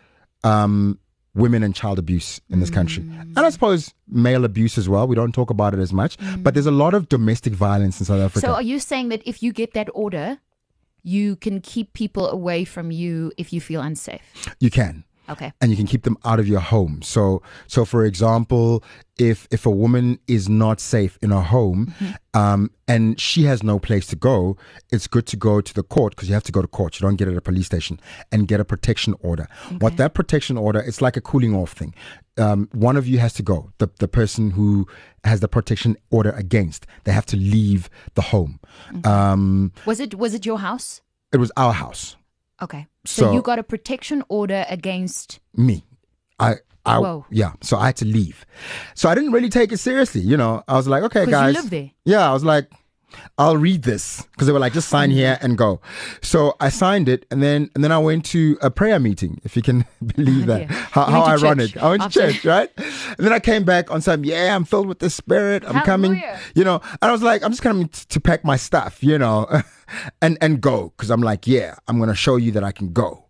um 0.45 0.97
women 1.33 1.63
and 1.63 1.73
child 1.73 1.97
abuse 1.97 2.41
in 2.49 2.59
this 2.59 2.69
country. 2.69 3.03
Mm. 3.03 3.21
And 3.35 3.39
I 3.39 3.49
suppose 3.49 3.93
male 4.07 4.43
abuse 4.43 4.77
as 4.77 4.89
well. 4.89 5.07
We 5.07 5.15
don't 5.15 5.31
talk 5.31 5.49
about 5.49 5.73
it 5.73 5.79
as 5.79 5.93
much, 5.93 6.17
mm. 6.17 6.43
but 6.43 6.53
there's 6.53 6.65
a 6.65 6.71
lot 6.71 6.93
of 6.93 7.09
domestic 7.09 7.53
violence 7.53 7.99
in 7.99 8.05
South 8.05 8.19
Africa. 8.19 8.45
So 8.45 8.53
are 8.53 8.61
you 8.61 8.79
saying 8.79 9.09
that 9.09 9.21
if 9.25 9.41
you 9.41 9.53
get 9.53 9.73
that 9.73 9.89
order, 9.93 10.39
you 11.03 11.35
can 11.37 11.61
keep 11.61 11.93
people 11.93 12.29
away 12.29 12.65
from 12.65 12.91
you 12.91 13.31
if 13.37 13.53
you 13.53 13.61
feel 13.61 13.81
unsafe? 13.81 14.21
you 14.59 14.69
can. 14.69 15.03
Okay. 15.29 15.53
and 15.61 15.71
you 15.71 15.77
can 15.77 15.85
keep 15.87 16.03
them 16.03 16.17
out 16.25 16.39
of 16.39 16.47
your 16.47 16.59
home. 16.59 17.01
So, 17.01 17.41
so 17.67 17.85
for 17.85 18.03
example, 18.05 18.83
if 19.17 19.47
if 19.51 19.65
a 19.65 19.69
woman 19.69 20.19
is 20.27 20.49
not 20.49 20.79
safe 20.81 21.17
in 21.21 21.29
her 21.31 21.41
home, 21.41 21.93
um, 22.33 22.69
and 22.87 23.19
she 23.19 23.43
has 23.43 23.63
no 23.63 23.79
place 23.79 24.07
to 24.07 24.15
go, 24.15 24.57
it's 24.91 25.07
good 25.07 25.25
to 25.27 25.37
go 25.37 25.61
to 25.61 25.73
the 25.73 25.83
court 25.83 26.15
because 26.15 26.27
you 26.27 26.33
have 26.33 26.43
to 26.43 26.51
go 26.51 26.61
to 26.61 26.67
court. 26.67 26.99
You 26.99 27.07
don't 27.07 27.15
get 27.17 27.27
it 27.27 27.31
at 27.31 27.37
a 27.37 27.41
police 27.41 27.67
station 27.67 27.99
and 28.31 28.47
get 28.47 28.59
a 28.59 28.65
protection 28.65 29.15
order. 29.21 29.47
What 29.79 29.95
that 29.97 30.13
protection 30.13 30.57
order, 30.57 30.79
it's 30.79 31.01
like 31.01 31.15
a 31.17 31.21
cooling 31.21 31.55
off 31.55 31.71
thing. 31.73 31.93
Um, 32.37 32.67
one 32.73 32.97
of 32.97 33.07
you 33.07 33.19
has 33.19 33.33
to 33.33 33.43
go. 33.43 33.71
The 33.77 33.87
the 33.99 34.07
person 34.07 34.51
who 34.51 34.87
has 35.23 35.39
the 35.39 35.47
protection 35.47 35.95
order 36.09 36.31
against, 36.31 36.87
they 37.03 37.11
have 37.13 37.25
to 37.27 37.37
leave 37.37 37.89
the 38.15 38.21
home. 38.21 38.59
Um, 39.05 39.71
Was 39.85 39.99
it 39.99 40.15
was 40.15 40.33
it 40.33 40.45
your 40.45 40.59
house? 40.59 41.01
it 41.33 41.37
was 41.37 41.51
our 41.55 41.73
house. 41.73 42.17
Okay. 42.61 42.87
So, 43.05 43.23
So- 43.23 43.33
you 43.33 43.41
got 43.41 43.59
a 43.59 43.63
protection 43.63 44.23
order 44.29 44.65
against 44.69 45.39
me. 45.55 45.83
I, 46.39 46.55
I, 46.85 46.99
Whoa. 46.99 47.25
yeah. 47.29 47.53
So 47.61 47.77
I 47.77 47.87
had 47.87 47.97
to 47.97 48.05
leave. 48.05 48.45
So 48.95 49.09
I 49.09 49.15
didn't 49.15 49.31
really 49.31 49.49
take 49.49 49.71
it 49.71 49.77
seriously. 49.77 50.21
You 50.21 50.37
know, 50.37 50.63
I 50.67 50.75
was 50.75 50.87
like, 50.87 51.03
okay, 51.03 51.19
'Cause 51.21 51.27
you 51.27 51.31
guys. 51.31 51.53
live 51.55 51.69
there. 51.69 51.91
Yeah, 52.05 52.27
I 52.29 52.33
was 52.33 52.43
like, 52.43 52.71
I'll 53.37 53.57
read 53.57 53.83
this 53.83 54.21
because 54.31 54.47
they 54.47 54.53
were 54.53 54.59
like, 54.59 54.71
just 54.73 54.87
sign 54.87 55.09
Mm-hmm. 55.09 55.17
here 55.17 55.37
and 55.41 55.57
go. 55.57 55.81
So 56.21 56.55
I 56.61 56.69
signed 56.69 57.09
it, 57.09 57.25
and 57.29 57.43
then 57.43 57.69
and 57.75 57.83
then 57.83 57.91
I 57.91 57.97
went 57.97 58.23
to 58.27 58.57
a 58.61 58.71
prayer 58.71 58.99
meeting. 59.01 59.41
If 59.43 59.55
you 59.57 59.61
can 59.61 59.83
believe 60.15 60.45
that, 60.45 60.61
Yeah. 60.61 60.67
how, 60.91 61.03
how 61.05 61.23
ironic. 61.25 61.71
church 61.73 61.83
I 61.83 61.89
went 61.89 62.01
to 62.03 62.05
after- 62.05 62.31
church, 62.31 62.45
right? 62.45 62.69
And 62.77 63.17
then 63.25 63.33
I 63.33 63.39
came 63.39 63.63
back 63.65 63.91
on 63.91 63.99
some. 64.01 64.23
Yeah, 64.23 64.55
I'm 64.55 64.63
filled 64.63 64.87
with 64.87 64.99
the 64.99 65.09
Spirit. 65.09 65.63
I'm 65.67 65.81
coming. 65.83 66.23
You 66.55 66.63
know, 66.63 66.75
and 67.01 67.09
I 67.09 67.11
was 67.11 67.21
like, 67.21 67.43
I'm 67.43 67.51
just 67.51 67.61
coming 67.61 67.89
to 67.89 68.19
pack 68.21 68.45
my 68.45 68.55
stuff. 68.55 69.03
You 69.03 69.17
know, 69.19 69.45
and 70.21 70.37
and 70.41 70.61
go 70.61 70.93
because 70.95 71.09
I'm 71.09 71.21
like, 71.21 71.47
yeah, 71.47 71.75
I'm 71.87 71.99
gonna 71.99 72.15
show 72.15 72.35
you 72.37 72.51
that 72.51 72.63
I 72.63 72.71
can 72.71 72.93
go. 72.93 73.25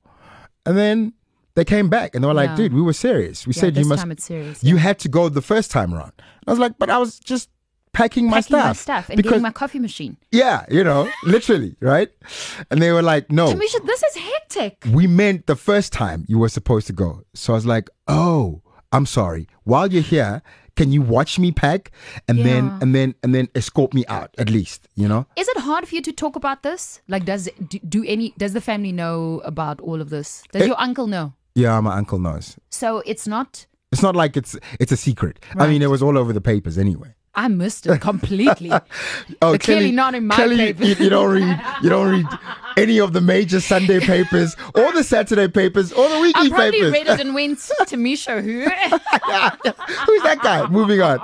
And 0.65 0.77
then 0.77 1.13
they 1.55 1.65
came 1.65 1.89
back 1.89 2.15
and 2.15 2.23
they 2.23 2.27
were 2.27 2.33
like, 2.33 2.49
Yeah. 2.51 2.55
dude, 2.55 2.73
we 2.73 2.81
were 2.81 2.93
serious. 2.93 3.45
We 3.47 3.53
yeah, 3.53 3.61
said 3.61 3.77
you 3.77 3.85
must. 3.85 4.21
serious. 4.21 4.63
You 4.63 4.77
had 4.77 4.99
to 4.99 5.09
go 5.09 5.27
the 5.29 5.41
first 5.41 5.71
time 5.71 5.93
around. 5.93 6.13
I 6.47 6.51
was 6.51 6.59
like, 6.59 6.77
but 6.79 6.89
I 6.89 6.97
was 6.97 7.19
just 7.19 7.49
packing 7.93 8.25
my 8.27 8.37
Packing 8.37 8.43
stuff. 8.43 8.65
my 8.65 8.73
stuff 8.73 9.09
and 9.09 9.17
because 9.17 9.31
getting 9.31 9.43
my 9.43 9.51
coffee 9.51 9.79
machine. 9.79 10.15
yeah, 10.31 10.65
you 10.71 10.81
know, 10.83 11.09
literally, 11.25 11.75
right? 11.81 12.09
And 12.69 12.81
they 12.81 12.91
were 12.93 13.01
like, 13.01 13.29
no, 13.31 13.53
Tumisho, 13.53 13.85
this 13.85 14.01
is 14.03 14.15
hectic. 14.15 14.85
we 14.93 15.07
meant 15.07 15.47
the 15.47 15.57
first 15.57 15.91
time 15.91 16.23
you 16.29 16.39
were 16.39 16.47
supposed 16.49 16.87
to 16.87 16.93
go. 16.93 17.23
So 17.33 17.51
I 17.53 17.55
was 17.57 17.65
like, 17.65 17.89
oh, 18.07 18.61
I'm 18.93 19.05
sorry. 19.05 19.47
While 19.65 19.91
you're 19.91 20.01
here, 20.03 20.41
can 20.75 20.91
you 20.91 21.01
watch 21.01 21.37
me 21.39 21.51
pack 21.51 21.91
and 22.27 22.39
then 22.39 22.71
and 22.81 22.93
then 22.95 23.15
and 23.23 23.33
then 23.35 23.47
escort 23.55 23.93
me 23.93 24.05
out 24.07 24.33
at 24.37 24.49
least, 24.49 24.87
you 24.95 25.07
know? 25.07 25.25
Is 25.37 25.47
it 25.47 25.57
hard 25.57 25.87
for 25.87 25.95
you 25.95 26.01
to 26.01 26.11
talk 26.11 26.35
about 26.35 26.63
this? 26.63 27.01
Like, 27.07 27.25
does 27.25 27.49
do, 27.69 27.79
do 27.79 28.03
any 28.05 28.33
does 28.37 28.53
the 28.53 28.61
family 28.61 28.91
know 28.91 29.41
about 29.45 29.81
all 29.81 30.01
of 30.01 30.09
this? 30.09 30.43
Does 30.51 30.63
It- 30.63 30.67
your 30.67 30.79
uncle 30.79 31.07
know? 31.07 31.33
Yeah, 31.55 31.79
my 31.81 31.97
uncle 31.97 32.17
knows. 32.19 32.57
So 32.69 33.03
it's 33.05 33.27
not. 33.27 33.65
It's 33.91 34.01
not 34.01 34.15
like 34.15 34.37
it's 34.37 34.55
it's 34.79 34.91
a 34.93 34.97
secret. 34.97 35.39
I 35.57 35.67
mean, 35.67 35.81
it 35.81 35.89
was 35.89 36.01
all 36.01 36.17
over 36.17 36.31
the 36.31 36.39
papers 36.41 36.77
anyway. 36.77 37.13
I 37.33 37.47
missed 37.47 37.87
it 37.87 38.01
completely. 38.01 38.71
Oh, 39.41 39.53
But 39.53 39.61
clearly 39.61 39.91
not 39.91 40.13
in 40.15 40.27
my 40.27 40.35
clearly. 40.35 40.73
You, 40.77 40.95
you 40.95 41.09
don't 41.09 41.31
read. 41.33 41.61
You 41.81 41.89
don't 41.89 42.09
read 42.11 42.25
any 42.77 42.99
of 42.99 43.13
the 43.13 43.21
major 43.21 43.59
Sunday 43.61 43.99
papers, 44.13 44.55
or 44.75 44.91
the 44.91 45.03
Saturday 45.03 45.47
papers, 45.47 45.91
or 45.93 46.07
the 46.09 46.19
weekly 46.19 46.49
papers. 46.49 46.51
I 46.51 46.55
probably 46.71 46.79
papers. 46.79 46.91
read 46.93 47.07
it 47.07 47.19
and 47.21 47.33
went 47.33 47.59
to 47.87 47.97
Misha 47.97 48.41
who. 48.41 48.61
Who's 48.63 50.23
that 50.23 50.39
guy? 50.43 50.67
Moving 50.67 51.01
on. 51.01 51.19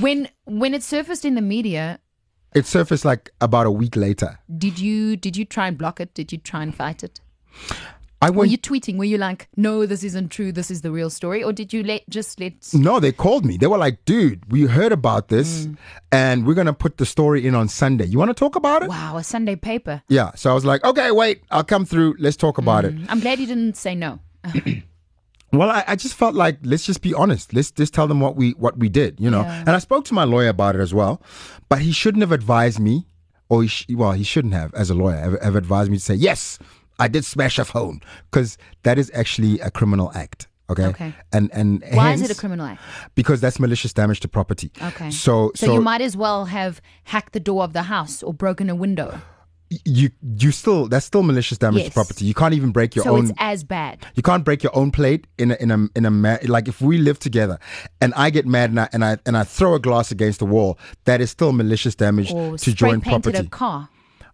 when 0.00 0.28
when 0.46 0.74
it 0.74 0.82
surfaced 0.82 1.24
in 1.24 1.34
the 1.34 1.42
media, 1.42 2.00
It 2.54 2.66
surfaced 2.66 3.04
like 3.04 3.30
about 3.40 3.66
a 3.66 3.70
week 3.70 3.96
later. 3.96 4.38
did 4.56 4.78
you 4.78 5.16
did 5.16 5.36
you 5.36 5.44
try 5.44 5.68
and 5.68 5.76
block 5.78 6.00
it? 6.00 6.14
Did 6.14 6.32
you 6.32 6.38
try 6.38 6.62
and 6.62 6.74
fight 6.74 7.02
it? 7.04 7.20
I 8.20 8.30
Were 8.30 8.44
you 8.44 8.58
tweeting? 8.58 8.96
Were 8.98 9.04
you 9.04 9.16
like, 9.16 9.48
no, 9.56 9.86
this 9.86 10.02
isn't 10.02 10.30
true. 10.30 10.50
This 10.50 10.72
is 10.72 10.80
the 10.82 10.90
real 10.90 11.08
story, 11.08 11.44
or 11.44 11.52
did 11.52 11.72
you 11.72 11.84
let 11.84 12.02
just 12.10 12.40
let? 12.40 12.52
no, 12.74 12.98
they 12.98 13.12
called 13.12 13.44
me. 13.44 13.56
They 13.56 13.68
were 13.68 13.78
like, 13.78 14.04
"Dude, 14.04 14.40
we 14.50 14.62
heard 14.62 14.90
about 14.90 15.28
this, 15.28 15.66
Mm. 15.66 15.76
and 16.10 16.46
we're 16.46 16.54
gonna 16.54 16.72
put 16.72 16.96
the 16.96 17.06
story 17.06 17.46
in 17.46 17.54
on 17.54 17.68
Sunday. 17.68 18.06
You 18.06 18.18
want 18.18 18.30
to 18.30 18.34
talk 18.34 18.56
about 18.56 18.82
it?" 18.82 18.88
Wow, 18.88 19.18
a 19.18 19.22
Sunday 19.22 19.54
paper. 19.54 20.02
Yeah. 20.08 20.32
So 20.34 20.50
I 20.50 20.54
was 20.54 20.64
like, 20.64 20.82
"Okay, 20.84 21.12
wait, 21.12 21.42
I'll 21.52 21.62
come 21.62 21.84
through. 21.84 22.16
Let's 22.18 22.36
talk 22.36 22.58
about 22.58 22.84
it." 22.84 22.94
I'm 23.08 23.20
glad 23.20 23.38
you 23.38 23.46
didn't 23.46 23.76
say 23.76 23.94
no. 23.94 24.18
Well, 25.50 25.70
I, 25.70 25.82
I 25.86 25.96
just 25.96 26.14
felt 26.14 26.34
like 26.34 26.58
let's 26.62 26.84
just 26.84 27.00
be 27.00 27.14
honest. 27.14 27.54
Let's 27.54 27.70
just 27.70 27.94
tell 27.94 28.06
them 28.06 28.20
what 28.20 28.36
we 28.36 28.50
what 28.52 28.78
we 28.78 28.90
did, 28.90 29.18
you 29.18 29.30
know. 29.30 29.40
Yeah. 29.42 29.60
And 29.60 29.70
I 29.70 29.78
spoke 29.78 30.04
to 30.06 30.14
my 30.14 30.24
lawyer 30.24 30.48
about 30.50 30.76
it 30.76 30.80
as 30.80 30.92
well, 30.92 31.22
but 31.70 31.80
he 31.80 31.90
shouldn't 31.90 32.20
have 32.20 32.32
advised 32.32 32.78
me, 32.78 33.06
or 33.48 33.62
he 33.62 33.68
sh- 33.68 33.86
well, 33.90 34.12
he 34.12 34.24
shouldn't 34.24 34.52
have, 34.52 34.74
as 34.74 34.90
a 34.90 34.94
lawyer, 34.94 35.16
have, 35.16 35.40
have 35.40 35.56
advised 35.56 35.90
me 35.90 35.96
to 35.96 36.02
say 36.04 36.14
yes, 36.14 36.58
I 36.98 37.08
did 37.08 37.24
smash 37.24 37.58
a 37.58 37.64
phone, 37.64 38.00
because 38.30 38.58
that 38.82 38.98
is 38.98 39.10
actually 39.14 39.60
a 39.60 39.70
criminal 39.70 40.10
act. 40.14 40.48
Okay. 40.70 40.86
Okay. 40.86 41.14
And 41.32 41.50
and 41.54 41.82
Why 41.92 42.12
is 42.12 42.20
it 42.22 42.30
a 42.30 42.34
criminal 42.34 42.66
act? 42.66 42.82
Because 43.14 43.40
that's 43.40 43.58
malicious 43.58 43.92
damage 43.94 44.20
to 44.20 44.28
property. 44.28 44.70
Okay. 44.82 45.10
So 45.10 45.50
So, 45.54 45.72
you 45.72 45.80
might 45.80 46.02
as 46.02 46.14
well 46.16 46.44
have 46.46 46.82
hacked 47.04 47.32
the 47.32 47.40
door 47.40 47.62
of 47.64 47.72
the 47.72 47.84
house 47.84 48.22
or 48.22 48.34
broken 48.34 48.68
a 48.68 48.74
window. 48.74 49.18
you 49.84 50.08
you 50.40 50.50
still 50.50 50.88
that's 50.88 51.04
still 51.06 51.22
malicious 51.22 51.58
damage 51.58 51.82
Yes. 51.84 51.88
to 51.88 51.94
property. 51.94 52.24
You 52.26 52.34
can't 52.34 52.54
even 52.54 52.70
break 52.70 52.94
your 52.96 53.04
so 53.04 53.16
own. 53.16 53.26
So 53.26 53.32
it's 53.32 53.40
as 53.40 53.64
bad. 53.64 54.04
You 54.14 54.22
can't 54.22 54.44
break 54.44 54.62
your 54.62 54.74
own 54.76 54.90
plate 54.90 55.26
in 55.38 55.50
a 55.52 55.56
in 55.60 55.70
a 55.70 55.78
in 55.94 56.04
a 56.06 56.10
ma- 56.10 56.38
like 56.46 56.68
if 56.68 56.80
we 56.82 56.98
live 56.98 57.18
together 57.18 57.58
and 58.02 58.12
I 58.14 58.28
get 58.30 58.46
mad 58.46 58.68
and 58.70 58.80
I 58.80 58.88
and 58.94 59.04
I 59.04 59.18
and 59.26 59.36
I 59.38 59.44
throw 59.44 59.74
a 59.74 59.78
glass 59.78 60.10
against 60.10 60.38
the 60.40 60.46
wall, 60.46 60.78
that 61.04 61.20
is 61.20 61.30
still 61.30 61.52
malicious 61.52 61.94
damage 61.94 62.30
Or 62.32 62.56
to 62.58 62.72
joint 62.74 63.04
property. 63.04 63.38
a 63.38 63.44
car. 63.44 63.88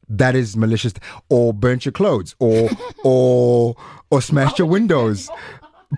That 0.09 0.35
is 0.37 0.57
malicious 0.57 0.95
or 1.29 1.53
burnt 1.55 1.85
your 1.85 1.93
clothes 1.93 2.35
or 2.38 2.69
or 3.05 3.75
or 4.11 4.23
smashed 4.23 4.59
your 4.59 4.69
windows. 4.69 5.31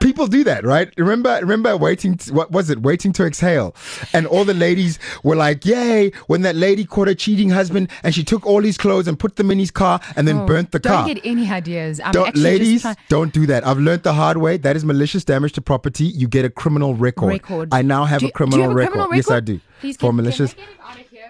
People 0.02 0.26
do 0.26 0.44
that, 0.44 0.62
right? 0.62 0.92
Remember, 0.98 1.38
remember 1.40 1.74
waiting. 1.74 2.18
To, 2.18 2.34
what 2.34 2.50
was 2.50 2.68
it? 2.68 2.82
Waiting 2.82 3.14
to 3.14 3.24
exhale, 3.24 3.74
and 4.12 4.26
all 4.26 4.44
the 4.44 4.52
ladies 4.52 4.98
were 5.24 5.36
like, 5.36 5.64
"Yay!" 5.64 6.10
When 6.26 6.42
that 6.42 6.54
lady 6.54 6.84
caught 6.84 7.08
her 7.08 7.14
cheating 7.14 7.48
husband, 7.48 7.88
and 8.02 8.14
she 8.14 8.22
took 8.22 8.44
all 8.44 8.60
his 8.62 8.76
clothes 8.76 9.08
and 9.08 9.18
put 9.18 9.36
them 9.36 9.50
in 9.50 9.58
his 9.58 9.70
car, 9.70 9.98
and 10.14 10.28
then 10.28 10.40
oh, 10.40 10.46
burnt 10.46 10.72
the 10.72 10.78
Oh, 10.78 10.80
Don't 10.80 10.92
car. 10.92 11.06
get 11.14 11.20
any 11.24 11.50
ideas. 11.50 11.98
I'm 12.04 12.12
Don't, 12.12 12.36
ladies, 12.36 12.82
trying. 12.82 12.96
don't 13.08 13.32
do 13.32 13.46
that. 13.46 13.66
I've 13.66 13.78
learned 13.78 14.02
the 14.02 14.12
hard 14.12 14.36
way. 14.36 14.58
That 14.58 14.76
is 14.76 14.84
malicious 14.84 15.24
damage 15.24 15.52
to 15.54 15.62
property. 15.62 16.04
You 16.04 16.28
get 16.28 16.44
a 16.44 16.50
criminal 16.50 16.94
record. 16.94 17.28
Record. 17.28 17.70
I 17.72 17.80
now 17.80 18.04
have 18.04 18.20
Do 18.20 18.26
a 18.26 18.32
criminal, 18.32 18.62
have 18.68 18.72
a 18.72 18.74
criminal 18.74 19.04
record. 19.06 19.16
Yes, 19.16 19.30
I 19.30 19.40
do. 19.40 19.60
Please 19.80 19.96
For 19.96 20.10
get- 20.10 20.16
malicious. 20.16 20.54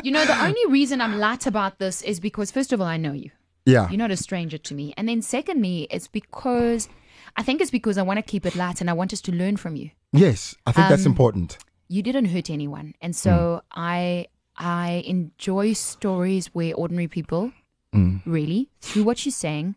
you 0.02 0.10
know, 0.10 0.24
the 0.24 0.42
only 0.42 0.66
reason 0.68 1.00
I'm 1.00 1.18
light 1.18 1.46
about 1.46 1.78
this 1.78 2.02
is 2.02 2.20
because, 2.20 2.50
first 2.50 2.72
of 2.72 2.80
all, 2.80 2.86
I 2.86 2.96
know 2.96 3.12
you. 3.12 3.30
Yeah. 3.64 3.88
You're 3.88 3.98
not 3.98 4.10
a 4.10 4.16
stranger 4.16 4.58
to 4.58 4.74
me. 4.74 4.94
And 4.96 5.08
then, 5.08 5.22
secondly, 5.22 5.88
it's 5.90 6.08
because 6.08 6.88
I 7.36 7.42
think 7.42 7.60
it's 7.60 7.70
because 7.70 7.98
I 7.98 8.02
want 8.02 8.18
to 8.18 8.22
keep 8.22 8.46
it 8.46 8.54
light 8.54 8.80
and 8.80 8.88
I 8.88 8.92
want 8.92 9.12
us 9.12 9.20
to 9.22 9.32
learn 9.32 9.56
from 9.56 9.76
you. 9.76 9.90
yes, 10.12 10.54
I 10.66 10.72
think 10.72 10.88
that's 10.88 11.06
Um, 11.06 11.12
important. 11.12 11.58
You 11.88 12.02
didn't 12.02 12.26
hurt 12.26 12.50
anyone. 12.50 12.94
And 13.00 13.14
so 13.14 13.30
mm. 13.30 13.62
I 13.72 14.26
I 14.56 15.02
enjoy 15.06 15.74
stories 15.74 16.46
where 16.54 16.74
ordinary 16.74 17.08
people 17.08 17.52
mm. 17.94 18.22
really, 18.24 18.70
through 18.80 19.04
what 19.04 19.24
you're 19.24 19.32
saying, 19.32 19.74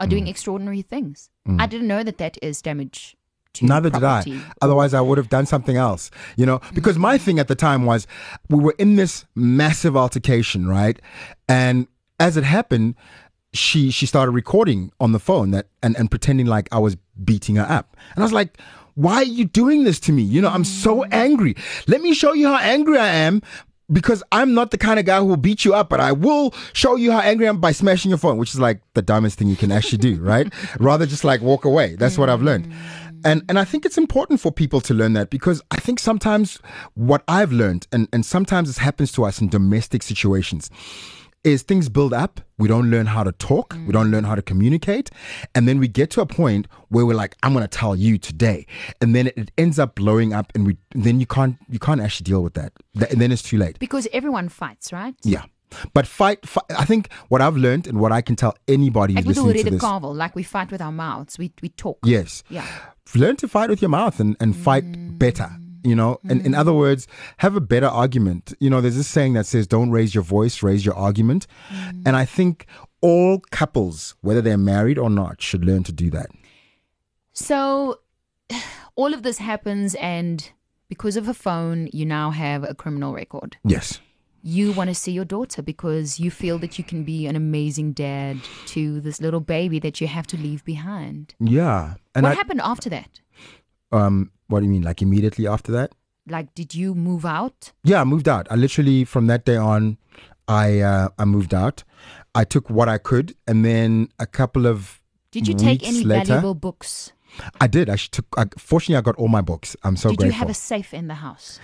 are 0.00 0.06
doing 0.06 0.24
mm. 0.24 0.30
extraordinary 0.30 0.82
things. 0.82 1.28
I 1.46 1.66
didn't 1.66 1.88
know 1.88 2.02
that 2.02 2.18
that 2.18 2.38
is 2.42 2.62
damage 2.62 3.16
to 3.54 3.66
Neither 3.66 3.90
did 3.90 4.04
I. 4.04 4.24
Otherwise, 4.60 4.94
I 4.94 5.00
would 5.00 5.18
have 5.18 5.28
done 5.28 5.46
something 5.46 5.76
else. 5.76 6.10
You 6.36 6.46
know, 6.46 6.60
because 6.74 6.98
my 6.98 7.16
mm-hmm. 7.16 7.24
thing 7.24 7.38
at 7.38 7.48
the 7.48 7.54
time 7.54 7.84
was 7.84 8.06
we 8.48 8.58
were 8.58 8.74
in 8.78 8.96
this 8.96 9.24
massive 9.34 9.96
altercation, 9.96 10.66
right? 10.66 10.98
And 11.48 11.86
as 12.18 12.36
it 12.36 12.44
happened, 12.44 12.94
she 13.52 13.90
she 13.90 14.06
started 14.06 14.32
recording 14.32 14.92
on 14.98 15.12
the 15.12 15.18
phone 15.18 15.50
that 15.50 15.66
and, 15.82 15.96
and 15.98 16.10
pretending 16.10 16.46
like 16.46 16.68
I 16.72 16.78
was 16.78 16.96
beating 17.22 17.56
her 17.56 17.66
up. 17.68 17.96
And 18.14 18.22
I 18.22 18.24
was 18.24 18.32
like, 18.32 18.58
why 18.94 19.16
are 19.16 19.24
you 19.24 19.44
doing 19.44 19.84
this 19.84 20.00
to 20.00 20.12
me? 20.12 20.22
You 20.22 20.40
know, 20.40 20.48
I'm 20.48 20.64
so 20.64 21.00
mm-hmm. 21.00 21.12
angry. 21.12 21.56
Let 21.86 22.00
me 22.00 22.14
show 22.14 22.32
you 22.32 22.48
how 22.48 22.58
angry 22.58 22.98
I 22.98 23.08
am. 23.08 23.42
Because 23.90 24.22
I'm 24.32 24.54
not 24.54 24.70
the 24.70 24.78
kind 24.78 24.98
of 24.98 25.04
guy 25.04 25.18
who 25.18 25.26
will 25.26 25.36
beat 25.36 25.66
you 25.66 25.74
up, 25.74 25.90
but 25.90 26.00
I 26.00 26.12
will 26.12 26.54
show 26.72 26.96
you 26.96 27.12
how 27.12 27.18
angry 27.18 27.46
I 27.46 27.50
am 27.50 27.60
by 27.60 27.72
smashing 27.72 28.08
your 28.08 28.16
phone, 28.16 28.38
which 28.38 28.54
is 28.54 28.60
like 28.60 28.80
the 28.94 29.02
dumbest 29.02 29.38
thing 29.38 29.48
you 29.48 29.56
can 29.56 29.70
actually 29.70 29.98
do, 29.98 30.18
right? 30.22 30.50
Rather 30.80 31.04
just 31.04 31.24
like 31.24 31.42
walk 31.42 31.66
away. 31.66 31.96
That's 31.96 32.16
what 32.16 32.30
I've 32.30 32.40
learned. 32.40 32.68
Mm. 32.68 33.01
And 33.24 33.42
and 33.48 33.58
I 33.58 33.64
think 33.64 33.84
it's 33.84 33.98
important 33.98 34.40
for 34.40 34.52
people 34.52 34.80
to 34.82 34.94
learn 34.94 35.12
that 35.14 35.30
because 35.30 35.62
I 35.70 35.76
think 35.76 35.98
sometimes 36.00 36.58
what 36.94 37.22
I've 37.28 37.52
learned, 37.52 37.86
and, 37.92 38.08
and 38.12 38.24
sometimes 38.26 38.68
this 38.68 38.78
happens 38.78 39.12
to 39.12 39.24
us 39.24 39.40
in 39.40 39.48
domestic 39.48 40.02
situations, 40.02 40.70
is 41.44 41.62
things 41.62 41.88
build 41.88 42.12
up. 42.12 42.40
We 42.58 42.68
don't 42.68 42.90
learn 42.90 43.06
how 43.06 43.24
to 43.24 43.32
talk. 43.32 43.76
We 43.86 43.92
don't 43.92 44.10
learn 44.12 44.24
how 44.24 44.36
to 44.36 44.42
communicate. 44.42 45.10
And 45.54 45.66
then 45.66 45.78
we 45.80 45.88
get 45.88 46.10
to 46.10 46.20
a 46.20 46.26
point 46.26 46.68
where 46.88 47.04
we're 47.04 47.16
like, 47.16 47.34
I'm 47.42 47.52
gonna 47.52 47.66
tell 47.68 47.96
you 47.96 48.18
today. 48.18 48.66
And 49.00 49.14
then 49.16 49.26
it, 49.28 49.34
it 49.36 49.50
ends 49.58 49.78
up 49.78 49.94
blowing 49.96 50.32
up 50.32 50.52
and 50.54 50.66
we 50.66 50.76
then 50.94 51.18
you 51.20 51.26
can't 51.26 51.56
you 51.68 51.78
can't 51.78 52.00
actually 52.00 52.24
deal 52.24 52.42
with 52.42 52.54
that. 52.54 52.72
Th- 52.98 53.10
And 53.10 53.20
then 53.20 53.32
it's 53.32 53.42
too 53.42 53.58
late. 53.58 53.78
Because 53.78 54.06
everyone 54.12 54.48
fights, 54.48 54.92
right? 54.92 55.14
Yeah. 55.24 55.44
But 55.94 56.06
fight, 56.06 56.46
fight. 56.46 56.64
I 56.78 56.84
think 56.84 57.10
what 57.30 57.40
I've 57.40 57.56
learned 57.56 57.86
and 57.86 57.98
what 57.98 58.12
I 58.12 58.20
can 58.20 58.36
tell 58.36 58.54
anybody 58.68 59.14
Like 59.14 59.24
listening 59.24 59.64
to 59.64 59.70
this. 59.70 59.82
Kavel, 59.82 60.14
like 60.14 60.36
we 60.36 60.42
fight 60.42 60.70
with 60.70 60.82
our 60.82 60.92
mouths, 60.92 61.38
we 61.38 61.50
we 61.62 61.70
talk. 61.70 61.98
Yes. 62.04 62.44
Yeah. 62.50 62.66
Learn 63.14 63.36
to 63.36 63.48
fight 63.48 63.70
with 63.70 63.82
your 63.82 63.88
mouth 63.88 64.20
and, 64.20 64.36
and 64.40 64.56
fight 64.56 64.84
mm. 64.84 65.18
better 65.18 65.50
you 65.84 65.96
know? 65.96 66.18
And 66.28 66.44
in 66.46 66.54
other 66.54 66.72
mm. 66.72 66.78
words 66.78 67.08
have 67.38 67.56
a 67.56 67.60
better 67.60 67.86
argument. 67.86 68.54
You 68.60 68.70
know 68.70 68.80
there's 68.80 68.96
this 68.96 69.08
saying 69.08 69.34
that 69.34 69.46
says 69.46 69.66
don't 69.66 69.90
raise 69.90 70.14
your 70.14 70.24
voice 70.24 70.62
raise 70.62 70.84
your 70.84 70.94
argument. 70.94 71.46
Mm. 71.70 72.02
And 72.06 72.16
i 72.16 72.24
think 72.24 72.66
all 73.00 73.40
couples 73.50 74.14
whether 74.20 74.40
they're 74.40 74.56
married 74.56 74.98
or 74.98 75.10
not 75.10 75.42
should 75.42 75.64
learn 75.64 75.82
to 75.84 75.92
do 75.92 76.10
that. 76.10 76.26
So 77.32 78.00
all 78.94 79.12
of 79.14 79.22
this 79.22 79.38
happens, 79.38 79.94
and 79.96 80.50
because 80.88 81.16
of 81.16 81.28
a 81.28 81.34
phone, 81.34 81.88
you 81.92 82.04
now 82.04 82.30
have 82.30 82.64
a 82.64 82.74
criminal 82.74 83.12
record. 83.12 83.56
yes 83.64 84.00
You 84.44 84.72
want 84.72 84.88
to 84.90 84.94
see 84.94 85.12
your 85.12 85.24
daughter 85.24 85.62
because 85.62 86.18
you 86.18 86.30
feel 86.30 86.58
that 86.58 86.76
you 86.78 86.84
can 86.84 87.04
be 87.04 87.26
an 87.26 87.36
amazing 87.36 87.92
dad 87.92 88.38
to 88.66 89.00
this 89.00 89.20
little 89.20 89.40
baby 89.40 89.78
that 89.78 90.00
you 90.00 90.08
have 90.08 90.26
to 90.28 90.36
leave 90.36 90.64
behind. 90.64 91.34
yeah 91.38 91.94
and 92.14 92.24
what 92.24 92.32
I, 92.32 92.34
happened 92.34 92.60
after 92.62 92.90
that? 92.90 93.20
um 93.92 94.30
what 94.48 94.60
do 94.60 94.66
you 94.66 94.72
mean 94.72 94.82
like 94.82 95.00
immediately 95.02 95.46
after 95.46 95.70
that 95.72 95.92
Like, 96.26 96.54
did 96.54 96.74
you 96.74 96.94
move 96.94 97.24
out? 97.24 97.72
yeah 97.84 98.00
i 98.00 98.04
moved 98.04 98.28
out 98.28 98.46
i 98.50 98.54
literally 98.56 99.04
from 99.04 99.26
that 99.28 99.44
day 99.44 99.56
on 99.56 99.96
i 100.48 100.80
uh, 100.80 101.08
i 101.18 101.24
moved 101.24 101.54
out 101.54 101.84
i 102.34 102.42
took 102.44 102.68
what 102.70 102.88
i 102.88 102.98
could 102.98 103.34
and 103.46 103.64
then 103.64 104.08
a 104.18 104.26
couple 104.26 104.66
of 104.66 105.00
Did 105.30 105.46
you 105.48 105.54
take 105.54 105.86
any 105.86 106.02
later, 106.04 106.24
valuable 106.26 106.54
books? 106.54 107.12
i 107.60 107.66
did 107.66 107.88
i 107.88 107.96
took 107.96 108.26
I, 108.36 108.44
fortunately 108.58 108.96
i 108.96 109.02
got 109.02 109.16
all 109.16 109.28
my 109.28 109.40
books 109.52 109.76
i'm 109.84 109.96
so 109.96 110.08
did 110.10 110.18
grateful 110.18 110.26
you 110.34 110.38
have 110.42 110.50
a 110.50 110.54
safe 110.54 110.92
in 110.94 111.06
the 111.08 111.18
house? 111.26 111.60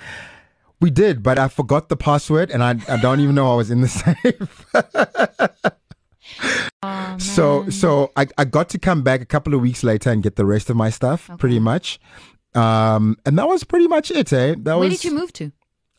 We 0.80 0.90
did, 0.90 1.22
but 1.22 1.38
I 1.38 1.48
forgot 1.48 1.88
the 1.88 1.96
password 1.96 2.50
and 2.50 2.62
I, 2.62 2.76
I 2.88 2.96
don't 2.98 3.18
even 3.20 3.34
know 3.34 3.52
I 3.52 3.56
was 3.56 3.70
in 3.70 3.80
the 3.80 3.88
safe. 3.88 4.66
Oh, 6.82 7.16
so 7.18 7.68
so 7.70 8.12
I, 8.16 8.26
I 8.38 8.44
got 8.44 8.68
to 8.70 8.78
come 8.78 9.02
back 9.02 9.20
a 9.20 9.24
couple 9.26 9.54
of 9.54 9.60
weeks 9.60 9.82
later 9.82 10.10
and 10.10 10.22
get 10.22 10.36
the 10.36 10.44
rest 10.46 10.70
of 10.70 10.76
my 10.76 10.90
stuff, 10.90 11.28
pretty 11.38 11.58
much. 11.58 11.98
Um, 12.54 13.16
and 13.26 13.38
that 13.38 13.48
was 13.48 13.64
pretty 13.64 13.88
much 13.88 14.10
it, 14.10 14.32
eh? 14.32 14.54
That 14.58 14.78
where 14.78 14.88
was 14.88 15.00
did 15.00 15.04
you 15.04 15.14
move 15.16 15.32
to? 15.34 15.50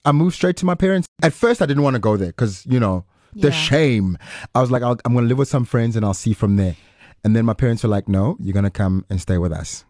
I 0.05 0.11
moved 0.13 0.35
straight 0.35 0.55
to 0.57 0.65
my 0.65 0.75
parents. 0.75 1.07
At 1.21 1.33
first, 1.33 1.61
I 1.61 1.65
didn't 1.65 1.83
want 1.83 1.95
to 1.95 1.99
go 1.99 2.15
there 2.15 2.27
because 2.29 2.65
you 2.65 2.79
know 2.79 3.03
the 3.33 3.49
Yeah. 3.49 3.53
shame. 3.53 4.17
I 4.55 4.61
was 4.61 4.71
like, 4.71 4.81
I'll, 4.81 4.97
I'm 5.03 5.13
going 5.13 5.25
to 5.25 5.29
live 5.29 5.37
with 5.37 5.49
some 5.49 5.65
friends 5.65 5.95
and 5.97 6.05
I'll 6.05 6.13
see 6.13 6.33
from 6.33 6.55
there. 6.55 6.75
And 7.23 7.35
then 7.35 7.45
my 7.45 7.53
parents 7.53 7.83
were 7.83 7.89
like, 7.89 8.07
No, 8.07 8.37
you're 8.39 8.53
going 8.53 8.63
to 8.63 8.69
come 8.71 9.05
and 9.09 9.19
stay 9.19 9.37
with 9.37 9.51
us. 9.51 9.83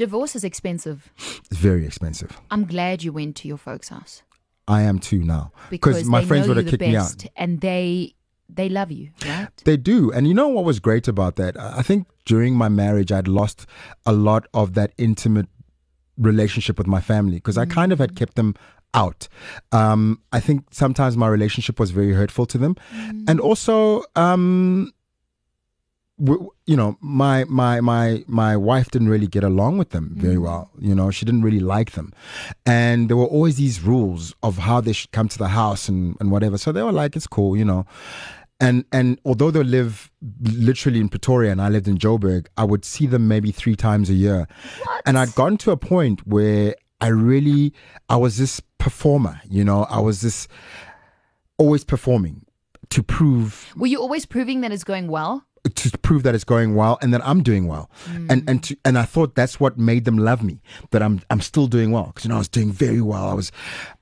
Divorce 0.00 0.34
is 0.34 0.44
expensive. 0.44 1.12
It's 1.18 1.58
very 1.58 1.84
expensive. 1.84 2.40
I'm 2.50 2.64
glad 2.64 3.02
you 3.02 3.12
went 3.12 3.36
to 3.36 3.48
your 3.48 3.58
folks' 3.58 3.90
house 3.90 4.22
I 4.66 4.80
am 4.80 4.98
too 4.98 5.22
now 5.22 5.52
because 5.68 6.06
my 6.06 6.24
friends 6.24 6.48
would 6.48 6.56
have 6.56 6.68
kicked 6.68 6.80
me 6.80 6.96
out. 6.96 7.26
and 7.36 7.60
they 7.60 8.14
they 8.48 8.70
love 8.70 8.90
you, 8.90 9.10
right? 9.26 9.48
They 9.64 9.76
do. 9.76 10.10
And 10.10 10.26
you 10.26 10.32
know 10.32 10.48
what 10.48 10.64
was 10.64 10.80
great 10.80 11.06
about 11.06 11.36
that? 11.36 11.54
I 11.60 11.82
think 11.82 12.06
during 12.24 12.54
my 12.54 12.70
marriage, 12.70 13.12
I'd 13.12 13.28
lost 13.28 13.66
a 14.06 14.12
lot 14.12 14.46
of 14.54 14.72
that 14.72 14.92
intimate 14.96 15.48
relationship 16.16 16.78
with 16.78 16.86
my 16.86 17.02
family 17.02 17.36
because 17.36 17.58
I 17.58 17.66
kind 17.66 17.92
of 17.92 17.98
had 17.98 18.16
kept 18.16 18.36
them 18.36 18.54
out. 18.94 19.28
Um, 19.70 20.22
I 20.32 20.40
think 20.40 20.64
sometimes 20.72 21.14
my 21.16 21.28
relationship 21.28 21.78
was 21.78 21.90
very 21.90 22.14
hurtful 22.14 22.46
to 22.46 22.58
them. 22.58 22.74
And 23.28 23.38
also, 23.38 24.04
um, 24.16 24.92
you 26.20 26.76
know, 26.76 26.96
my, 27.00 27.44
my, 27.44 27.80
my, 27.80 28.24
my 28.26 28.56
wife 28.56 28.90
didn't 28.90 29.08
really 29.08 29.26
get 29.26 29.42
along 29.42 29.78
with 29.78 29.90
them 29.90 30.12
very 30.14 30.36
mm. 30.36 30.42
well. 30.42 30.70
You 30.78 30.94
know, 30.94 31.10
she 31.10 31.24
didn't 31.24 31.42
really 31.42 31.60
like 31.60 31.92
them. 31.92 32.12
And 32.66 33.08
there 33.08 33.16
were 33.16 33.26
always 33.26 33.56
these 33.56 33.82
rules 33.82 34.34
of 34.42 34.58
how 34.58 34.80
they 34.80 34.92
should 34.92 35.12
come 35.12 35.28
to 35.28 35.38
the 35.38 35.48
house 35.48 35.88
and, 35.88 36.16
and 36.20 36.30
whatever. 36.30 36.58
So 36.58 36.72
they 36.72 36.82
were 36.82 36.92
like, 36.92 37.16
it's 37.16 37.26
cool, 37.26 37.56
you 37.56 37.64
know 37.64 37.86
and 38.60 38.84
and 38.92 39.18
although 39.24 39.50
they 39.50 39.62
live 39.62 40.10
literally 40.42 41.00
in 41.00 41.08
Pretoria 41.08 41.50
and 41.50 41.62
I 41.62 41.68
lived 41.70 41.88
in 41.88 41.96
Joburg, 41.96 42.46
I 42.56 42.64
would 42.64 42.84
see 42.84 43.06
them 43.06 43.26
maybe 43.26 43.50
three 43.50 43.74
times 43.74 44.10
a 44.10 44.14
year. 44.14 44.46
And 45.06 45.18
I'd 45.18 45.34
gotten 45.34 45.56
to 45.58 45.70
a 45.70 45.76
point 45.76 46.26
where 46.26 46.74
I 47.00 47.08
really 47.08 47.72
I 48.08 48.16
was 48.16 48.36
this 48.36 48.60
performer, 48.78 49.40
you 49.48 49.64
know, 49.64 49.84
I 49.84 50.00
was 50.00 50.20
this 50.20 50.46
always 51.56 51.84
performing 51.84 52.44
to 52.90 53.02
prove 53.02 53.72
Were 53.76 53.86
you 53.86 54.00
always 54.00 54.26
proving 54.26 54.60
that 54.60 54.72
it's 54.72 54.84
going 54.84 55.08
well? 55.08 55.46
To 55.74 55.98
prove 55.98 56.22
that 56.22 56.34
it's 56.34 56.44
going 56.44 56.74
well 56.74 56.98
and 57.02 57.12
that 57.12 57.26
I'm 57.26 57.42
doing 57.42 57.66
well. 57.66 57.90
And 58.06 58.30
and 58.30 58.60
mm. 58.60 58.62
to, 58.62 58.76
and 58.84 58.98
I 58.98 59.02
thought 59.02 59.34
that's 59.34 59.60
what 59.60 59.78
made 59.78 60.04
them 60.04 60.18
love 60.18 60.42
me. 60.42 60.60
That 60.90 61.02
I'm 61.02 61.20
I'm 61.30 61.40
still 61.40 61.66
doing 61.66 61.90
well 61.90 62.06
because 62.06 62.24
you 62.24 62.28
know 62.30 62.36
I 62.36 62.38
was 62.38 62.48
doing 62.48 62.72
very 62.72 63.00
well. 63.00 63.28
I 63.28 63.34
was 63.34 63.52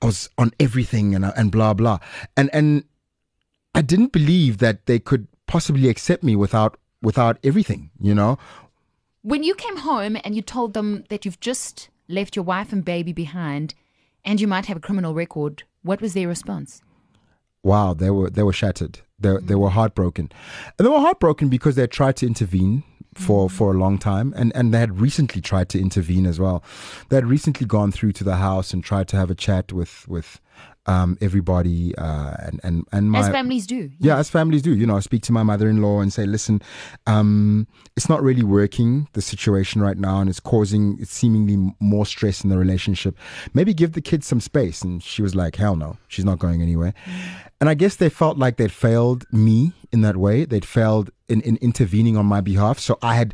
I 0.01 0.05
was 0.05 0.29
on 0.37 0.51
everything 0.59 1.15
and 1.15 1.25
uh, 1.25 1.33
and 1.35 1.51
blah 1.51 1.73
blah. 1.73 1.99
And 2.37 2.49
and 2.53 2.85
I 3.75 3.81
didn't 3.81 4.11
believe 4.11 4.57
that 4.59 4.85
they 4.85 4.99
could 4.99 5.27
possibly 5.47 5.89
accept 5.89 6.23
me 6.23 6.35
without 6.35 6.77
without 7.01 7.37
everything, 7.43 7.91
you 7.99 8.13
know? 8.13 8.37
When 9.21 9.43
you 9.43 9.55
came 9.55 9.77
home 9.77 10.17
and 10.23 10.35
you 10.35 10.41
told 10.41 10.73
them 10.73 11.03
that 11.09 11.25
you've 11.25 11.39
just 11.39 11.89
left 12.07 12.35
your 12.35 12.43
wife 12.43 12.71
and 12.71 12.83
baby 12.83 13.13
behind, 13.13 13.75
and 14.25 14.39
you 14.41 14.47
might 14.47 14.65
have 14.65 14.77
a 14.77 14.81
criminal 14.81 15.13
record, 15.13 15.63
what 15.81 16.01
was 16.01 16.13
their 16.13 16.27
response? 16.27 16.81
Wow, 17.63 17.93
they 17.93 18.09
were 18.09 18.29
they 18.29 18.43
were 18.43 18.53
shattered. 18.53 18.99
They 19.19 19.35
they 19.41 19.55
were 19.55 19.69
heartbroken, 19.69 20.31
and 20.77 20.85
they 20.85 20.89
were 20.89 20.99
heartbroken 20.99 21.49
because 21.49 21.75
they 21.75 21.81
had 21.81 21.91
tried 21.91 22.15
to 22.17 22.27
intervene 22.27 22.83
for 23.15 23.49
for 23.49 23.73
a 23.73 23.77
long 23.77 23.97
time, 23.97 24.33
and 24.35 24.55
and 24.55 24.73
they 24.73 24.79
had 24.79 24.99
recently 24.99 25.41
tried 25.41 25.69
to 25.69 25.79
intervene 25.79 26.25
as 26.25 26.39
well. 26.39 26.63
They 27.09 27.17
had 27.17 27.25
recently 27.25 27.67
gone 27.67 27.91
through 27.91 28.13
to 28.13 28.23
the 28.23 28.37
house 28.37 28.73
and 28.73 28.83
tried 28.83 29.07
to 29.09 29.17
have 29.17 29.29
a 29.29 29.35
chat 29.35 29.73
with 29.73 30.07
with 30.07 30.39
um, 30.85 31.17
everybody, 31.21 31.93
uh, 31.95 32.35
and 32.39 32.59
and 32.63 32.85
and 32.91 33.11
my 33.11 33.19
As 33.19 33.29
families 33.29 33.67
do. 33.67 33.91
yeah, 33.99 34.17
as 34.17 34.29
families 34.29 34.61
do. 34.61 34.73
You 34.73 34.87
know, 34.87 34.97
I 34.97 35.01
speak 35.01 35.21
to 35.23 35.33
my 35.33 35.43
mother-in-law 35.43 36.01
and 36.01 36.11
say, 36.11 36.25
"Listen, 36.25 36.61
um, 37.07 37.67
it's 37.95 38.09
not 38.09 38.23
really 38.23 38.43
working 38.43 39.07
the 39.13 39.21
situation 39.21 39.81
right 39.81 39.97
now, 39.97 40.19
and 40.21 40.29
it's 40.29 40.39
causing 40.39 40.97
it's 40.99 41.11
seemingly 41.13 41.73
more 41.79 42.05
stress 42.05 42.43
in 42.43 42.49
the 42.49 42.57
relationship. 42.57 43.17
Maybe 43.53 43.73
give 43.73 43.93
the 43.93 44.01
kids 44.01 44.25
some 44.27 44.39
space." 44.39 44.81
And 44.81 45.03
she 45.03 45.21
was 45.21 45.35
like, 45.35 45.57
"Hell 45.57 45.75
no, 45.75 45.97
she's 46.07 46.25
not 46.25 46.39
going 46.39 46.61
anywhere." 46.61 46.93
And 47.59 47.69
I 47.69 47.73
guess 47.73 47.95
they 47.97 48.09
felt 48.09 48.37
like 48.37 48.57
they'd 48.57 48.71
failed 48.71 49.25
me 49.31 49.73
in 49.91 50.01
that 50.01 50.17
way. 50.17 50.45
They'd 50.45 50.65
failed 50.65 51.09
in, 51.27 51.41
in 51.41 51.57
intervening 51.57 52.15
on 52.15 52.25
my 52.25 52.41
behalf. 52.41 52.79
So 52.79 52.97
I 53.01 53.15
had 53.15 53.33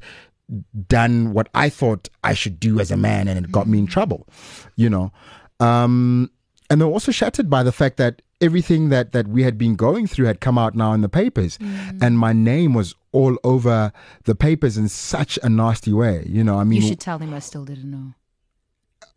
done 0.88 1.34
what 1.34 1.50
I 1.54 1.70
thought 1.70 2.10
I 2.24 2.34
should 2.34 2.60
do 2.60 2.80
as 2.80 2.92
a 2.92 2.98
man, 2.98 3.28
and 3.28 3.44
it 3.46 3.52
got 3.52 3.68
me 3.68 3.80
in 3.80 3.88
trouble. 3.88 4.28
You 4.76 4.90
know. 4.90 5.12
Um, 5.60 6.32
and 6.70 6.82
they 6.82 6.86
were 6.86 6.92
also 6.92 7.12
shattered 7.12 7.50
by 7.50 7.64
the 7.64 7.72
fact 7.72 7.98
that 7.98 8.22
everything 8.42 8.90
that 8.90 9.12
that 9.14 9.28
we 9.28 9.44
had 9.44 9.58
been 9.58 9.76
going 9.76 10.08
through 10.08 10.26
had 10.26 10.42
come 10.42 10.58
out 10.58 10.76
now 10.76 10.92
in 10.92 11.00
the 11.02 11.08
papers 11.08 11.58
and 12.02 12.20
my 12.20 12.34
name 12.34 12.74
was 12.74 12.94
all 13.14 13.38
over 13.46 13.94
the 14.26 14.36
papers 14.36 14.78
in 14.78 14.90
such 14.90 15.40
a 15.42 15.48
nasty 15.48 15.94
way 15.94 16.26
you 16.28 16.44
know 16.44 16.60
i 16.60 16.66
mean 16.66 16.82
You 16.82 16.90
should 16.90 17.00
tell 17.00 17.18
them 17.18 17.34
I 17.34 17.40
still 17.40 17.64
didn't 17.64 17.90
know. 17.90 18.14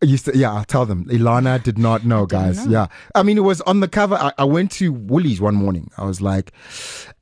Used 0.01 0.25
to, 0.25 0.37
yeah 0.37 0.53
i'll 0.53 0.63
tell 0.63 0.85
them 0.85 1.03
ilana 1.09 1.61
did 1.61 1.77
not 1.77 2.05
know 2.05 2.25
guys 2.25 2.65
know. 2.65 2.71
yeah 2.71 2.87
i 3.15 3.21
mean 3.21 3.37
it 3.37 3.41
was 3.41 3.59
on 3.61 3.81
the 3.81 3.87
cover 3.89 4.15
I, 4.15 4.31
I 4.37 4.45
went 4.45 4.71
to 4.73 4.93
woolies 4.93 5.41
one 5.41 5.55
morning 5.55 5.91
i 5.97 6.05
was 6.05 6.21
like 6.21 6.53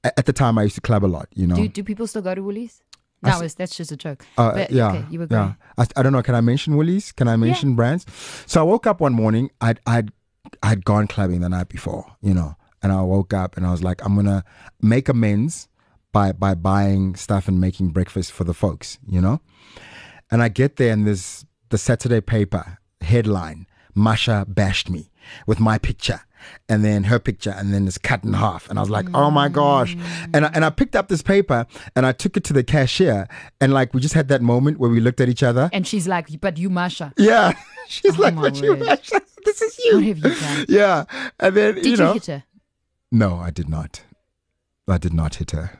at 0.04 0.28
the 0.28 0.34
time 0.34 0.60
i 0.60 0.64
used 0.64 0.76
to 0.76 0.82
club 0.82 1.04
a 1.04 1.08
lot 1.08 1.28
you 1.34 1.48
know 1.48 1.56
Do, 1.56 1.68
do 1.68 1.84
people 1.84 2.06
still 2.06 2.22
go 2.22 2.36
to 2.36 2.44
Woolies? 2.44 2.84
No, 3.24 3.42
it's, 3.42 3.56
that's 3.56 3.76
just 3.76 3.92
a 3.92 3.98
joke. 3.98 4.24
Uh, 4.38 4.52
but, 4.54 4.72
yeah, 4.72 4.90
okay, 4.92 5.06
you 5.10 5.18
were 5.20 5.28
yeah. 5.32 5.54
I, 5.76 5.88
I 5.96 6.04
don't 6.04 6.14
know. 6.14 6.22
Can 6.22 6.36
I 6.36 6.42
mention 6.42 6.78
Woolies? 6.78 7.12
Can 7.12 7.28
I 7.28 7.36
mention 7.36 7.74
brands? 7.76 8.06
So 8.46 8.62
I 8.62 8.64
woke 8.64 8.86
up 8.86 9.02
one 9.02 9.14
morning. 9.14 9.50
I'd 9.60 9.80
I'd 9.88 10.12
I'd 10.62 10.86
gone 10.86 11.08
clubbing 11.08 11.42
the 11.42 11.50
night 11.50 11.68
before, 11.68 12.06
you 12.22 12.36
know, 12.36 12.56
and 12.84 12.92
I 12.92 13.02
woke 13.02 13.34
up 13.34 13.58
and 13.58 13.66
I 13.66 13.72
was 13.72 13.84
like, 13.84 14.06
I'm 14.06 14.16
gonna 14.16 14.44
make 14.84 15.10
amends 15.10 15.68
by 16.12 16.32
by 16.32 16.54
buying 16.54 17.16
stuff 17.16 17.48
and 17.48 17.60
making 17.60 17.90
breakfast 17.90 18.32
for 18.32 18.44
the 18.44 18.54
folks, 18.54 19.00
you 19.08 19.20
know. 19.20 19.42
And 20.30 20.44
I 20.44 20.50
get 20.50 20.76
there 20.76 20.94
and 20.94 21.08
there's 21.08 21.44
the 21.70 21.78
Saturday 21.78 22.22
paper 22.22 22.80
headline: 23.02 23.68
Masha 23.96 24.46
bashed 24.48 24.90
me 24.90 25.12
with 25.46 25.60
my 25.60 25.78
picture. 25.78 26.22
And 26.70 26.86
then 26.86 27.06
her 27.06 27.20
picture, 27.20 27.50
and 27.50 27.74
then 27.74 27.88
it's 27.88 27.98
cut 27.98 28.24
in 28.24 28.32
half. 28.34 28.70
And 28.70 28.80
I 28.80 28.82
was 28.82 28.90
like, 28.90 29.08
oh 29.14 29.30
my 29.30 29.50
mm. 29.50 29.54
gosh. 29.54 29.98
And 30.34 30.46
I, 30.46 30.52
and 30.54 30.64
I 30.64 30.70
picked 30.70 30.96
up 30.96 31.10
this 31.10 31.22
paper 31.22 31.66
and 31.94 32.06
I 32.06 32.14
took 32.14 32.38
it 32.38 32.46
to 32.46 32.54
the 32.54 32.64
cashier. 32.64 33.28
And 33.60 33.74
like, 33.74 33.94
we 33.94 34.00
just 34.00 34.14
had 34.14 34.30
that 34.30 34.42
moment 34.42 34.80
where 34.80 34.90
we 34.90 35.02
looked 35.02 35.20
at 35.20 35.28
each 35.28 35.44
other. 35.44 35.70
And 35.74 35.86
she's 35.86 36.08
like, 36.08 36.40
but 36.40 36.58
you, 36.58 36.70
Masha, 36.70 37.12
Yeah. 37.18 37.54
She's 37.90 38.20
Oh 38.20 38.22
like, 38.22 38.36
but 38.36 38.62
you, 38.62 38.76
masha 38.76 39.22
this 39.48 39.62
is 39.62 39.80
you 39.80 39.96
what 39.96 40.04
have 40.04 40.18
you 40.18 40.36
done? 40.36 40.66
Yeah. 40.68 41.06
And 41.40 41.56
then, 41.56 41.76
Did 41.76 41.86
you 41.86 41.92
you, 41.92 41.98
know. 41.98 42.14
hit 42.14 42.26
her? 42.26 42.44
No, 43.12 43.38
I 43.38 43.50
did 43.50 43.70
not. 43.70 44.04
I 44.88 44.98
did 44.98 45.14
not 45.14 45.36
hit 45.36 45.52
her. 45.52 45.80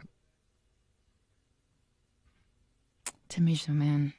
Tumisho, 3.30 3.70
man. 3.70 4.14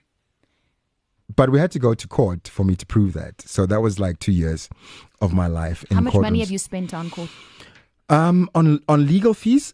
But 1.38 1.50
we 1.50 1.58
had 1.60 1.70
to 1.70 1.78
go 1.78 1.94
to 1.94 2.06
court 2.08 2.48
for 2.48 2.64
me 2.64 2.74
to 2.74 2.84
prove 2.84 3.12
that. 3.12 3.34
So 3.42 3.64
that 3.66 3.80
was 3.80 4.00
like 4.00 4.18
two 4.18 4.32
years 4.32 4.68
of 5.20 5.32
my 5.32 5.46
life 5.46 5.84
in 5.88 5.94
How 5.96 6.02
much 6.02 6.14
money 6.14 6.40
have 6.40 6.50
you 6.50 6.58
spent 6.58 6.92
on 6.92 7.10
court? 7.10 7.30
Um, 8.08 8.50
on 8.56 8.80
on 8.88 9.06
legal 9.06 9.34
fees, 9.34 9.72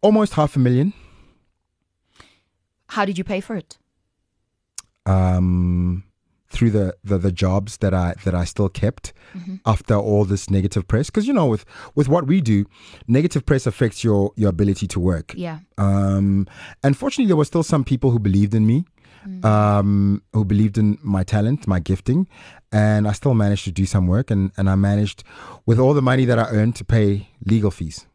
almost 0.00 0.34
half 0.34 0.54
a 0.54 0.60
million. 0.60 0.92
How 2.94 3.04
did 3.04 3.18
you 3.18 3.24
pay 3.24 3.40
for 3.40 3.56
it? 3.56 3.78
Um, 5.06 6.04
through 6.50 6.70
the, 6.70 6.94
the 7.02 7.18
the 7.18 7.32
jobs 7.32 7.78
that 7.78 7.92
I 7.94 8.14
that 8.24 8.34
I 8.34 8.44
still 8.44 8.68
kept 8.68 9.12
after 9.66 9.94
all 9.96 10.24
this 10.24 10.50
negative 10.50 10.86
press 10.86 11.06
because 11.10 11.26
you 11.26 11.32
know 11.32 11.46
with 11.46 11.64
with 11.96 12.08
what 12.08 12.26
we 12.26 12.40
do 12.42 12.66
negative 13.08 13.44
press 13.46 13.66
affects 13.66 14.04
your 14.04 14.30
your 14.36 14.50
ability 14.50 14.86
to 14.88 15.00
work 15.00 15.32
Yeah. 15.34 15.58
um 15.78 16.46
and 16.84 16.94
fortunately 16.96 17.26
there 17.28 17.36
were 17.36 17.46
still 17.46 17.62
some 17.62 17.82
people 17.82 18.10
who 18.10 18.18
believed 18.18 18.54
in 18.54 18.66
me 18.66 18.84
um 19.44 20.22
who 20.32 20.44
believed 20.44 20.76
in 20.78 20.98
my 21.02 21.22
talent 21.24 21.66
my 21.66 21.80
gifting 21.80 22.26
and 22.72 23.06
I 23.06 23.12
still 23.12 23.34
managed 23.34 23.64
to 23.64 23.72
do 23.72 23.86
some 23.86 24.06
work 24.06 24.30
and 24.30 24.50
and 24.56 24.68
I 24.68 24.74
managed 24.76 25.24
with 25.66 25.78
all 25.78 25.94
the 25.94 26.02
money 26.02 26.24
that 26.26 26.38
I 26.38 26.46
earned 26.50 26.76
to 26.76 26.84
pay 26.84 27.28
legal 27.44 27.70
fees 27.70 28.06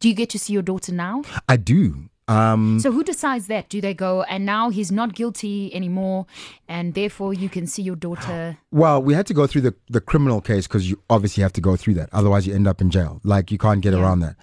Do 0.00 0.08
you 0.08 0.14
get 0.14 0.28
to 0.30 0.38
see 0.38 0.52
your 0.52 0.62
daughter 0.62 0.92
now? 0.92 1.22
I 1.48 1.56
do 1.56 2.10
um 2.26 2.80
So 2.80 2.90
who 2.90 3.02
decides 3.04 3.46
that? 3.48 3.68
Do 3.68 3.80
they 3.80 3.94
go 3.94 4.22
and 4.32 4.44
now 4.46 4.70
he's 4.70 4.90
not 4.90 5.14
guilty 5.14 5.74
anymore, 5.74 6.24
and 6.68 6.94
therefore 6.94 7.34
you 7.34 7.48
can 7.50 7.66
see 7.66 7.82
your 7.82 7.96
daughter? 7.96 8.56
Well, 8.70 9.02
we 9.02 9.12
had 9.14 9.26
to 9.26 9.34
go 9.34 9.46
through 9.46 9.60
the, 9.68 9.74
the 9.90 10.00
criminal 10.00 10.40
case 10.40 10.66
because 10.66 10.88
you 10.90 10.96
obviously 11.08 11.42
have 11.42 11.52
to 11.52 11.60
go 11.60 11.76
through 11.76 11.94
that. 12.00 12.08
Otherwise, 12.12 12.46
you 12.46 12.54
end 12.54 12.66
up 12.66 12.80
in 12.80 12.88
jail. 12.90 13.20
Like, 13.24 13.52
you 13.52 13.58
can't 13.58 13.82
get 13.82 13.92
Yeah. 13.92 14.00
around 14.00 14.20
that. 14.20 14.36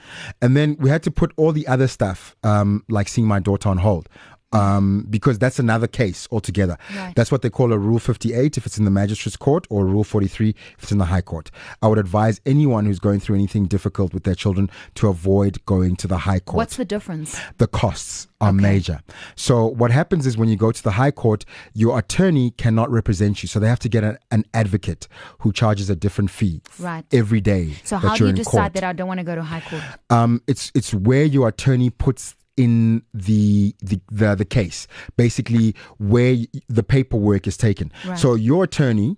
And 0.43 0.55
then 0.55 0.77
we 0.79 0.89
had 0.91 1.01
to 1.03 1.11
put 1.11 1.33
all 1.37 1.51
the 1.53 1.67
other 1.67 1.87
stuff, 1.87 2.35
um, 2.43 2.83
like 2.87 3.07
seeing 3.09 3.27
my 3.27 3.39
daughter 3.39 3.67
on 3.69 3.79
hold. 3.79 4.07
Um, 4.53 5.05
because 5.09 5.39
that's 5.39 5.59
another 5.59 5.87
case 5.87 6.27
altogether. 6.31 6.77
Right. 6.95 7.13
That's 7.15 7.31
what 7.31 7.41
they 7.41 7.49
call 7.49 7.71
a 7.71 7.77
Rule 7.77 7.99
58 7.99 8.57
if 8.57 8.65
it's 8.65 8.77
in 8.77 8.85
the 8.85 8.91
magistrate's 8.91 9.37
court 9.37 9.65
or 9.69 9.85
Rule 9.85 10.03
43 10.03 10.49
if 10.77 10.83
it's 10.83 10.91
in 10.91 10.97
the 10.97 11.05
High 11.05 11.21
Court. 11.21 11.49
I 11.81 11.87
would 11.87 11.97
advise 11.97 12.41
anyone 12.45 12.85
who's 12.85 12.99
going 12.99 13.19
through 13.21 13.35
anything 13.35 13.65
difficult 13.65 14.13
with 14.13 14.23
their 14.23 14.35
children 14.35 14.69
to 14.95 15.07
avoid 15.07 15.63
going 15.65 15.95
to 15.97 16.07
the 16.07 16.17
High 16.19 16.39
Court 16.39 16.57
What's 16.57 16.77
the 16.77 16.85
difference? 16.85 17.39
the 17.59 17.67
costs 17.67 18.27
are 18.41 18.51
major. 18.51 19.01
So 19.35 19.67
what 19.67 19.91
happens 19.91 20.25
is 20.25 20.35
when 20.35 20.49
you 20.49 20.55
go 20.55 20.71
to 20.71 20.83
the 20.83 20.91
high 20.91 21.11
court, 21.11 21.45
your 21.75 21.99
attorney 21.99 22.49
cannot 22.57 22.89
represent 22.89 23.43
you. 23.43 23.47
So 23.47 23.59
they 23.59 23.67
have 23.67 23.77
to 23.79 23.89
get 23.89 24.03
an, 24.03 24.17
an 24.31 24.45
advocate 24.55 25.07
who 25.39 25.53
charges 25.53 25.91
a 25.91 25.95
different 25.95 26.31
fee 26.31 26.61
Right. 26.79 27.05
every 27.13 27.39
day. 27.39 27.75
So 27.83 27.97
how 27.97 28.15
do 28.15 28.25
you 28.25 28.33
decide 28.33 28.51
court. 28.51 28.73
that 28.73 28.83
I 28.83 28.93
don't 28.93 29.07
want 29.07 29.19
to 29.19 29.23
go 29.23 29.35
to 29.35 29.43
high 29.43 29.61
court? 29.61 29.83
Um, 30.09 30.41
it's 30.47 30.71
it's 30.73 30.91
where 30.91 31.23
your 31.23 31.47
attorney 31.49 31.91
puts 31.91 32.35
in 32.57 33.01
the 33.13 33.73
the 33.81 33.99
the, 34.11 34.35
the 34.35 34.45
case 34.45 34.87
basically 35.15 35.73
where 35.97 36.35
the 36.67 36.83
paperwork 36.83 37.47
is 37.47 37.57
taken 37.57 37.91
Right. 38.05 38.19
so 38.19 38.35
your 38.35 38.65
attorney 38.65 39.17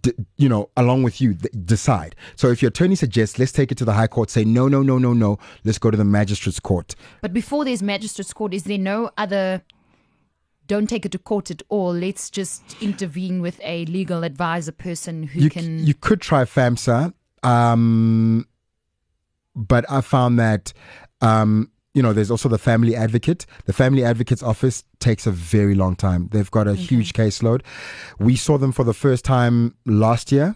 d- 0.00 0.12
you 0.36 0.48
know 0.48 0.68
along 0.76 1.02
with 1.04 1.20
you 1.20 1.34
th- 1.34 1.54
decide 1.64 2.16
so 2.34 2.48
if 2.48 2.60
your 2.60 2.68
attorney 2.70 2.96
suggests 2.96 3.38
let's 3.38 3.52
take 3.52 3.70
it 3.70 3.78
to 3.78 3.84
the 3.84 3.92
high 3.92 4.08
court 4.08 4.28
say 4.30 4.44
no 4.44 4.66
no 4.68 4.82
no 4.82 4.98
no 4.98 5.12
no 5.12 5.38
let's 5.64 5.78
go 5.78 5.90
to 5.90 5.96
the 5.96 6.04
magistrate's 6.04 6.58
court 6.60 6.94
But 7.20 7.32
before 7.32 7.64
there's 7.64 7.82
magistrate's 7.82 8.32
court, 8.32 8.52
is 8.54 8.64
there 8.64 8.78
no 8.78 9.10
other? 9.16 9.62
Don't 10.68 10.88
take 10.88 11.04
it 11.04 11.12
to 11.12 11.18
court 11.18 11.50
at 11.50 11.60
all. 11.68 11.92
Let's 11.92 12.30
just 12.30 12.62
intervene 12.80 13.42
with 13.42 13.60
a 13.62 13.84
legal 13.86 14.22
advisor 14.24 14.72
person 14.72 15.24
who 15.24 15.40
you, 15.40 15.50
can. 15.50 15.84
you 15.84 15.92
could 15.92 16.20
try 16.20 16.44
FAMSA, 16.44 17.12
um, 17.42 18.46
but 19.54 19.84
I 19.90 20.00
found 20.00 20.38
that 20.38 20.72
um, 21.20 21.70
you 21.94 22.02
know 22.02 22.12
there's 22.12 22.30
also 22.30 22.48
the 22.48 22.58
family 22.58 22.96
advocate. 22.96 23.46
The 23.66 23.72
family 23.72 24.04
advocate's 24.04 24.42
office 24.42 24.84
takes 24.98 25.26
a 25.26 25.30
very 25.30 25.74
long 25.74 25.96
time. 25.96 26.28
They've 26.32 26.50
got 26.50 26.66
a 26.66 26.74
huge 26.74 27.12
caseload. 27.12 27.62
We 28.18 28.36
saw 28.36 28.58
them 28.58 28.72
for 28.72 28.84
the 28.84 28.94
first 28.94 29.24
time 29.24 29.74
last 29.84 30.32
year 30.32 30.54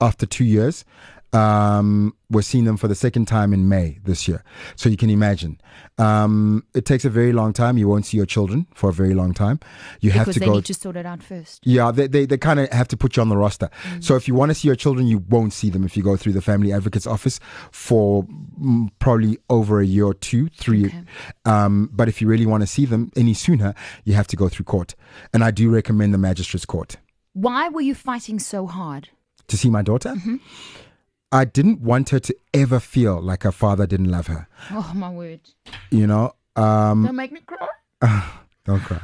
after 0.00 0.26
two 0.26 0.44
years. 0.44 0.84
Um, 1.32 2.14
we're 2.30 2.42
seeing 2.42 2.64
them 2.64 2.76
for 2.76 2.88
the 2.88 2.94
second 2.94 3.26
time 3.26 3.52
in 3.52 3.68
May 3.68 3.98
this 4.04 4.28
year. 4.28 4.42
So 4.76 4.88
you 4.88 4.96
can 4.96 5.10
imagine. 5.10 5.60
Um, 5.98 6.64
it 6.74 6.84
takes 6.84 7.04
a 7.04 7.10
very 7.10 7.32
long 7.32 7.52
time. 7.52 7.78
You 7.78 7.88
won't 7.88 8.06
see 8.06 8.16
your 8.16 8.26
children 8.26 8.66
for 8.74 8.90
a 8.90 8.92
very 8.92 9.14
long 9.14 9.32
time. 9.32 9.60
You 10.00 10.10
have 10.10 10.26
because 10.26 10.34
to 10.34 10.40
they 10.40 10.46
go 10.46 10.54
need 10.54 10.64
to 10.66 10.74
sort 10.74 10.96
it 10.96 11.06
out 11.06 11.22
first. 11.22 11.66
yeah, 11.66 11.90
they 11.90 12.06
they, 12.06 12.26
they 12.26 12.38
kind 12.38 12.60
of 12.60 12.70
have 12.70 12.88
to 12.88 12.96
put 12.96 13.16
you 13.16 13.22
on 13.22 13.28
the 13.28 13.36
roster. 13.36 13.70
Mm. 13.84 14.04
So 14.04 14.16
if 14.16 14.28
you 14.28 14.34
want 14.34 14.50
to 14.50 14.54
see 14.54 14.68
your 14.68 14.76
children, 14.76 15.06
you 15.06 15.18
won't 15.28 15.52
see 15.52 15.70
them 15.70 15.84
if 15.84 15.96
you 15.96 16.02
go 16.02 16.16
through 16.16 16.32
the 16.32 16.42
family 16.42 16.72
advocate's 16.72 17.06
office 17.06 17.40
for 17.70 18.24
mm, 18.24 18.90
probably 18.98 19.38
over 19.48 19.80
a 19.80 19.86
year 19.86 20.04
or 20.04 20.14
two, 20.14 20.48
three. 20.48 20.86
Okay. 20.86 21.02
Um, 21.44 21.90
but 21.92 22.08
if 22.08 22.20
you 22.20 22.28
really 22.28 22.46
want 22.46 22.62
to 22.62 22.66
see 22.66 22.84
them 22.84 23.10
any 23.16 23.34
sooner, 23.34 23.74
you 24.04 24.14
have 24.14 24.26
to 24.28 24.36
go 24.36 24.48
through 24.48 24.64
court. 24.64 24.94
And 25.32 25.42
I 25.42 25.50
do 25.50 25.70
recommend 25.70 26.12
the 26.14 26.18
magistrate's 26.18 26.66
court 26.66 26.96
Why 27.32 27.68
were 27.68 27.80
you 27.80 27.94
fighting 27.94 28.38
so 28.38 28.66
hard? 28.66 29.08
to 29.48 29.56
see 29.56 29.68
my 29.68 29.82
daughter. 29.82 30.10
Mm-hmm. 30.10 30.36
I 31.32 31.44
didn't 31.46 31.80
want 31.80 32.10
her 32.10 32.20
to 32.20 32.34
ever 32.52 32.78
feel 32.78 33.20
like 33.20 33.42
her 33.44 33.52
father 33.52 33.86
didn't 33.86 34.10
love 34.10 34.26
her. 34.26 34.46
Oh 34.70 34.92
my 34.94 35.08
word! 35.10 35.40
You 35.90 36.06
know, 36.06 36.32
um, 36.56 37.04
Don't 37.04 37.16
make 37.16 37.32
me 37.32 37.40
cry. 37.46 37.68
Don't 38.64 38.80
cry. 38.80 39.00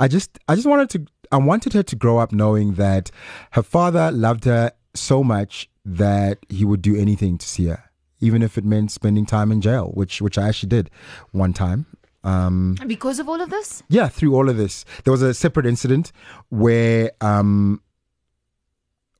I 0.00 0.08
just 0.08 0.38
I 0.48 0.54
just 0.54 0.66
wanted 0.66 0.88
to 0.90 1.06
I 1.32 1.36
wanted 1.38 1.72
her 1.74 1.82
to 1.82 1.96
grow 1.96 2.18
up 2.18 2.32
knowing 2.32 2.74
that 2.74 3.10
her 3.52 3.62
father 3.62 4.10
loved 4.12 4.44
her 4.44 4.72
so 4.94 5.22
much 5.24 5.68
that 5.84 6.38
he 6.48 6.64
would 6.64 6.80
do 6.82 6.96
anything 6.96 7.36
to 7.38 7.46
see 7.46 7.66
her, 7.66 7.82
even 8.20 8.42
if 8.42 8.56
it 8.56 8.64
meant 8.64 8.90
spending 8.92 9.26
time 9.26 9.50
in 9.52 9.60
jail, 9.60 9.90
which 9.94 10.22
which 10.22 10.38
I 10.38 10.48
actually 10.48 10.68
did 10.70 10.90
one 11.32 11.52
time. 11.52 11.86
Um, 12.24 12.76
Because 12.86 13.18
of 13.20 13.28
all 13.28 13.40
of 13.40 13.48
this? 13.50 13.82
yeah, 13.88 14.08
through 14.08 14.34
all 14.34 14.48
of 14.48 14.56
this, 14.56 14.84
there 15.04 15.12
was 15.12 15.22
a 15.22 15.32
separate 15.34 15.66
incident 15.66 16.12
where 16.50 17.10
um, 17.20 17.80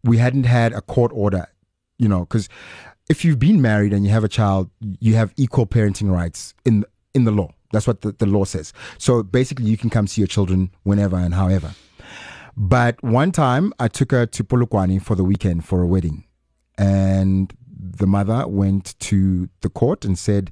we 0.04 0.18
hadn't 0.18 0.44
had 0.44 0.72
a 0.72 0.80
court 0.80 1.12
order, 1.14 1.46
you 1.98 2.08
know, 2.08 2.20
because 2.20 2.48
if 3.08 3.24
you've 3.24 3.38
been 3.38 3.60
married 3.60 3.92
and 3.92 4.04
you 4.04 4.10
have 4.10 4.24
a 4.24 4.28
child, 4.28 4.70
you 5.00 5.14
have 5.14 5.32
equal 5.36 5.66
parenting 5.66 6.10
rights 6.10 6.54
in 6.64 6.84
in 7.14 7.24
the 7.24 7.30
law. 7.30 7.52
That's 7.72 7.86
what 7.86 8.00
the, 8.00 8.12
the 8.12 8.26
law 8.26 8.44
says. 8.44 8.72
So 8.96 9.22
basically, 9.22 9.66
you 9.66 9.76
can 9.76 9.90
come 9.90 10.06
see 10.06 10.20
your 10.20 10.28
children 10.28 10.70
whenever 10.84 11.16
and 11.16 11.34
however. 11.34 11.74
But 12.56 13.02
one 13.02 13.30
time, 13.32 13.72
I 13.78 13.88
took 13.88 14.10
her 14.10 14.26
to 14.26 14.44
Polokwane 14.44 15.02
for 15.02 15.14
the 15.14 15.24
weekend 15.24 15.64
for 15.64 15.82
a 15.82 15.86
wedding, 15.86 16.24
and 16.76 17.52
the 17.78 18.06
mother 18.06 18.46
went 18.48 18.98
to 19.00 19.48
the 19.60 19.68
court 19.68 20.04
and 20.04 20.18
said 20.18 20.50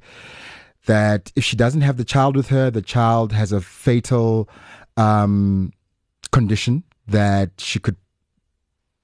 that 0.87 1.33
if 1.35 1.45
she 1.45 1.57
doesn't 1.57 1.81
have 1.81 1.97
the 1.97 2.05
child 2.05 2.37
with 2.37 2.49
her, 2.49 2.71
the 2.71 2.83
child 2.83 3.33
has 3.33 3.53
a 3.53 3.61
fatal 3.61 4.49
um, 4.97 5.73
condition 6.31 6.85
that 7.09 7.51
she 7.59 7.79
could 7.79 7.97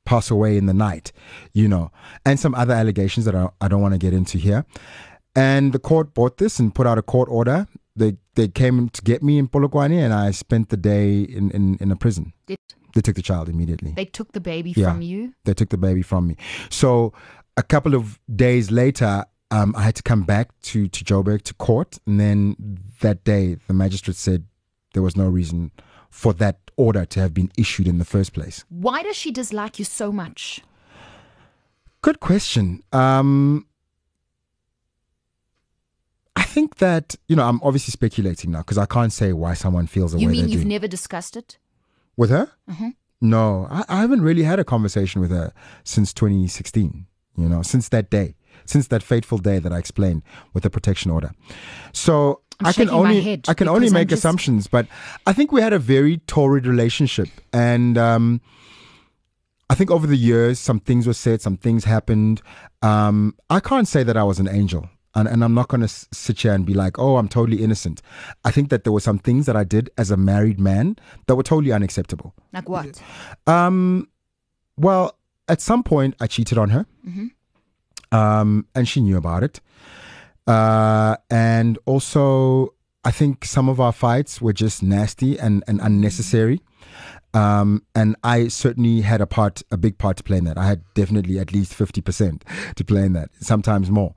pass 0.04 0.30
away 0.30 0.56
in 0.56 0.66
the 0.66 0.74
night, 0.74 1.12
you 1.52 1.68
know, 1.68 1.90
and 2.24 2.38
some 2.40 2.54
other 2.54 2.74
allegations 2.74 3.24
that 3.26 3.34
I, 3.34 3.48
I 3.60 3.68
don't 3.68 3.80
want 3.80 3.94
to 3.94 3.98
get 3.98 4.12
into 4.12 4.38
here. 4.38 4.64
And 5.34 5.72
the 5.72 5.78
court 5.78 6.12
bought 6.14 6.36
this 6.38 6.58
and 6.58 6.74
put 6.74 6.86
out 6.86 6.98
a 6.98 7.02
court 7.02 7.28
order. 7.30 7.66
They 7.96 8.16
they 8.34 8.48
came 8.48 8.88
to 8.88 9.02
get 9.02 9.22
me 9.22 9.38
in 9.38 9.48
Polokwane, 9.48 9.98
and 10.04 10.12
I 10.12 10.30
spent 10.32 10.68
the 10.70 10.76
day 10.76 11.20
in, 11.20 11.50
in, 11.50 11.76
in 11.80 11.90
a 11.90 11.96
prison. 11.96 12.32
Did 12.46 12.56
They 12.94 13.00
took 13.02 13.14
the 13.16 13.22
child 13.22 13.48
immediately. 13.48 13.92
they 13.92 14.04
took 14.06 14.32
the 14.32 14.40
baby 14.40 14.72
Yeah. 14.76 14.90
from 14.92 15.02
you? 15.02 15.32
They 15.44 15.54
took 15.54 15.68
the 15.70 15.78
baby 15.78 16.02
from 16.02 16.26
me. 16.28 16.36
So 16.70 17.12
a 17.56 17.62
couple 17.62 17.94
of 17.94 18.18
days 18.34 18.70
later, 18.70 19.24
um, 19.50 19.74
I 19.76 19.82
had 19.82 19.94
to 19.96 20.02
come 20.02 20.22
back 20.24 20.48
to, 20.62 20.88
to 20.88 21.04
Joburg 21.04 21.42
to 21.42 21.54
court. 21.54 21.98
And 22.06 22.18
then 22.18 22.56
that 23.00 23.24
day, 23.24 23.56
the 23.66 23.74
magistrate 23.74 24.16
said 24.16 24.44
there 24.94 25.02
was 25.02 25.16
no 25.16 25.28
reason 25.28 25.70
for 26.12 26.34
that 26.34 26.58
order 26.76 27.06
to 27.06 27.20
have 27.20 27.32
been 27.32 27.50
issued 27.56 27.88
in 27.88 27.96
the 27.98 28.04
first 28.04 28.34
place. 28.34 28.64
Why 28.68 29.02
does 29.02 29.16
she 29.16 29.30
dislike 29.32 29.78
you 29.78 29.84
so 29.86 30.12
much? 30.12 30.60
Good 32.02 32.20
question. 32.20 32.82
Um, 32.92 33.66
I 36.36 36.42
think 36.42 36.76
that, 36.76 37.16
you 37.28 37.34
know, 37.36 37.48
I'm 37.48 37.60
obviously 37.62 37.92
speculating 37.92 38.50
now 38.50 38.58
because 38.58 38.76
I 38.76 38.84
can't 38.84 39.12
say 39.12 39.32
why 39.32 39.54
someone 39.54 39.86
feels 39.86 40.12
the 40.12 40.18
You 40.20 40.28
way 40.28 40.34
You 40.34 40.42
mean 40.42 40.50
you've 40.50 40.62
do. 40.62 40.68
never 40.68 40.86
discussed 40.86 41.34
it? 41.34 41.58
With 42.16 42.28
her? 42.30 42.50
Mm-hmm. 42.70 42.90
No, 43.22 43.66
I, 43.70 43.84
I 43.88 44.00
haven't 44.02 44.20
really 44.20 44.42
had 44.42 44.58
a 44.58 44.64
conversation 44.64 45.22
with 45.22 45.30
her 45.30 45.52
since 45.82 46.12
2016, 46.12 47.06
you 47.38 47.48
know, 47.48 47.62
since 47.62 47.88
that 47.88 48.10
day, 48.10 48.34
since 48.66 48.88
that 48.88 49.02
fateful 49.02 49.38
day 49.38 49.58
that 49.60 49.72
I 49.72 49.78
explained 49.78 50.22
with 50.52 50.62
the 50.64 50.70
protection 50.70 51.10
order. 51.10 51.30
So 51.92 52.42
I'm 52.64 52.70
I 52.70 52.72
can 52.72 52.88
only 52.90 53.40
I 53.48 53.54
can 53.54 53.68
only 53.68 53.90
make 53.90 54.08
just- 54.08 54.20
assumptions, 54.20 54.66
but 54.66 54.86
I 55.26 55.32
think 55.32 55.52
we 55.52 55.60
had 55.60 55.72
a 55.72 55.78
very 55.78 56.18
torrid 56.26 56.66
relationship 56.66 57.28
and 57.52 57.96
um 57.98 58.40
I 59.70 59.74
think 59.74 59.90
over 59.90 60.06
the 60.06 60.16
years 60.16 60.58
some 60.58 60.80
things 60.80 61.06
were 61.06 61.14
said, 61.14 61.40
some 61.40 61.56
things 61.56 61.84
happened. 61.84 62.42
Um 62.82 63.34
I 63.50 63.60
can't 63.60 63.88
say 63.88 64.02
that 64.02 64.16
I 64.16 64.22
was 64.24 64.38
an 64.38 64.48
angel. 64.48 64.88
And, 65.14 65.28
and 65.28 65.44
I'm 65.44 65.52
not 65.52 65.68
going 65.68 65.82
to 65.82 65.88
sit 65.88 66.40
here 66.40 66.54
and 66.54 66.64
be 66.64 66.72
like, 66.72 66.98
oh, 66.98 67.18
I'm 67.18 67.28
totally 67.28 67.62
innocent. 67.62 68.00
I 68.46 68.50
think 68.50 68.70
that 68.70 68.84
there 68.84 68.94
were 68.94 69.00
some 69.00 69.18
things 69.18 69.44
that 69.44 69.54
I 69.54 69.62
did 69.62 69.90
as 69.98 70.10
a 70.10 70.16
married 70.16 70.58
man 70.58 70.96
that 71.26 71.36
were 71.36 71.42
totally 71.42 71.70
unacceptable. 71.70 72.32
Like 72.50 72.66
what? 72.66 72.98
Um, 73.46 74.08
well, 74.78 75.18
at 75.48 75.60
some 75.60 75.82
point, 75.82 76.14
I 76.18 76.26
cheated 76.26 76.56
on 76.56 76.70
her, 76.70 76.86
um, 78.10 78.66
and 78.74 78.88
she 78.88 79.02
knew 79.02 79.18
about 79.18 79.42
it. 79.42 79.60
Uh, 80.46 81.16
and 81.30 81.78
also, 81.86 82.74
I 83.04 83.10
think 83.10 83.44
some 83.44 83.68
of 83.68 83.80
our 83.80 83.92
fights 83.92 84.40
were 84.40 84.52
just 84.52 84.82
nasty 84.82 85.38
and, 85.38 85.62
and 85.66 85.80
unnecessary. 85.80 86.60
Um, 87.34 87.84
and 87.94 88.16
I 88.22 88.48
certainly 88.48 89.00
had 89.00 89.20
a 89.20 89.26
part, 89.26 89.62
a 89.70 89.76
big 89.76 89.96
part 89.96 90.18
to 90.18 90.22
play 90.22 90.38
in 90.38 90.44
that. 90.44 90.58
I 90.58 90.66
had 90.66 90.82
definitely 90.94 91.38
at 91.38 91.52
least 91.52 91.72
fifty 91.72 92.02
percent 92.02 92.44
to 92.76 92.84
play 92.84 93.06
in 93.06 93.14
that, 93.14 93.30
sometimes 93.40 93.90
more. 93.90 94.14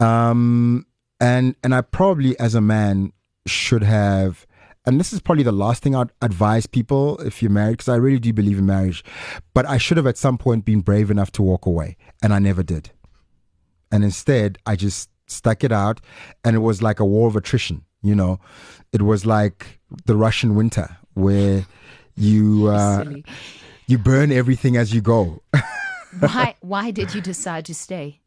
Um, 0.00 0.86
and 1.20 1.54
and 1.62 1.74
I 1.74 1.82
probably, 1.82 2.38
as 2.40 2.54
a 2.54 2.62
man, 2.62 3.12
should 3.46 3.82
have 3.82 4.46
and 4.86 5.00
this 5.00 5.12
is 5.12 5.20
probably 5.20 5.42
the 5.42 5.52
last 5.52 5.82
thing 5.82 5.96
I'd 5.96 6.12
advise 6.22 6.66
people 6.66 7.18
if 7.18 7.42
you're 7.42 7.50
married, 7.50 7.72
because 7.72 7.88
I 7.88 7.96
really 7.96 8.20
do 8.20 8.32
believe 8.32 8.58
in 8.58 8.66
marriage. 8.66 9.04
But 9.52 9.66
I 9.66 9.78
should 9.78 9.96
have 9.96 10.06
at 10.06 10.16
some 10.16 10.38
point 10.38 10.64
been 10.64 10.80
brave 10.80 11.10
enough 11.10 11.32
to 11.32 11.42
walk 11.42 11.66
away, 11.66 11.96
and 12.22 12.32
I 12.32 12.38
never 12.38 12.62
did. 12.62 12.90
And 13.90 14.04
instead, 14.04 14.58
I 14.64 14.76
just 14.76 15.10
stuck 15.26 15.64
it 15.64 15.72
out, 15.72 16.00
and 16.44 16.56
it 16.56 16.60
was 16.60 16.82
like 16.82 17.00
a 17.00 17.04
war 17.04 17.28
of 17.28 17.36
attrition. 17.36 17.82
You 18.02 18.14
know, 18.14 18.40
it 18.92 19.02
was 19.02 19.26
like 19.26 19.80
the 20.04 20.16
Russian 20.16 20.54
winter 20.54 20.96
where 21.14 21.66
you 22.16 22.66
uh, 22.70 23.04
you 23.86 23.98
burn 23.98 24.32
everything 24.32 24.76
as 24.76 24.94
you 24.94 25.00
go. 25.00 25.42
Why? 26.20 26.54
Why 26.60 26.90
did 26.90 27.14
you 27.14 27.20
decide 27.20 27.64
to 27.66 27.74
stay? 27.74 28.20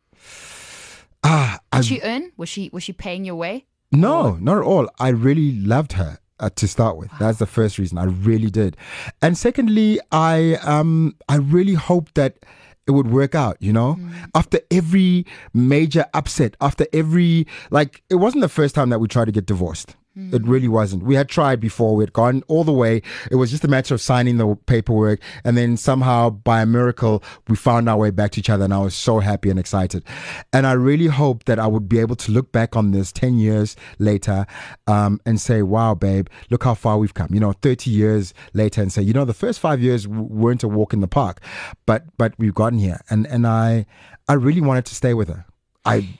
ah, 1.23 1.59
I 1.71 1.77
Did 1.77 1.85
she 1.85 2.01
earn? 2.03 2.31
Was 2.37 2.49
she 2.49 2.69
was 2.71 2.83
she 2.83 2.93
paying 2.93 3.25
your 3.25 3.35
way? 3.35 3.65
No, 3.91 4.35
not 4.35 4.57
at 4.57 4.63
all. 4.63 4.89
I 4.99 5.09
really 5.09 5.53
loved 5.53 5.93
her 5.93 6.19
uh, 6.39 6.49
to 6.55 6.67
start 6.67 6.97
with. 6.97 7.09
That's 7.19 7.39
the 7.39 7.47
first 7.47 7.77
reason. 7.77 7.97
I 7.97 8.05
really 8.05 8.49
did. 8.49 8.77
And 9.21 9.37
secondly, 9.37 9.99
I 10.11 10.55
um 10.61 11.15
I 11.27 11.37
really 11.37 11.73
hoped 11.73 12.15
that 12.15 12.45
it 12.89 12.93
would 12.93 13.11
work 13.11 13.35
out, 13.35 13.55
you 13.59 13.71
know? 13.71 13.95
Mm. 13.99 14.11
After 14.33 14.59
every 14.71 15.25
major 15.53 16.05
upset, 16.15 16.57
after 16.59 16.87
every 16.91 17.45
like 17.69 18.01
it 18.09 18.15
wasn't 18.15 18.41
the 18.41 18.49
first 18.49 18.73
time 18.73 18.89
that 18.89 18.99
we 18.99 19.07
tried 19.07 19.25
to 19.25 19.31
get 19.31 19.45
divorced. 19.45 19.95
It 20.33 20.45
really 20.45 20.67
wasn't. 20.67 21.03
We 21.03 21.15
had 21.15 21.29
tried 21.29 21.59
before. 21.59 21.95
We 21.95 22.03
had 22.03 22.13
gone 22.13 22.43
all 22.47 22.63
the 22.63 22.73
way. 22.73 23.01
It 23.31 23.35
was 23.35 23.51
just 23.51 23.63
a 23.63 23.67
matter 23.67 23.93
of 23.93 24.01
signing 24.01 24.37
the 24.37 24.55
paperwork. 24.65 25.21
And 25.43 25.55
then 25.55 25.77
somehow, 25.77 26.31
by 26.31 26.61
a 26.61 26.65
miracle, 26.65 27.23
we 27.47 27.55
found 27.55 27.87
our 27.87 27.95
way 27.97 28.09
back 28.09 28.31
to 28.31 28.39
each 28.39 28.49
other. 28.49 28.65
And 28.65 28.73
I 28.73 28.79
was 28.79 28.95
so 28.95 29.19
happy 29.19 29.49
and 29.49 29.59
excited. 29.59 30.03
And 30.51 30.67
I 30.67 30.73
really 30.73 31.07
hoped 31.07 31.45
that 31.45 31.59
I 31.59 31.67
would 31.67 31.87
be 31.87 31.99
able 31.99 32.15
to 32.17 32.31
look 32.31 32.51
back 32.51 32.75
on 32.75 32.91
this 32.91 33.11
10 33.11 33.37
years 33.37 33.75
later 33.97 34.45
um, 34.87 35.21
and 35.25 35.39
say, 35.39 35.61
wow, 35.61 35.93
babe, 35.95 36.27
look 36.49 36.63
how 36.63 36.73
far 36.73 36.97
we've 36.97 37.13
come. 37.13 37.29
You 37.31 37.39
know, 37.39 37.53
30 37.53 37.89
years 37.89 38.33
later 38.53 38.81
and 38.81 38.91
say, 38.91 39.01
you 39.01 39.13
know, 39.13 39.25
the 39.25 39.33
first 39.33 39.59
five 39.59 39.81
years 39.81 40.07
weren't 40.07 40.63
a 40.63 40.67
walk 40.67 40.91
in 40.91 40.99
the 40.99 41.07
park, 41.07 41.39
but 41.85 42.03
but 42.17 42.33
we've 42.37 42.55
gotten 42.55 42.79
here. 42.79 42.99
And, 43.09 43.25
and 43.27 43.47
I, 43.47 43.85
I 44.27 44.33
really 44.33 44.61
wanted 44.61 44.85
to 44.85 44.95
stay 44.95 45.13
with 45.13 45.29
her. 45.29 45.45
I 45.85 46.19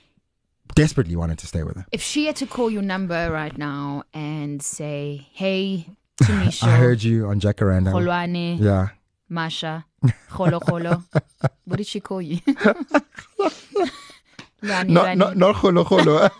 desperately 0.74 1.16
wanted 1.16 1.38
to 1.38 1.46
stay 1.46 1.62
with 1.62 1.76
her. 1.76 1.86
If 1.92 2.02
she 2.02 2.26
had 2.26 2.36
to 2.36 2.46
call 2.46 2.70
your 2.70 2.82
number 2.82 3.30
right 3.30 3.56
now 3.56 4.04
and 4.14 4.62
say, 4.62 5.26
"Hey, 5.32 5.86
I 6.62 6.76
heard 6.76 7.02
you 7.02 7.26
on 7.26 7.40
Jacaranda. 7.40 7.92
Kholwane, 7.92 8.58
Yeah. 8.60 8.88
Masha, 9.28 9.84
Kholo 10.30 10.60
Kholo," 10.60 11.02
what 11.64 11.76
did 11.76 11.86
she 11.86 12.00
call 12.00 12.20
you? 12.22 12.40
Lani, 14.62 14.92
Not, 14.92 15.04
Lani. 15.04 15.16
not, 15.18 15.36
not 15.36 15.54
Kholo 15.56 15.84
Kholo. 15.84 16.30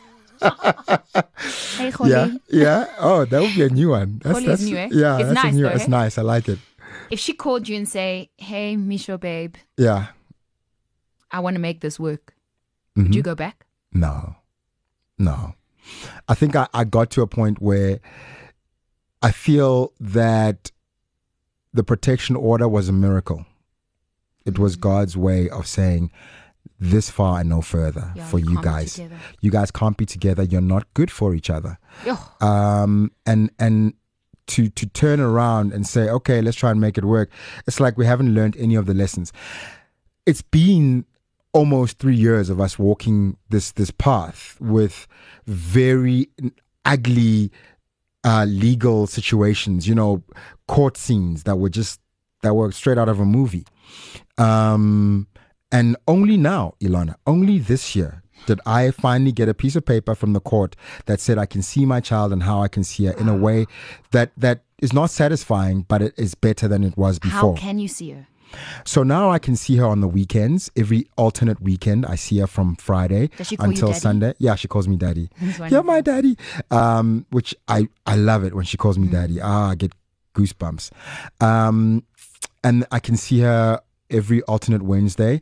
Hey, 1.79 1.91
Kholi. 1.91 2.11
yeah. 2.11 2.29
Yeah. 2.51 2.87
Oh, 2.99 3.25
that 3.25 3.41
would 3.41 3.55
be 3.55 3.63
a 3.63 3.69
new 3.71 3.91
one. 3.91 4.21
That's, 4.23 4.45
that's, 4.45 4.63
new, 4.63 4.77
eh? 4.77 4.89
Yeah. 4.93 5.19
It's 5.19 5.29
that's 5.33 5.35
nice 5.45 5.53
a 5.53 5.57
new 5.57 5.63
though, 5.65 5.69
It's 5.71 5.85
eh? 5.85 5.89
nice. 5.89 6.19
I 6.19 6.23
like 6.23 6.49
it. 6.49 6.59
If 7.11 7.19
she 7.19 7.33
called 7.33 7.69
you 7.69 7.77
and 7.77 7.89
say, 7.89 8.31
"Hey, 8.37 8.77
Misho, 8.77 9.19
babe, 9.19 9.55
Yeah. 9.79 10.09
I 11.31 11.41
want 11.41 11.55
to 11.57 11.61
make 11.61 11.81
this 11.81 11.99
work," 11.99 12.35
Mhm. 12.99 13.05
would 13.05 13.15
you 13.15 13.23
go 13.23 13.35
back? 13.35 13.67
No, 13.93 14.37
no. 15.19 15.55
I 16.29 16.35
think 16.35 16.55
I, 16.57 16.69
I 16.73 16.85
got 16.85 17.11
to 17.13 17.23
a 17.23 17.27
point 17.27 17.61
where 17.61 18.01
I 19.23 19.33
feel 19.33 19.93
that 20.01 20.71
the 21.73 21.83
protection 21.85 22.37
order 22.37 22.69
was 22.69 22.89
a 22.89 22.93
miracle. 22.93 23.47
It 24.45 24.59
was 24.59 24.77
Mm. 24.77 24.81
God's 24.81 25.17
way 25.17 25.49
of 25.49 25.67
saying, 25.67 26.11
this 26.79 27.11
far 27.11 27.41
and 27.41 27.49
no 27.49 27.61
further 27.61 28.13
Yeah, 28.17 28.25
for 28.27 28.39
you 28.39 28.51
you 28.51 28.55
can't 28.57 28.65
be 28.65 28.69
guys. 28.71 29.01
You 29.41 29.51
guys 29.51 29.71
can't 29.71 29.97
be 29.97 30.07
together. 30.07 30.43
You're 30.43 30.63
not 30.63 30.93
good 30.95 31.11
for 31.11 31.35
each 31.35 31.51
other. 31.51 31.79
Um, 32.41 33.13
and 33.27 33.51
and 33.59 33.95
to 34.49 34.69
to 34.71 34.87
turn 34.87 35.21
around 35.21 35.73
and 35.73 35.87
say, 35.87 36.09
okay, 36.09 36.41
let's 36.41 36.57
try 36.57 36.71
and 36.71 36.81
make 36.81 36.97
it 36.97 37.05
work. 37.05 37.31
It's 37.67 37.81
like 37.81 37.99
we 37.99 38.07
haven't 38.07 38.35
learned 38.35 38.57
any 38.57 38.77
of 38.77 38.87
the 38.87 38.95
lessons. 38.95 39.33
It's 40.27 40.43
been 40.43 41.05
almost 41.53 41.99
three 41.99 42.17
years 42.17 42.51
of 42.51 42.61
us 42.61 42.79
walking 42.79 43.37
this 43.49 43.73
this 43.73 43.91
path 43.91 44.57
with 44.61 45.07
very 45.47 46.29
ugly 46.85 47.51
uh, 48.25 48.45
legal 48.49 49.07
situations. 49.07 49.89
You 49.89 49.95
know, 49.95 50.23
court 50.69 50.97
scenes 50.97 51.45
that 51.45 51.57
were 51.57 51.71
just 51.71 52.01
that 52.43 52.55
were 52.55 52.73
straight 52.73 52.99
out 52.99 53.09
of 53.09 53.21
a 53.21 53.25
movie. 53.25 53.67
Um, 54.39 55.27
and 55.73 55.97
only 56.09 56.37
now, 56.37 56.75
Ilana, 56.81 57.15
only 57.27 57.59
this 57.59 57.95
year 57.95 58.23
did 58.47 58.61
I 58.65 58.91
finally 58.91 59.33
get 59.33 59.49
a 59.49 59.55
piece 59.55 59.77
of 59.77 59.85
paper 59.85 60.15
from 60.15 60.33
the 60.33 60.41
court 60.41 60.75
that 61.07 61.21
said 61.21 61.39
I 61.39 61.47
can 61.47 61.63
see 61.63 61.85
my 61.85 62.01
child 62.01 62.33
and 62.33 62.43
how 62.43 62.63
I 62.63 62.69
can 62.69 62.85
see 62.85 63.05
her 63.05 63.13
in 63.13 63.29
a 63.29 63.37
way 63.37 63.67
that 64.13 64.33
that 64.37 64.65
is 64.81 64.93
not 64.93 65.11
satisfying, 65.11 65.83
but 65.83 66.01
it 66.03 66.15
is 66.17 66.35
better 66.35 66.67
than 66.67 66.83
it 66.83 66.97
was 66.97 67.19
before. 67.19 67.55
how 67.55 67.61
can 67.61 67.79
you 67.79 67.89
see 67.89 68.11
her? 68.11 68.27
So 68.85 69.03
now 69.03 69.31
I 69.31 69.39
can 69.39 69.57
see 69.57 69.77
her 69.77 69.85
on 69.87 70.01
the 70.01 70.09
weekends. 70.09 70.71
Every 70.77 71.07
alternate 71.17 71.61
weekend, 71.61 72.07
I 72.07 72.15
see 72.17 72.39
her 72.39 72.47
from 72.47 72.77
Friday 72.77 73.29
Does 73.37 73.49
she 73.49 73.57
call 73.57 73.67
you 73.69 73.73
until? 73.73 73.95
Sunday. 73.95 74.35
Yeah, 74.39 74.55
she 74.55 74.69
calls 74.69 74.89
me 74.89 74.97
daddy. 74.97 75.29
Yeah, 75.71 75.83
my 75.83 76.01
daddy. 76.01 76.37
Um, 76.71 77.27
which 77.31 77.55
I 77.69 77.89
I 78.07 78.17
love 78.17 78.45
it 78.45 78.55
when 78.55 78.65
she 78.65 78.77
calls 78.77 78.99
me 78.99 79.09
daddy. 79.09 79.41
Ah, 79.41 79.71
I 79.71 79.75
get 79.75 79.93
goosebumps. 80.35 80.91
Um, 81.41 82.05
and 82.63 82.87
I 82.91 82.99
can 83.01 83.17
see 83.17 83.41
her 83.41 83.81
every 84.11 84.43
alternate 84.43 84.83
Wednesday, 84.83 85.41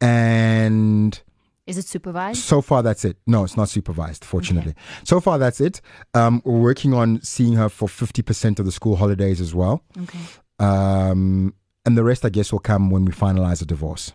and 0.00 1.20
Is 1.66 1.78
it 1.78 1.86
supervised? 1.86 2.38
so 2.42 2.60
far 2.62 2.82
that's 2.82 3.04
it. 3.04 3.16
No, 3.26 3.44
it's 3.44 3.56
not 3.56 3.68
supervised. 3.68 4.24
Fortunately, 4.24 4.74
so 5.02 5.20
far 5.20 5.38
that's 5.38 5.60
it. 5.60 5.80
Um, 6.14 6.42
we're 6.44 6.60
working 6.60 6.94
on 6.94 7.20
seeing 7.22 7.54
her 7.54 7.68
for 7.68 7.88
fifty 7.88 8.22
percent 8.22 8.58
of 8.60 8.66
the 8.66 8.72
school 8.72 8.96
holidays 8.96 9.40
as 9.40 9.54
well. 9.54 9.82
Okay. 10.02 10.18
Um, 10.58 11.54
and 11.84 11.96
the 11.96 12.04
rest, 12.04 12.24
I 12.24 12.28
guess, 12.30 12.52
will 12.52 12.58
come 12.60 12.90
when 12.90 13.04
we 13.04 13.12
finalize 13.12 13.58
the 13.60 13.66
divorce. 13.66 14.12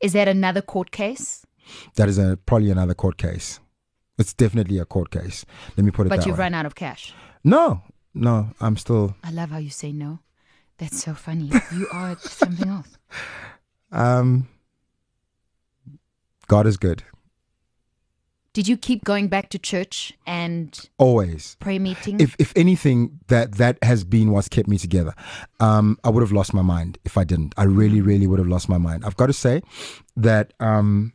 Is 0.00 0.12
that 0.12 0.28
another 0.28 0.62
court 0.62 0.90
case? 0.90 1.44
That 1.96 2.08
is 2.08 2.18
a 2.18 2.36
probably 2.46 2.70
another 2.70 2.94
court 2.94 3.16
case. 3.16 3.60
It's 4.18 4.32
definitely 4.34 4.78
a 4.78 4.84
court 4.84 5.10
case. 5.10 5.44
Let 5.76 5.84
me 5.84 5.90
put 5.90 6.06
it 6.06 6.10
But 6.10 6.26
you've 6.26 6.38
way. 6.38 6.44
run 6.44 6.54
out 6.54 6.66
of 6.66 6.74
cash. 6.74 7.14
No, 7.42 7.82
no, 8.12 8.50
I'm 8.60 8.76
still. 8.76 9.16
I 9.24 9.30
love 9.30 9.50
how 9.50 9.58
you 9.58 9.70
say 9.70 9.92
no. 9.92 10.20
That's 10.78 11.02
so 11.02 11.14
funny. 11.14 11.50
You 11.72 11.88
are 11.92 12.16
something 12.18 12.68
else. 12.68 12.98
Um, 13.92 14.48
God 16.48 16.66
is 16.66 16.76
good 16.76 17.04
Did 18.54 18.68
you 18.68 18.76
keep 18.76 19.02
going 19.02 19.26
back 19.26 19.50
to 19.50 19.58
church 19.58 20.12
and 20.28 20.88
always. 20.96 21.56
prayer 21.58 21.80
meeting? 21.80 22.20
If 22.20 22.36
if 22.38 22.52
anything, 22.54 23.18
that 23.26 23.56
that 23.56 23.82
has 23.82 24.04
been 24.04 24.30
what's 24.30 24.48
kept 24.48 24.68
me 24.68 24.78
together. 24.78 25.12
Um, 25.58 25.98
I 26.04 26.08
would 26.10 26.20
have 26.20 26.30
lost 26.30 26.54
my 26.54 26.62
mind 26.62 26.96
if 27.04 27.18
I 27.18 27.24
didn't. 27.24 27.52
I 27.56 27.64
really, 27.64 28.00
really 28.00 28.28
would 28.28 28.38
have 28.38 28.46
lost 28.46 28.68
my 28.68 28.78
mind. 28.78 29.04
I've 29.04 29.16
got 29.16 29.26
to 29.26 29.32
say 29.32 29.60
that 30.16 30.54
um, 30.60 31.12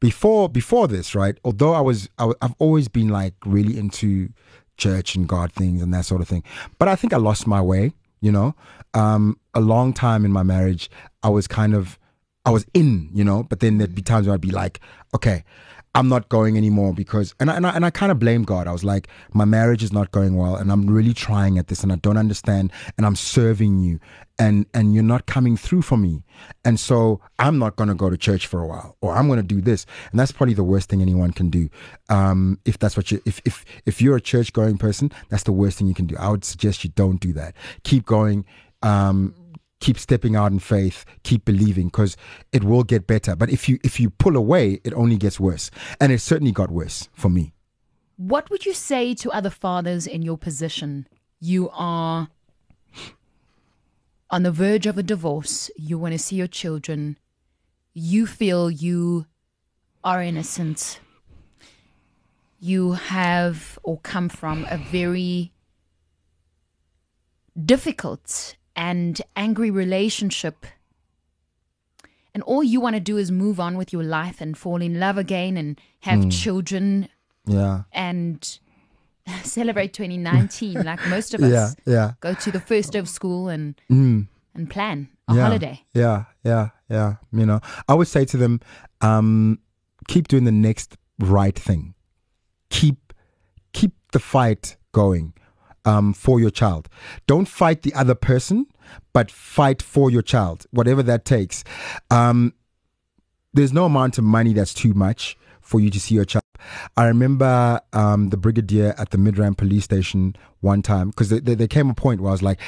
before 0.00 0.48
before 0.48 0.88
this, 0.88 1.14
right? 1.14 1.38
Although 1.44 1.74
I 1.74 1.80
was, 1.80 2.10
I, 2.18 2.32
I've 2.42 2.56
always 2.58 2.88
been 2.88 3.08
like 3.08 3.34
really 3.46 3.78
into 3.78 4.30
church 4.76 5.14
and 5.14 5.28
God 5.28 5.52
things 5.52 5.80
and 5.82 5.94
that 5.94 6.06
sort 6.06 6.20
of 6.20 6.26
thing. 6.26 6.42
But 6.80 6.88
I 6.88 6.96
think 6.96 7.12
I 7.12 7.18
lost 7.18 7.46
my 7.46 7.62
way. 7.62 7.92
You 8.20 8.32
know, 8.32 8.56
um, 8.94 9.38
a 9.54 9.60
long 9.60 9.92
time 9.92 10.24
in 10.24 10.32
my 10.32 10.42
marriage, 10.42 10.90
I 11.22 11.28
was 11.28 11.46
kind 11.46 11.72
of, 11.72 12.00
I 12.44 12.50
was 12.50 12.66
in. 12.74 13.10
You 13.14 13.22
know, 13.22 13.44
but 13.44 13.60
then 13.60 13.78
there'd 13.78 13.94
be 13.94 14.02
times 14.02 14.26
where 14.26 14.34
I'd 14.34 14.40
be 14.40 14.50
like, 14.50 14.80
okay. 15.14 15.44
I'm 15.94 16.08
not 16.08 16.28
going 16.28 16.56
anymore 16.56 16.94
because, 16.94 17.34
and 17.40 17.50
I, 17.50 17.56
and 17.56 17.66
I, 17.66 17.70
and 17.70 17.84
I 17.84 17.90
kind 17.90 18.12
of 18.12 18.20
blame 18.20 18.44
God. 18.44 18.68
I 18.68 18.72
was 18.72 18.84
like, 18.84 19.08
my 19.32 19.44
marriage 19.44 19.82
is 19.82 19.92
not 19.92 20.12
going 20.12 20.36
well, 20.36 20.54
and 20.54 20.70
I'm 20.70 20.86
really 20.86 21.12
trying 21.12 21.58
at 21.58 21.66
this, 21.66 21.82
and 21.82 21.92
I 21.92 21.96
don't 21.96 22.16
understand, 22.16 22.72
and 22.96 23.04
I'm 23.04 23.16
serving 23.16 23.80
you, 23.80 23.98
and 24.38 24.66
and 24.72 24.94
you're 24.94 25.02
not 25.02 25.26
coming 25.26 25.56
through 25.56 25.82
for 25.82 25.98
me, 25.98 26.22
and 26.64 26.78
so 26.78 27.20
I'm 27.40 27.58
not 27.58 27.74
going 27.74 27.88
to 27.88 27.96
go 27.96 28.08
to 28.08 28.16
church 28.16 28.46
for 28.46 28.60
a 28.60 28.66
while, 28.66 28.96
or 29.00 29.14
I'm 29.14 29.26
going 29.26 29.40
to 29.40 29.42
do 29.42 29.60
this, 29.60 29.84
and 30.12 30.20
that's 30.20 30.30
probably 30.30 30.54
the 30.54 30.64
worst 30.64 30.90
thing 30.90 31.02
anyone 31.02 31.32
can 31.32 31.50
do. 31.50 31.68
Um, 32.08 32.60
if 32.64 32.78
that's 32.78 32.96
what 32.96 33.10
you, 33.10 33.20
if 33.26 33.40
if 33.44 33.64
if 33.84 34.00
you're 34.00 34.16
a 34.16 34.20
church 34.20 34.52
going 34.52 34.78
person, 34.78 35.10
that's 35.28 35.42
the 35.42 35.52
worst 35.52 35.78
thing 35.78 35.88
you 35.88 35.94
can 35.94 36.06
do. 36.06 36.16
I 36.18 36.28
would 36.28 36.44
suggest 36.44 36.84
you 36.84 36.90
don't 36.90 37.20
do 37.20 37.32
that. 37.32 37.56
Keep 37.82 38.06
going. 38.06 38.44
Um, 38.82 39.34
keep 39.80 39.98
stepping 39.98 40.36
out 40.36 40.52
in 40.52 40.58
faith 40.58 41.04
keep 41.24 41.44
believing 41.44 41.86
because 41.86 42.16
it 42.52 42.62
will 42.64 42.84
get 42.84 43.06
better 43.06 43.34
but 43.34 43.50
if 43.50 43.68
you 43.68 43.78
if 43.82 43.98
you 43.98 44.10
pull 44.10 44.36
away 44.36 44.80
it 44.84 44.94
only 44.94 45.16
gets 45.16 45.40
worse 45.40 45.70
and 46.00 46.12
it 46.12 46.20
certainly 46.20 46.52
got 46.52 46.70
worse 46.70 47.08
for 47.12 47.28
me 47.28 47.52
what 48.20 48.50
would 48.50 48.66
you 48.66 48.74
say 48.74 49.14
to 49.14 49.30
other 49.30 49.48
fathers 49.48 50.06
in 50.06 50.20
your 50.20 50.36
position? 50.36 51.08
You 51.40 51.70
are 51.72 52.28
on 54.28 54.42
the 54.42 54.52
verge 54.52 54.84
of 54.84 54.98
a 54.98 55.02
divorce. 55.02 55.70
You 55.74 55.96
want 55.96 56.12
to 56.12 56.18
see 56.18 56.36
your 56.36 56.46
children. 56.46 57.16
You 57.94 58.26
feel 58.26 58.70
you 58.70 59.24
are 60.04 60.22
innocent. 60.22 61.00
You 62.58 62.92
have 62.92 63.78
or 63.82 63.98
come 64.00 64.28
from 64.28 64.66
a 64.68 64.76
very 64.76 65.54
difficult 67.64 68.54
and 68.80 69.20
angry 69.36 69.70
relationship. 69.70 70.64
And 72.32 72.42
all 72.44 72.64
you 72.64 72.80
want 72.80 72.94
to 72.96 73.00
do 73.00 73.18
is 73.18 73.30
move 73.30 73.60
on 73.60 73.76
with 73.76 73.92
your 73.92 74.02
life 74.02 74.40
and 74.40 74.56
fall 74.56 74.80
in 74.80 74.98
love 74.98 75.18
again 75.18 75.56
and 75.56 75.78
have 76.00 76.30
children 76.30 77.08
yeah 77.46 77.82
and 77.92 78.58
celebrate 79.42 79.92
2019 79.92 80.82
like 80.84 81.06
most 81.08 81.34
of 81.34 81.42
us. 81.42 81.50
Yeah, 81.52 81.92
yeah. 81.92 82.12
Go 82.20 82.34
to 82.34 82.50
the 82.50 82.60
first 82.60 82.92
day 82.92 82.98
of 82.98 83.08
school 83.08 83.48
and 83.48 83.74
Mm. 83.90 84.28
and 84.54 84.70
plan 84.70 85.08
a 85.28 85.34
yeah, 85.34 85.42
holiday. 85.42 85.84
Yeah, 85.92 86.24
yeah, 86.42 86.68
yeah. 86.88 87.16
You 87.32 87.46
know, 87.46 87.60
I 87.88 87.94
would 87.94 88.08
say 88.08 88.24
to 88.24 88.36
them, 88.36 88.60
um, 89.02 89.58
keep 90.08 90.28
doing 90.28 90.44
the 90.44 90.52
next 90.52 90.96
right 91.18 91.58
thing. 91.58 91.94
Keep 92.70 93.12
keep 93.72 93.92
the 94.12 94.20
fight 94.20 94.76
going 94.92 95.34
um, 95.84 96.12
for 96.12 96.40
your 96.40 96.50
child. 96.50 96.88
Don't 97.26 97.46
fight 97.46 97.82
the 97.82 97.94
other 97.94 98.14
person, 98.14 98.66
but 99.12 99.30
fight 99.30 99.82
for 99.82 100.10
your 100.10 100.22
child, 100.22 100.66
whatever 100.70 101.02
that 101.02 101.24
takes. 101.24 101.64
Um, 102.10 102.54
there's 103.52 103.72
no 103.72 103.84
amount 103.84 104.18
of 104.18 104.24
money 104.24 104.52
that's 104.52 104.74
too 104.74 104.94
much 104.94 105.36
for 105.60 105.80
you 105.80 105.90
to 105.90 106.00
see 106.00 106.14
your 106.14 106.24
child. 106.24 106.44
I 106.96 107.06
remember 107.06 107.80
um, 107.92 108.28
the 108.28 108.36
brigadier 108.36 108.94
at 108.98 109.10
the 109.10 109.18
Midrand 109.18 109.56
police 109.56 109.84
station 109.84 110.36
one 110.60 110.82
time 110.82 111.10
because 111.10 111.30
there, 111.30 111.40
there 111.40 111.66
came 111.66 111.90
a 111.90 111.94
point 111.94 112.20
where 112.20 112.30
I 112.30 112.32
was 112.32 112.42
like, 112.42 112.60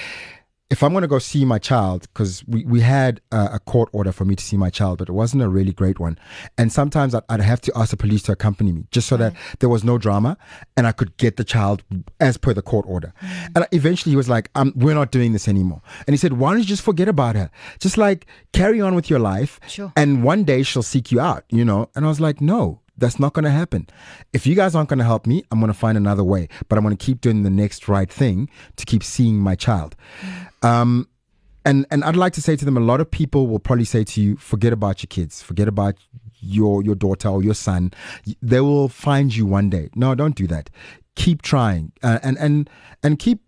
if 0.72 0.82
I'm 0.82 0.92
going 0.92 1.02
to 1.02 1.08
go 1.08 1.18
see 1.18 1.44
my 1.44 1.58
child, 1.58 2.08
because 2.14 2.42
we, 2.48 2.64
we 2.64 2.80
had 2.80 3.20
a, 3.30 3.50
a 3.52 3.58
court 3.58 3.90
order 3.92 4.10
for 4.10 4.24
me 4.24 4.34
to 4.34 4.42
see 4.42 4.56
my 4.56 4.70
child, 4.70 4.98
but 4.98 5.08
it 5.10 5.12
wasn't 5.12 5.42
a 5.42 5.48
really 5.50 5.72
great 5.72 6.00
one. 6.00 6.18
And 6.56 6.72
sometimes 6.72 7.14
I'd, 7.14 7.22
I'd 7.28 7.42
have 7.42 7.60
to 7.62 7.72
ask 7.76 7.90
the 7.90 7.98
police 7.98 8.22
to 8.22 8.32
accompany 8.32 8.72
me 8.72 8.86
just 8.90 9.06
so 9.06 9.18
that 9.18 9.34
there 9.58 9.68
was 9.68 9.84
no 9.84 9.98
drama 9.98 10.38
and 10.74 10.86
I 10.86 10.92
could 10.92 11.14
get 11.18 11.36
the 11.36 11.44
child 11.44 11.84
as 12.20 12.38
per 12.38 12.54
the 12.54 12.62
court 12.62 12.86
order. 12.88 13.12
Mm. 13.20 13.48
And 13.54 13.66
eventually 13.72 14.12
he 14.12 14.16
was 14.16 14.30
like, 14.30 14.48
We're 14.74 14.94
not 14.94 15.12
doing 15.12 15.34
this 15.34 15.46
anymore. 15.46 15.82
And 16.06 16.14
he 16.14 16.16
said, 16.16 16.32
Why 16.38 16.52
don't 16.52 16.60
you 16.60 16.64
just 16.64 16.82
forget 16.82 17.06
about 17.06 17.36
her? 17.36 17.50
Just 17.78 17.98
like 17.98 18.26
carry 18.54 18.80
on 18.80 18.94
with 18.94 19.10
your 19.10 19.18
life. 19.18 19.60
Sure. 19.68 19.92
And 19.94 20.24
one 20.24 20.42
day 20.42 20.62
she'll 20.62 20.82
seek 20.82 21.12
you 21.12 21.20
out, 21.20 21.44
you 21.50 21.66
know? 21.66 21.90
And 21.94 22.06
I 22.06 22.08
was 22.08 22.18
like, 22.18 22.40
No, 22.40 22.80
that's 22.96 23.20
not 23.20 23.34
going 23.34 23.44
to 23.44 23.50
happen. 23.50 23.88
If 24.32 24.46
you 24.46 24.54
guys 24.54 24.74
aren't 24.74 24.88
going 24.88 25.00
to 25.00 25.04
help 25.04 25.26
me, 25.26 25.44
I'm 25.50 25.60
going 25.60 25.70
to 25.70 25.78
find 25.78 25.98
another 25.98 26.24
way. 26.24 26.48
But 26.70 26.78
I'm 26.78 26.84
going 26.84 26.96
to 26.96 27.04
keep 27.04 27.20
doing 27.20 27.42
the 27.42 27.50
next 27.50 27.88
right 27.88 28.10
thing 28.10 28.48
to 28.76 28.86
keep 28.86 29.04
seeing 29.04 29.38
my 29.38 29.54
child. 29.54 29.96
Mm. 30.22 30.48
Um, 30.62 31.08
and 31.64 31.86
and 31.90 32.04
I'd 32.04 32.16
like 32.16 32.32
to 32.34 32.42
say 32.42 32.56
to 32.56 32.64
them, 32.64 32.76
a 32.76 32.80
lot 32.80 33.00
of 33.00 33.10
people 33.10 33.46
will 33.46 33.58
probably 33.58 33.84
say 33.84 34.04
to 34.04 34.20
you, 34.20 34.36
forget 34.36 34.72
about 34.72 35.02
your 35.02 35.08
kids, 35.08 35.42
forget 35.42 35.68
about 35.68 35.94
your 36.40 36.82
your 36.82 36.94
daughter 36.94 37.28
or 37.28 37.42
your 37.42 37.54
son. 37.54 37.92
They 38.40 38.60
will 38.60 38.88
find 38.88 39.34
you 39.34 39.46
one 39.46 39.70
day. 39.70 39.88
No, 39.94 40.14
don't 40.14 40.34
do 40.34 40.46
that. 40.48 40.70
Keep 41.14 41.42
trying, 41.42 41.92
uh, 42.02 42.18
and 42.22 42.38
and 42.38 42.68
and 43.02 43.18
keep 43.18 43.40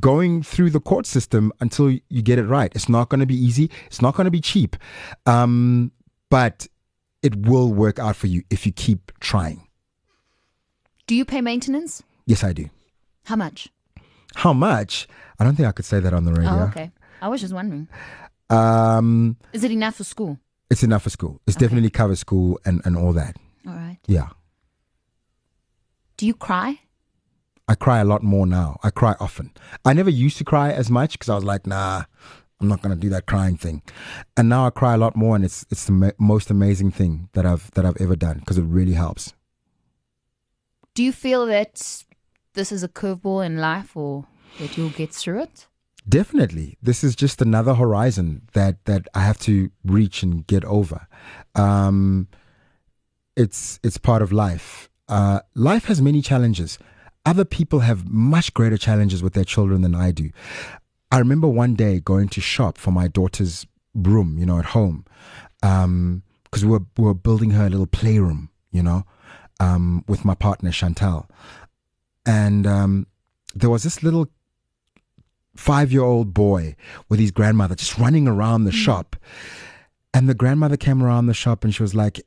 going 0.00 0.42
through 0.42 0.70
the 0.70 0.80
court 0.80 1.06
system 1.06 1.52
until 1.60 1.90
you 1.90 2.22
get 2.22 2.38
it 2.38 2.44
right. 2.44 2.72
It's 2.74 2.88
not 2.88 3.08
going 3.08 3.20
to 3.20 3.26
be 3.26 3.36
easy. 3.36 3.70
It's 3.86 4.02
not 4.02 4.14
going 4.14 4.26
to 4.26 4.30
be 4.30 4.40
cheap, 4.40 4.76
um, 5.26 5.92
but 6.30 6.66
it 7.22 7.34
will 7.46 7.72
work 7.72 7.98
out 7.98 8.16
for 8.16 8.26
you 8.26 8.42
if 8.50 8.66
you 8.66 8.72
keep 8.72 9.12
trying. 9.20 9.66
Do 11.06 11.14
you 11.14 11.24
pay 11.24 11.40
maintenance? 11.40 12.02
Yes, 12.26 12.44
I 12.44 12.52
do. 12.52 12.70
How 13.24 13.36
much? 13.36 13.68
How 14.34 14.52
much? 14.52 15.06
I 15.38 15.44
don't 15.44 15.56
think 15.56 15.68
I 15.68 15.72
could 15.72 15.84
say 15.84 16.00
that 16.00 16.12
on 16.12 16.24
the 16.24 16.32
radio. 16.32 16.50
Oh, 16.50 16.62
okay. 16.64 16.90
I 17.20 17.28
was 17.28 17.40
just 17.40 17.54
wondering. 17.54 17.88
Um, 18.50 19.36
Is 19.52 19.64
it 19.64 19.70
enough 19.70 19.96
for 19.96 20.04
school? 20.04 20.38
it's 20.70 20.82
enough 20.82 21.02
for 21.02 21.10
school. 21.10 21.40
It's 21.46 21.56
definitely 21.56 21.90
cover 21.90 22.16
school 22.16 22.58
and, 22.64 22.80
and 22.84 22.96
all 22.96 23.12
that. 23.12 23.36
All 23.66 23.74
right. 23.74 23.98
Yeah. 24.06 24.28
Do 26.16 26.26
you 26.26 26.34
cry? 26.34 26.80
I 27.68 27.74
cry 27.74 27.98
a 28.00 28.04
lot 28.04 28.22
more 28.22 28.46
now. 28.46 28.78
I 28.82 28.90
cry 28.90 29.14
often. 29.20 29.52
I 29.84 29.92
never 29.92 30.10
used 30.10 30.36
to 30.38 30.44
cry 30.44 30.72
as 30.72 30.90
much 30.90 31.12
because 31.12 31.28
I 31.28 31.34
was 31.34 31.44
like, 31.44 31.66
nah, 31.66 32.04
I'm 32.60 32.68
not 32.68 32.82
gonna 32.82 32.96
do 32.96 33.08
that 33.10 33.26
crying 33.26 33.56
thing. 33.56 33.82
And 34.36 34.48
now 34.48 34.66
I 34.66 34.70
cry 34.70 34.94
a 34.94 34.98
lot 34.98 35.16
more, 35.16 35.34
and 35.36 35.44
it's 35.44 35.64
it's 35.70 35.86
the 35.86 35.92
ma- 35.92 36.10
most 36.18 36.50
amazing 36.50 36.90
thing 36.90 37.28
that 37.32 37.46
I've 37.46 37.70
that 37.72 37.84
I've 37.84 38.00
ever 38.00 38.16
done 38.16 38.38
because 38.40 38.58
it 38.58 38.64
really 38.64 38.92
helps. 38.94 39.32
Do 40.94 41.02
you 41.02 41.12
feel 41.12 41.46
that 41.46 42.04
this 42.54 42.72
is 42.72 42.82
a 42.82 42.88
curveball 42.88 43.44
in 43.44 43.58
life 43.58 43.96
or 43.96 44.26
that 44.58 44.76
you'll 44.76 44.90
get 44.90 45.12
through 45.12 45.42
it? 45.42 45.66
Definitely, 46.08 46.76
this 46.82 47.02
is 47.02 47.16
just 47.16 47.40
another 47.40 47.74
horizon 47.74 48.42
that 48.52 48.84
that 48.84 49.08
I 49.14 49.20
have 49.20 49.38
to 49.40 49.70
reach 49.84 50.22
and 50.22 50.46
get 50.46 50.64
over. 50.64 51.06
Um, 51.54 52.28
it's 53.36 53.80
it's 53.82 53.98
part 53.98 54.22
of 54.22 54.32
life. 54.32 54.90
Uh, 55.08 55.40
life 55.54 55.86
has 55.86 56.02
many 56.02 56.20
challenges. 56.20 56.78
Other 57.26 57.44
people 57.44 57.80
have 57.80 58.08
much 58.08 58.52
greater 58.52 58.76
challenges 58.76 59.22
with 59.22 59.32
their 59.32 59.44
children 59.44 59.80
than 59.80 59.94
I 59.94 60.10
do. 60.10 60.30
I 61.10 61.18
remember 61.18 61.48
one 61.48 61.74
day 61.74 62.00
going 62.00 62.28
to 62.30 62.40
shop 62.40 62.76
for 62.76 62.90
my 62.90 63.08
daughter's 63.08 63.66
room, 63.94 64.38
you 64.38 64.44
know, 64.44 64.58
at 64.58 64.66
home, 64.66 65.06
because 65.60 66.64
we 66.64 66.70
were 66.70 66.82
we 66.98 67.04
were 67.04 67.14
building 67.14 67.50
her 67.52 67.66
a 67.66 67.70
little 67.70 67.86
playroom, 67.86 68.50
you 68.72 68.82
know, 68.82 69.04
um, 69.58 70.04
with 70.06 70.24
my 70.24 70.34
partner 70.34 70.70
Chantal, 70.70 71.30
and 72.26 72.66
um, 72.66 73.06
there 73.54 73.70
was 73.70 73.82
this 73.82 74.02
little 74.02 74.28
five 75.56 75.92
year 75.92 76.02
old 76.02 76.34
boy 76.34 76.74
with 77.08 77.20
his 77.20 77.30
grandmother 77.30 77.74
just 77.74 77.98
running 77.98 78.26
around 78.26 78.64
the 78.64 78.72
shop. 78.72 79.16
And 80.12 80.28
the 80.28 80.34
grandmother 80.34 80.76
came 80.76 81.02
around 81.02 81.26
the 81.26 81.34
shop 81.34 81.64
and 81.64 81.74
she 81.74 81.82
was 81.82 81.94
like, 81.94 82.20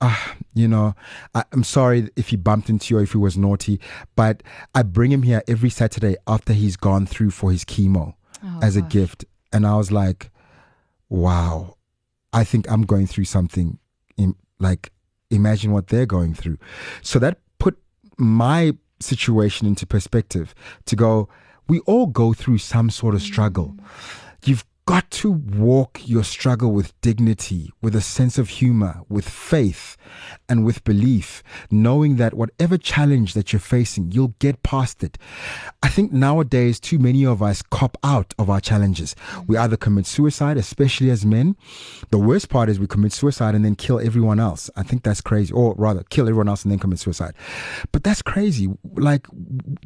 ah, 0.00 0.34
you 0.54 0.68
know, 0.68 0.94
I, 1.34 1.44
I'm 1.52 1.64
sorry 1.64 2.10
if 2.16 2.28
he 2.28 2.36
bumped 2.36 2.68
into 2.70 2.94
you 2.94 3.00
or 3.00 3.02
if 3.02 3.12
he 3.12 3.18
was 3.18 3.36
naughty, 3.36 3.80
but 4.16 4.42
I 4.74 4.82
bring 4.82 5.10
him 5.10 5.22
here 5.22 5.42
every 5.48 5.70
Saturday 5.70 6.16
after 6.26 6.52
he's 6.52 6.76
gone 6.76 7.06
through 7.06 7.30
for 7.30 7.50
his 7.50 7.64
chemo 7.64 8.14
Oh, 8.42 8.58
as 8.62 8.76
a 8.76 8.82
gift. 8.82 9.24
And 9.52 9.66
I 9.66 9.76
was 9.76 9.90
like, 9.92 10.30
wow, 11.08 11.76
I 12.32 12.44
think 12.44 12.70
I'm 12.70 12.82
going 12.82 13.06
through 13.06 13.24
something. 13.24 13.78
Im- 14.16 14.36
like, 14.58 14.92
imagine 15.30 15.72
what 15.72 15.88
they're 15.88 16.06
going 16.06 16.34
through. 16.34 16.58
So 17.02 17.18
that 17.18 17.38
put 17.58 17.78
my 18.16 18.74
situation 19.00 19.66
into 19.66 19.86
perspective 19.86 20.54
to 20.86 20.96
go, 20.96 21.28
we 21.68 21.80
all 21.80 22.06
go 22.06 22.32
through 22.32 22.58
some 22.58 22.90
sort 22.90 23.14
of 23.14 23.22
struggle. 23.22 23.76
You've 24.44 24.64
got 24.90 25.08
to 25.08 25.30
walk 25.30 26.00
your 26.04 26.24
struggle 26.24 26.72
with 26.72 27.00
dignity, 27.00 27.70
with 27.80 27.94
a 27.94 28.00
sense 28.00 28.38
of 28.38 28.48
humor, 28.48 29.02
with 29.08 29.28
faith, 29.28 29.96
and 30.48 30.64
with 30.64 30.82
belief, 30.82 31.44
knowing 31.70 32.16
that 32.16 32.34
whatever 32.34 32.76
challenge 32.76 33.34
that 33.34 33.52
you're 33.52 33.60
facing, 33.60 34.10
you'll 34.10 34.34
get 34.40 34.64
past 34.64 35.04
it. 35.04 35.16
I 35.80 35.88
think 35.88 36.10
nowadays, 36.10 36.80
too 36.80 36.98
many 36.98 37.24
of 37.24 37.40
us 37.40 37.62
cop 37.62 37.96
out 38.02 38.34
of 38.36 38.50
our 38.50 38.60
challenges. 38.60 39.14
We 39.46 39.56
either 39.56 39.76
commit 39.76 40.06
suicide, 40.06 40.56
especially 40.56 41.10
as 41.10 41.24
men. 41.24 41.54
The 42.10 42.18
worst 42.18 42.48
part 42.48 42.68
is 42.68 42.80
we 42.80 42.88
commit 42.88 43.12
suicide 43.12 43.54
and 43.54 43.64
then 43.64 43.76
kill 43.76 44.00
everyone 44.00 44.40
else. 44.40 44.70
I 44.74 44.82
think 44.82 45.04
that's 45.04 45.20
crazy. 45.20 45.54
Or 45.54 45.76
rather, 45.78 46.02
kill 46.10 46.26
everyone 46.26 46.48
else 46.48 46.64
and 46.64 46.72
then 46.72 46.80
commit 46.80 46.98
suicide. 46.98 47.34
But 47.92 48.02
that's 48.02 48.22
crazy. 48.22 48.68
Like, 48.96 49.28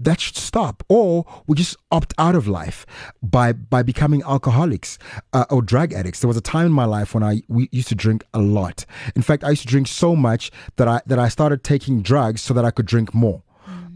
that 0.01 0.19
should 0.19 0.39
stop. 0.39 0.83
Or 0.89 1.27
we 1.47 1.57
just 1.57 1.77
opt 1.93 2.15
out 2.17 2.35
of 2.35 2.49
life 2.49 2.87
by, 3.23 3.53
by 3.53 3.83
becoming 3.83 4.23
alcoholics 4.23 4.94
uh, 5.33 5.45
or 5.51 5.63
drug 5.63 5.93
addicts. 5.93 6.21
There 6.21 6.29
was 6.29 6.37
a 6.37 6.43
time 6.43 6.67
in 6.67 6.73
my 6.73 6.85
life 6.85 7.15
when 7.15 7.23
I 7.23 7.43
we 7.49 7.69
used 7.73 7.89
to 7.89 7.95
drink 7.95 8.25
a 8.33 8.41
lot. 8.41 8.87
In 9.15 9.23
fact, 9.23 9.45
I 9.45 9.51
used 9.51 9.63
to 9.63 9.69
drink 9.69 9.89
so 9.89 10.17
much 10.17 10.51
that 10.77 10.89
I 10.89 11.01
that 11.07 11.19
I 11.19 11.29
started 11.29 11.65
taking 11.65 12.03
drugs 12.03 12.41
so 12.41 12.55
that 12.55 12.65
I 12.65 12.71
could 12.71 12.87
drink 12.87 13.15
more. 13.15 13.43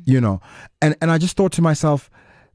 You 0.04 0.20
know, 0.22 0.40
and 0.80 0.96
and 1.02 1.10
I 1.10 1.18
just 1.18 1.36
thought 1.36 1.52
to 1.52 1.62
myself, 1.62 2.10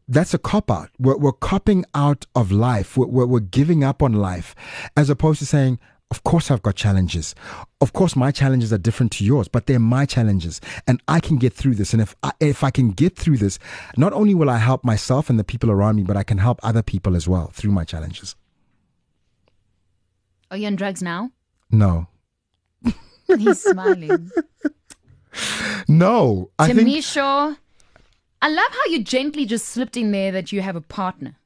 that's 0.07 0.33
a 0.33 0.37
cop 0.39 0.71
out. 0.71 0.89
We're, 0.99 1.17
we're 1.17 1.31
copping 1.31 1.85
out 1.93 2.25
of 2.35 2.51
life. 2.51 2.97
We're, 2.97 3.07
we're, 3.07 3.25
we're 3.25 3.39
giving 3.39 3.83
up 3.83 4.01
on 4.01 4.13
life, 4.13 4.55
as 4.97 5.09
opposed 5.09 5.39
to 5.39 5.45
saying, 5.45 5.79
of 6.13 6.23
course 6.23 6.51
I've 6.51 6.61
got 6.61 6.75
challenges. 6.75 7.33
Of 7.81 7.93
course 7.93 8.15
my 8.15 8.29
challenges 8.29 8.71
are 8.71 8.77
different 8.77 9.11
to 9.13 9.25
yours, 9.25 9.47
but 9.47 9.65
they're 9.65 9.79
my 9.79 10.05
challenges, 10.05 10.61
and 10.85 11.01
I 11.07 11.19
can 11.19 11.37
get 11.37 11.53
through 11.53 11.73
this. 11.73 11.91
And 11.91 12.03
if 12.03 12.15
I, 12.21 12.31
if 12.39 12.63
I 12.63 12.69
can 12.69 12.91
get 12.91 13.15
through 13.15 13.37
this, 13.37 13.57
not 13.97 14.13
only 14.13 14.35
will 14.35 14.51
I 14.51 14.59
help 14.59 14.83
myself 14.83 15.27
and 15.31 15.39
the 15.39 15.43
people 15.43 15.71
around 15.71 15.95
me, 15.95 16.03
but 16.03 16.15
I 16.15 16.21
can 16.21 16.37
help 16.37 16.59
other 16.61 16.83
people 16.83 17.15
as 17.15 17.27
well 17.27 17.47
through 17.47 17.71
my 17.71 17.83
challenges. 17.83 18.35
Are 20.51 20.57
you 20.57 20.67
on 20.67 20.75
drugs 20.75 21.01
now? 21.01 21.31
No, 21.71 22.07
He's 23.27 23.63
smiling. 23.63 24.29
no. 25.87 26.51
I 26.59 26.71
think 26.71 26.87
Tumisho, 26.87 27.57
I 28.39 28.49
love 28.49 28.71
how 28.71 28.85
you 28.91 29.03
gently 29.03 29.47
just 29.47 29.65
slipped 29.65 29.97
in 29.97 30.11
there 30.11 30.31
that 30.31 30.51
you 30.51 30.61
have 30.61 30.75
a 30.75 30.81
partner. 30.81 31.37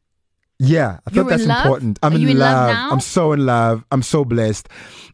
Yeah, 0.59 0.99
I 1.05 1.09
thought 1.11 1.29
that's 1.29 1.45
love? 1.45 1.65
important. 1.65 1.99
I'm 2.01 2.13
Are 2.13 2.15
in, 2.15 2.21
you 2.21 2.29
in 2.29 2.39
love 2.39 2.69
love. 2.69 2.91
I'm 2.93 2.99
so 2.99 3.31
in 3.31 3.45
love. 3.45 3.85
I'm 3.91 4.01
so 4.01 4.25
blessed. 4.25 4.67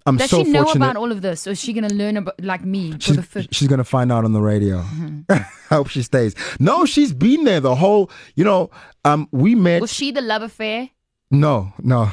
I'm 0.06 0.16
Does 0.16 0.30
so 0.30 0.44
she 0.44 0.50
know 0.50 0.64
fortunate. 0.64 0.86
about 0.86 0.96
all 0.96 1.12
of 1.12 1.22
this, 1.22 1.46
or 1.48 1.52
is 1.52 1.60
she 1.60 1.74
going 1.74 1.88
to 1.88 1.94
learn 1.94 2.16
about 2.16 2.42
like 2.42 2.64
me 2.64 2.94
for 2.94 3.00
she's, 3.02 3.16
the 3.18 3.24
first? 3.24 3.54
she's 3.54 3.68
gonna 3.68 3.84
find 3.84 4.10
out 4.12 4.24
on 4.24 4.32
the 4.32 4.42
radio. 4.42 4.82
Mm-hmm. 4.82 5.22
I 5.34 5.46
hope 5.76 5.90
she 5.90 6.02
stays. 6.02 6.34
No, 6.60 6.86
she's 6.86 7.12
been 7.14 7.44
there 7.44 7.60
the 7.60 7.76
whole. 7.76 8.10
You 8.36 8.46
know, 8.46 8.70
um, 9.04 9.28
we 9.32 9.54
met. 9.56 9.82
Was 9.82 9.92
she 9.92 10.12
the 10.12 10.22
love 10.22 10.44
affair? 10.44 10.90
no, 11.30 11.74
no, 11.82 12.10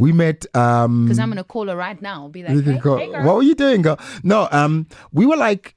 we 0.00 0.10
met. 0.12 0.44
Um, 0.56 1.04
Because 1.04 1.18
I'm 1.20 1.28
going 1.28 1.36
to 1.36 1.44
call 1.44 1.68
her 1.68 1.76
right 1.76 2.00
now. 2.00 2.22
I'll 2.22 2.28
be 2.28 2.42
like, 2.42 2.52
you 2.54 2.62
hey, 2.62 2.78
go, 2.78 2.96
hey, 2.96 3.06
girl. 3.10 3.24
what 3.24 3.36
were 3.36 3.42
you 3.42 3.54
doing, 3.54 3.82
girl? 3.82 3.98
No, 4.22 4.48
um, 4.50 4.86
we 5.12 5.26
were 5.26 5.36
like, 5.36 5.76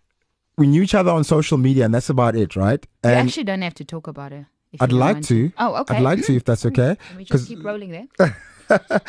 we 0.57 0.67
knew 0.67 0.81
each 0.81 0.95
other 0.95 1.11
on 1.11 1.23
social 1.25 1.57
media, 1.57 1.85
and 1.85 1.93
that's 1.93 2.09
about 2.09 2.35
it, 2.35 2.55
right? 2.55 2.85
you 3.03 3.09
And 3.09 3.27
actually 3.27 3.43
don't 3.43 3.61
have 3.61 3.73
to 3.75 3.85
talk 3.85 4.07
about 4.07 4.31
her. 4.31 4.47
I'd 4.79 4.93
like 4.93 5.21
to. 5.23 5.51
Oh, 5.57 5.75
okay. 5.81 5.97
I'd 5.97 6.03
like 6.03 6.23
to, 6.25 6.35
if 6.35 6.45
that's 6.45 6.65
okay. 6.65 6.97
Let 7.09 7.17
me 7.17 7.25
just 7.25 7.47
keep 7.47 7.63
rolling 7.63 7.91
there. 7.91 8.37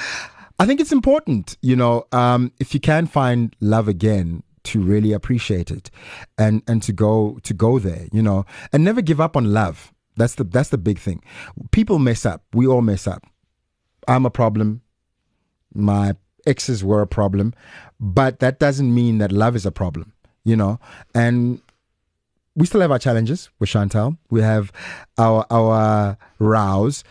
I 0.59 0.67
think 0.67 0.81
it's 0.81 0.93
important, 0.93 1.57
you 1.61 1.77
know, 1.77 2.07
um, 2.13 2.53
if 2.59 2.75
you 2.75 2.81
can 2.81 3.07
find 3.07 3.55
love 3.61 3.89
again, 3.89 4.43
to 4.65 4.81
really 4.81 5.13
appreciate 5.13 5.71
it 5.71 5.91
and 6.39 6.63
and 6.67 6.83
to 6.83 6.93
go 6.93 7.39
to 7.43 7.55
go 7.55 7.79
there 7.79 8.07
you 8.13 8.23
know 8.23 8.47
and 8.73 8.85
never 8.85 9.03
give 9.03 9.21
up 9.21 9.37
on 9.37 9.53
love 9.53 9.93
that's 10.17 10.37
the 10.37 10.45
that's 10.45 10.69
the 10.69 10.79
big 10.79 10.99
thing 10.99 11.23
people 11.71 11.99
mess 11.99 12.25
up 12.25 12.43
we 12.53 12.67
all 12.67 12.83
mess 12.83 13.07
up 13.07 13.25
i'm 14.09 14.25
a 14.25 14.31
problem 14.31 14.83
my 15.75 16.15
exes 16.47 16.85
were 16.85 17.03
a 17.03 17.07
problem 17.07 17.53
but 17.99 18.39
that 18.41 18.59
doesn't 18.59 18.95
mean 18.95 19.19
that 19.19 19.33
love 19.33 19.57
is 19.57 19.67
a 19.67 19.73
problem 19.73 20.13
you 20.45 20.57
know 20.57 20.79
and 21.15 21.61
we 22.55 22.67
still 22.67 22.81
have 22.81 22.91
our 22.91 22.99
challenges 22.99 23.51
with 23.59 23.69
Chantal. 23.71 24.17
We 24.31 24.41
have 24.43 24.73
our 25.19 25.47
our 25.51 26.17
rows, 26.39 27.05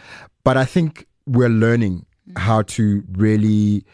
but 0.44 0.58
I 0.58 0.66
think 0.66 1.08
we're 1.26 1.50
learning 1.50 2.06
how 2.36 2.62
to 2.64 3.04
really 3.12 3.86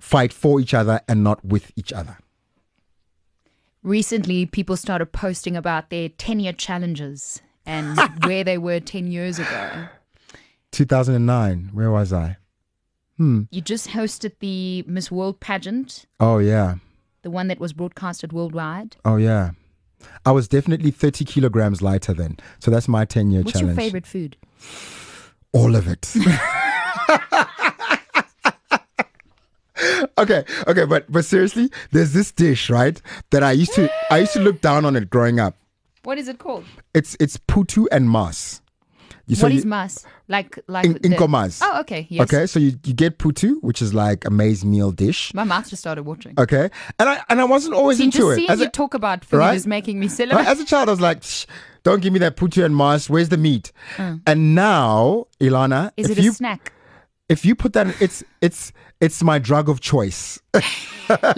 fight 0.00 0.32
for 0.32 0.60
each 0.60 0.74
other 0.74 1.00
and 1.08 1.22
not 1.22 1.44
with 1.44 1.70
each 1.76 1.92
other. 1.92 2.16
Recently, 3.82 4.46
people 4.46 4.76
started 4.76 5.06
posting 5.12 5.56
about 5.56 5.90
their 5.90 6.08
10 6.08 6.40
year 6.40 6.52
challenges 6.52 7.42
and 7.66 7.98
where 8.24 8.44
they 8.44 8.58
were 8.58 8.80
10 8.80 9.08
years 9.10 9.38
ago. 9.38 9.86
2009, 10.70 11.70
where 11.72 11.90
was 11.90 12.12
I? 12.12 12.36
Hmm. 13.16 13.42
You 13.50 13.60
just 13.60 13.88
hosted 13.88 14.32
the 14.40 14.84
Miss 14.86 15.10
World 15.10 15.40
pageant, 15.40 16.06
Oh 16.18 16.38
yeah. 16.38 16.76
the 17.22 17.30
one 17.30 17.48
that 17.48 17.60
was 17.60 17.72
broadcasted 17.72 18.32
worldwide. 18.32 18.96
Oh 19.04 19.16
yeah. 19.16 19.50
I 20.24 20.32
was 20.32 20.48
definitely 20.48 20.90
30 20.90 21.24
kilograms 21.24 21.82
lighter 21.82 22.12
then. 22.12 22.38
So 22.58 22.70
that's 22.70 22.88
my 22.88 23.04
10 23.04 23.30
year 23.30 23.42
challenge. 23.42 23.54
What's 23.54 23.62
your 23.62 23.74
favorite 23.74 24.06
food? 24.06 24.36
All 25.52 25.76
of 25.76 25.88
it. 25.88 26.12
okay, 30.18 30.44
okay, 30.66 30.84
but 30.84 31.10
but 31.10 31.24
seriously, 31.24 31.70
there's 31.90 32.12
this 32.12 32.32
dish, 32.32 32.70
right? 32.70 33.00
That 33.30 33.42
I 33.42 33.52
used 33.52 33.74
to 33.74 33.90
I 34.10 34.18
used 34.18 34.32
to 34.34 34.40
look 34.40 34.60
down 34.60 34.84
on 34.84 34.96
it 34.96 35.10
growing 35.10 35.40
up. 35.40 35.56
What 36.04 36.18
is 36.18 36.28
it 36.28 36.38
called? 36.38 36.64
It's 36.94 37.16
it's 37.20 37.36
putu 37.36 37.86
and 37.92 38.08
mas. 38.08 38.60
You- 39.26 39.36
What 39.36 39.52
is 39.52 39.64
mas? 39.64 40.04
Like, 40.28 40.58
like. 40.66 40.84
in, 40.84 40.92
the- 40.94 41.00
inkomas. 41.00 41.60
Oh, 41.62 41.80
okay. 41.80 42.06
Yes. 42.10 42.22
Okay, 42.24 42.46
so 42.46 42.58
you, 42.58 42.72
you 42.84 42.92
get 42.92 43.18
putu, 43.18 43.56
which 43.62 43.80
is 43.80 43.94
like 43.94 44.24
a 44.24 44.30
maize 44.30 44.64
meal 44.64 44.90
dish. 44.90 45.32
My 45.34 45.44
mouth 45.44 45.68
just 45.70 45.80
started 45.80 46.02
watering. 46.04 46.34
Okay, 46.38 46.70
and 46.98 47.08
I 47.08 47.22
and 47.28 47.40
I 47.40 47.44
wasn't 47.44 47.74
always 47.74 47.98
See, 47.98 48.04
into 48.04 48.18
just 48.18 48.30
it. 48.32 48.36
seeing 48.36 48.50
As 48.50 48.60
you 48.60 48.66
a, 48.66 48.70
talk 48.70 48.94
about 48.94 49.24
food 49.24 49.38
right? 49.38 49.54
is 49.54 49.66
making 49.66 50.00
me 50.00 50.08
right, 50.08 50.46
as 50.46 50.58
a 50.60 50.64
child, 50.64 50.88
I 50.88 50.92
was 50.92 51.00
like, 51.00 51.22
"Shh, 51.22 51.46
"Don't 51.84 52.02
give 52.02 52.12
me 52.12 52.18
that 52.20 52.36
putu 52.36 52.64
and 52.64 52.74
mas. 52.74 53.08
Where's 53.08 53.28
the 53.28 53.36
meat?" 53.36 53.72
And 53.98 54.54
now, 54.54 55.26
Ilana, 55.40 55.90
Mm. 55.90 55.92
Is 55.96 56.10
it 56.10 56.18
a 56.18 56.22
you 56.22 56.32
snack? 56.32 56.72
If 57.32 57.44
you 57.46 57.54
put 57.54 57.72
that, 57.72 57.86
in, 57.88 57.94
it's 58.00 58.22
it's 58.40 58.72
it's 59.00 59.22
my 59.22 59.38
drug 59.38 59.68
of 59.68 59.80
choice. 59.80 60.38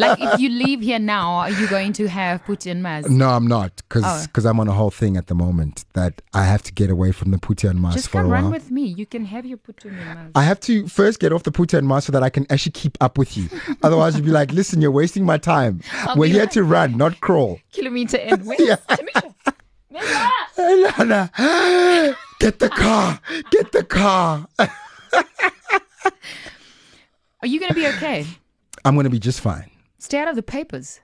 like, 0.05 0.19
if 0.21 0.41
you 0.41 0.49
leave 0.51 0.81
here 0.81 0.99
now, 0.99 1.29
are 1.45 1.51
you 1.51 1.67
going 1.69 1.93
to 1.95 2.09
have 2.09 2.45
putu 2.45 2.71
and 2.71 2.83
mas? 2.83 3.09
no, 3.09 3.29
I'm 3.31 3.47
not, 3.47 3.71
because 3.89 4.05
Oh. 4.45 4.51
I'm 4.51 4.59
on 4.61 4.69
a 4.69 4.73
whole 4.73 4.91
thing 4.91 5.17
at 5.17 5.27
the 5.29 5.35
moment 5.35 5.85
that 5.95 6.21
I 6.35 6.45
have 6.45 6.63
to 6.65 6.73
get 6.73 6.91
away 6.91 7.13
from 7.13 7.31
the 7.31 7.39
putu 7.39 7.71
and 7.71 7.81
mas 7.81 7.95
Just 7.95 8.09
for 8.09 8.21
a 8.21 8.25
come 8.25 8.33
run 8.33 8.51
with 8.51 8.71
me. 8.71 8.83
You 9.01 9.07
can 9.07 9.25
have 9.25 9.47
your 9.47 9.59
putu 9.59 9.87
and 9.87 9.97
mas. 9.97 10.31
I 10.35 10.43
have 10.43 10.61
to 10.69 10.87
first 10.89 11.21
get 11.21 11.33
off 11.33 11.43
the 11.45 11.53
putu 11.53 11.79
and 11.79 11.87
mas 11.87 12.05
so 12.07 12.13
that 12.13 12.23
I 12.23 12.29
can 12.31 12.45
actually 12.51 12.73
keep 12.73 12.99
up 13.01 13.17
with 13.17 13.37
you. 13.37 13.49
Otherwise, 13.83 14.17
you'd 14.17 14.25
be 14.27 14.31
like, 14.41 14.53
listen, 14.53 14.83
you're 14.83 14.91
wasting 15.03 15.25
my 15.25 15.39
time. 15.39 15.81
I'll 16.07 16.17
We're 16.17 16.29
here 16.33 16.41
like- 16.43 16.51
to 16.59 16.65
run, 16.65 16.97
not 16.97 17.21
crawl. 17.21 17.61
Kilometer 17.73 18.19
in. 18.19 18.45
Where's 18.45 18.61
Yeah. 18.61 18.77
Tumisho? 18.89 19.35
Mela! 19.91 20.31
Hey, 20.57 20.75
Lana, 20.99 21.31
get 22.41 22.59
the 22.59 22.69
car, 22.69 23.21
get 23.51 23.71
the 23.73 23.85
car. 23.85 24.47
Are 27.41 27.47
you 27.47 27.61
going 27.61 27.69
to 27.71 27.75
be 27.75 27.87
okay? 27.87 28.27
I'm 28.85 28.95
going 28.95 29.05
to 29.05 29.11
be 29.11 29.19
just 29.19 29.41
fine. 29.41 29.71
Stay 29.99 30.19
out 30.19 30.29
of 30.29 30.37
the 30.37 30.43
papers. 30.43 31.01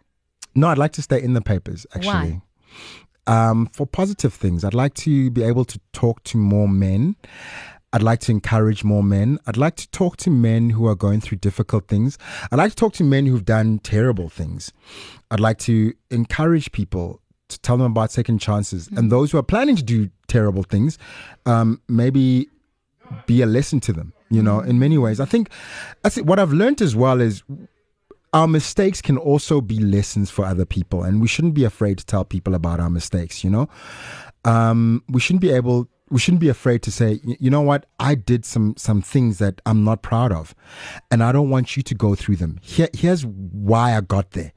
No, 0.55 0.69
I'd 0.69 0.79
like 0.79 0.93
to 0.93 1.03
stay 1.03 1.23
in 1.23 1.35
the 1.35 1.41
papers, 1.41 1.87
actually. 1.95 2.41
Um, 3.27 3.67
for 3.73 3.87
positive 3.87 4.35
things, 4.35 4.65
I'd 4.65 4.75
like 4.75 4.95
to 4.95 5.31
be 5.31 5.43
able 5.43 5.65
to 5.67 5.79
talk 5.93 6.25
to 6.25 6.39
more 6.39 6.69
men. 6.69 7.17
I'd 7.93 8.03
like 8.03 8.21
to 8.21 8.33
encourage 8.33 8.85
more 8.85 9.03
men. 9.03 9.39
I'd 9.47 9.57
like 9.57 9.77
to 9.77 9.91
talk 9.91 10.17
to 10.19 10.31
men 10.31 10.71
who 10.71 10.87
are 10.87 10.95
going 10.95 11.21
through 11.21 11.39
difficult 11.39 11.89
things. 11.89 12.19
I'd 12.51 12.57
like 12.57 12.71
to 12.71 12.77
talk 12.77 12.93
to 12.95 13.05
men 13.05 13.27
who've 13.27 13.45
done 13.45 13.79
terrible 13.81 14.29
things. 14.29 14.73
I'd 15.31 15.41
like 15.41 15.59
to 15.61 15.93
encourage 16.11 16.73
people 16.73 17.21
to 17.49 17.59
tell 17.61 17.77
them 17.77 17.91
about 17.91 18.13
second 18.13 18.39
chances. 18.39 18.89
And 18.97 19.11
those 19.11 19.33
who 19.33 19.39
are 19.39 19.43
planning 19.43 19.77
to 19.77 19.83
do 19.83 20.09
terrible 20.29 20.63
things, 20.63 20.99
um, 21.47 21.81
maybe 21.89 22.49
be 23.27 23.43
a 23.43 23.47
lesson 23.47 23.81
to 23.81 23.93
them, 23.93 24.13
you 24.31 24.43
know, 24.43 24.61
in 24.61 24.79
many 24.79 24.99
ways. 24.99 25.21
I 25.21 25.25
think 25.25 25.51
that's 26.03 26.17
it. 26.19 26.27
what 26.27 26.39
I've 26.39 26.53
learned 26.53 26.81
as 26.83 26.95
well 26.97 27.21
is 27.21 27.43
our 28.33 28.47
mistakes 28.47 29.03
can 29.03 29.19
also 29.19 29.61
be 29.61 29.79
lessons 29.81 30.31
for 30.31 30.45
other 30.45 30.65
people 30.65 31.03
and 31.03 31.21
we 31.21 31.29
shouldn't 31.29 31.55
be 31.55 31.65
afraid 31.65 31.99
to 31.99 32.07
tell 32.07 32.25
people 32.25 32.55
about 32.55 32.79
our 32.81 32.91
mistakes 32.91 33.43
you 33.43 33.51
know 33.51 33.69
um, 34.45 35.03
we 35.09 35.21
shouldn't 35.21 35.43
be 35.43 35.51
able 35.51 35.89
we 36.11 36.19
shouldn't 36.19 36.41
be 36.41 36.49
afraid 36.49 36.83
to 36.83 36.91
say 36.91 37.21
you 37.25 37.51
know 37.51 37.61
what 37.61 37.87
i 37.99 38.15
did 38.15 38.45
some 38.45 38.75
some 38.77 39.01
things 39.03 39.39
that 39.39 39.61
i'm 39.67 39.85
not 39.85 40.03
proud 40.03 40.33
of 40.33 40.55
and 41.11 41.23
i 41.23 41.33
don't 41.33 41.51
want 41.51 41.77
you 41.77 41.83
to 41.83 41.95
go 41.95 42.15
through 42.15 42.37
them 42.37 42.59
Here, 42.63 42.89
here's 42.93 43.25
why 43.27 43.97
i 43.97 44.01
got 44.01 44.31
there 44.33 44.53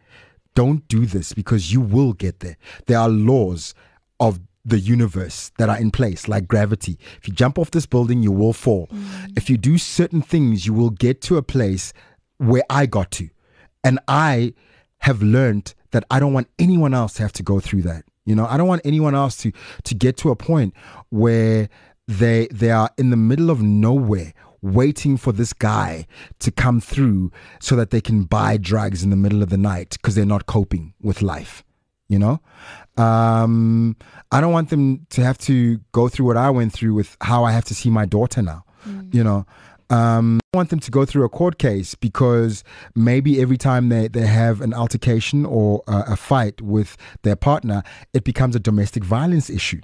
don't 0.55 0.87
do 0.87 1.05
this 1.05 1.33
because 1.33 1.71
you 1.73 1.81
will 1.81 2.13
get 2.13 2.39
there 2.39 2.57
there 2.85 2.99
are 2.99 3.09
laws 3.09 3.73
of 4.19 4.39
the 4.65 4.79
universe 4.79 5.51
that 5.57 5.69
are 5.69 5.77
in 5.77 5.91
place, 5.91 6.27
like 6.27 6.47
gravity. 6.47 6.97
If 7.17 7.27
you 7.27 7.33
jump 7.33 7.59
off 7.59 7.71
this 7.71 7.85
building, 7.85 8.23
you 8.23 8.31
will 8.31 8.53
fall. 8.53 8.87
Mm. 8.87 9.37
If 9.37 9.49
you 9.49 9.57
do 9.57 9.77
certain 9.77 10.21
things, 10.21 10.65
you 10.65 10.73
will 10.73 10.89
get 10.89 11.21
to 11.23 11.37
a 11.37 11.41
place 11.41 11.93
where 12.37 12.63
I 12.69 12.85
got 12.85 13.11
to. 13.11 13.29
And 13.83 13.99
I 14.07 14.53
have 14.99 15.21
learned 15.21 15.73
that 15.91 16.05
I 16.09 16.19
don't 16.19 16.33
want 16.33 16.47
anyone 16.57 16.93
else 16.93 17.13
to 17.15 17.23
have 17.23 17.33
to 17.33 17.43
go 17.43 17.59
through 17.59 17.81
that. 17.83 18.05
You 18.25 18.35
know, 18.35 18.45
I 18.45 18.55
don't 18.55 18.67
want 18.67 18.81
anyone 18.85 19.15
else 19.15 19.35
to 19.37 19.51
to 19.83 19.95
get 19.95 20.15
to 20.17 20.29
a 20.29 20.35
point 20.35 20.73
where 21.09 21.67
they 22.07 22.47
they 22.51 22.71
are 22.71 22.89
in 22.97 23.09
the 23.09 23.17
middle 23.17 23.49
of 23.49 23.61
nowhere 23.61 24.33
waiting 24.61 25.17
for 25.17 25.33
this 25.33 25.51
guy 25.51 26.07
to 26.39 26.49
come 26.49 26.79
through 26.79 27.31
so 27.59 27.75
that 27.75 27.89
they 27.89 27.99
can 27.99 28.23
buy 28.23 28.55
drugs 28.55 29.03
in 29.03 29.09
the 29.09 29.17
middle 29.17 29.43
of 29.43 29.49
the 29.49 29.57
night 29.57 29.97
because 30.01 30.15
they're 30.15 30.25
not 30.25 30.45
coping 30.45 30.93
with 31.01 31.21
life 31.21 31.65
you 32.13 32.19
know? 32.25 32.35
Um 33.07 33.95
i 34.31 34.37
don't 34.41 34.53
want 34.53 34.69
them 34.69 34.85
to 35.15 35.19
have 35.23 35.37
to 35.49 35.55
go 35.91 36.03
through 36.11 36.27
what 36.29 36.37
i 36.37 36.49
went 36.59 36.71
through 36.73 36.93
with 36.99 37.17
how 37.21 37.43
i 37.43 37.51
have 37.57 37.65
to 37.65 37.75
see 37.79 37.89
my 37.89 38.05
daughter 38.05 38.41
now 38.53 38.61
you 39.11 39.23
know? 39.23 39.45
Um 39.89 40.39
i 40.53 40.57
want 40.57 40.69
them 40.69 40.79
to 40.87 40.91
go 40.91 41.03
through 41.09 41.23
a 41.25 41.29
court 41.39 41.55
case 41.57 41.95
because 41.95 42.63
maybe 43.09 43.31
every 43.41 43.57
time 43.57 43.83
they 43.89 44.07
they 44.17 44.27
have 44.43 44.61
an 44.67 44.73
altercation 44.83 45.39
or 45.45 45.81
a, 45.87 45.97
a 46.15 46.17
fight 46.29 46.61
with 46.61 46.91
their 47.25 47.35
partner 47.49 47.79
it 48.17 48.23
becomes 48.31 48.55
a 48.55 48.59
domestic 48.69 49.03
violence 49.03 49.47
issue 49.59 49.81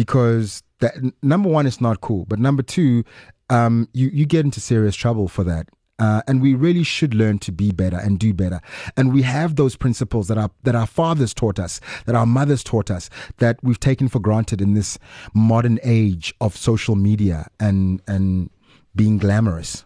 because 0.00 0.62
that 0.80 0.94
number 1.22 1.48
one 1.58 1.66
is 1.66 1.80
not 1.86 2.00
cool 2.00 2.24
but 2.30 2.38
number 2.38 2.62
two 2.76 3.04
um 3.50 3.74
you 3.92 4.06
you 4.18 4.24
get 4.34 4.42
into 4.46 4.60
serious 4.60 4.96
trouble 4.96 5.28
for 5.28 5.44
that 5.44 5.64
uh, 5.98 6.22
and 6.26 6.40
we 6.40 6.54
really 6.54 6.82
should 6.82 7.14
learn 7.14 7.38
to 7.40 7.52
be 7.52 7.72
better 7.72 7.96
and 7.96 8.18
do 8.18 8.32
better. 8.32 8.60
And 8.96 9.12
we 9.12 9.22
have 9.22 9.56
those 9.56 9.76
principles 9.76 10.28
that 10.28 10.38
our 10.38 10.50
that 10.62 10.74
our 10.74 10.86
fathers 10.86 11.34
taught 11.34 11.58
us, 11.58 11.80
that 12.06 12.14
our 12.14 12.26
mothers 12.26 12.62
taught 12.62 12.90
us, 12.90 13.10
that 13.38 13.58
we've 13.62 13.80
taken 13.80 14.08
for 14.08 14.20
granted 14.20 14.60
in 14.60 14.74
this 14.74 14.98
modern 15.34 15.78
age 15.82 16.34
of 16.40 16.56
social 16.56 16.96
media 16.96 17.48
and 17.58 18.00
and 18.06 18.50
being 18.94 19.18
glamorous. 19.18 19.84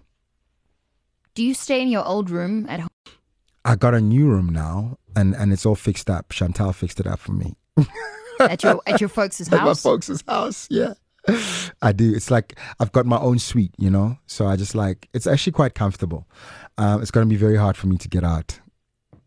Do 1.35 1.43
you 1.43 1.55
stay 1.55 1.81
in 1.81 1.89
your 1.89 2.05
old 2.05 2.29
room 2.29 2.67
at 2.69 2.81
home? 2.81 2.89
I 3.65 3.77
got 3.77 3.95
a 3.95 4.01
new 4.01 4.27
room 4.29 4.49
now, 4.49 4.99
and 5.17 5.35
and 5.35 5.53
it's 5.53 5.65
all 5.65 5.77
fixed 5.77 6.11
up. 6.11 6.31
Chantal 6.31 6.73
fixed 6.73 7.01
it 7.01 7.07
up 7.07 7.21
for 7.21 7.33
me. 7.33 7.55
At 8.41 8.63
your 8.63 8.83
at 8.87 9.01
your 9.01 9.09
folks' 9.09 9.47
house. 9.47 9.53
At 9.61 9.65
my 9.65 9.75
folks' 9.75 10.23
house, 10.27 10.67
yeah. 10.71 10.95
I 11.83 11.93
do. 11.93 12.13
It's 12.15 12.31
like 12.31 12.59
I've 12.81 12.93
got 12.93 13.07
my 13.07 13.19
own 13.19 13.39
suite, 13.39 13.75
you 13.79 13.91
know. 13.91 14.19
So 14.27 14.47
I 14.47 14.57
just 14.57 14.75
like 14.75 15.09
it's 15.15 15.27
actually 15.27 15.53
quite 15.53 15.75
comfortable. 15.75 16.27
Um, 16.79 17.01
it's 17.03 17.11
going 17.11 17.27
to 17.27 17.31
be 17.31 17.37
very 17.37 17.57
hard 17.57 17.77
for 17.77 17.87
me 17.87 17.97
to 17.99 18.09
get 18.09 18.25
out, 18.25 18.61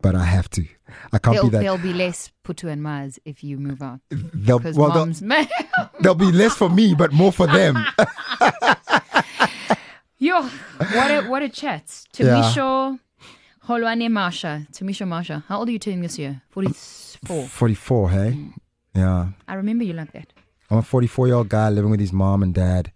but 0.02 0.16
I 0.16 0.26
have 0.26 0.50
to. 0.52 0.66
I 1.12 1.18
can't 1.18 1.36
There'll, 1.36 1.46
be 1.46 1.52
that. 1.52 1.60
there'll 1.62 1.78
be 1.78 1.94
less 1.94 2.32
putu 2.44 2.70
and 2.72 2.82
mas 2.84 3.20
if 3.26 3.44
you 3.44 3.58
move 3.58 3.82
out. 3.82 4.00
They'll, 4.10 4.60
Because 4.60 4.78
well, 4.78 4.92
they'll, 4.92 5.06
moms. 5.08 5.20
there'll 6.00 6.16
be 6.16 6.32
less 6.32 6.56
for 6.56 6.70
me, 6.70 6.94
but 6.96 7.12
more 7.12 7.32
for 7.32 7.48
them. 7.48 7.76
Yo, 10.18 10.42
what 10.42 11.12
a 11.12 11.24
what 11.28 11.44
a 11.44 11.50
chat. 11.50 11.84
Yeah. 12.18 12.26
Tumisho 12.42 13.00
Holwane 13.68 14.10
Masha. 14.10 14.66
Tumisho 14.72 15.08
Masha. 15.08 15.44
How 15.48 15.60
old 15.60 15.70
are 15.70 15.72
you 15.72 15.80
turning 15.80 16.02
this 16.02 16.18
year? 16.18 16.42
Forty 16.50 16.72
four. 17.26 17.46
Forty-four, 17.48 18.10
hey. 18.12 18.38
Yeah, 18.94 19.30
I 19.48 19.56
remember 19.56 19.84
you 19.84 19.94
like 19.94 20.14
that. 20.14 20.32
I'm 20.70 20.78
a 20.80 20.82
forty-four-year-old 20.82 21.50
guy 21.50 21.70
living 21.70 21.92
with 21.92 22.00
his 22.00 22.14
mom 22.14 22.44
and 22.44 22.54
dad. 22.54 22.92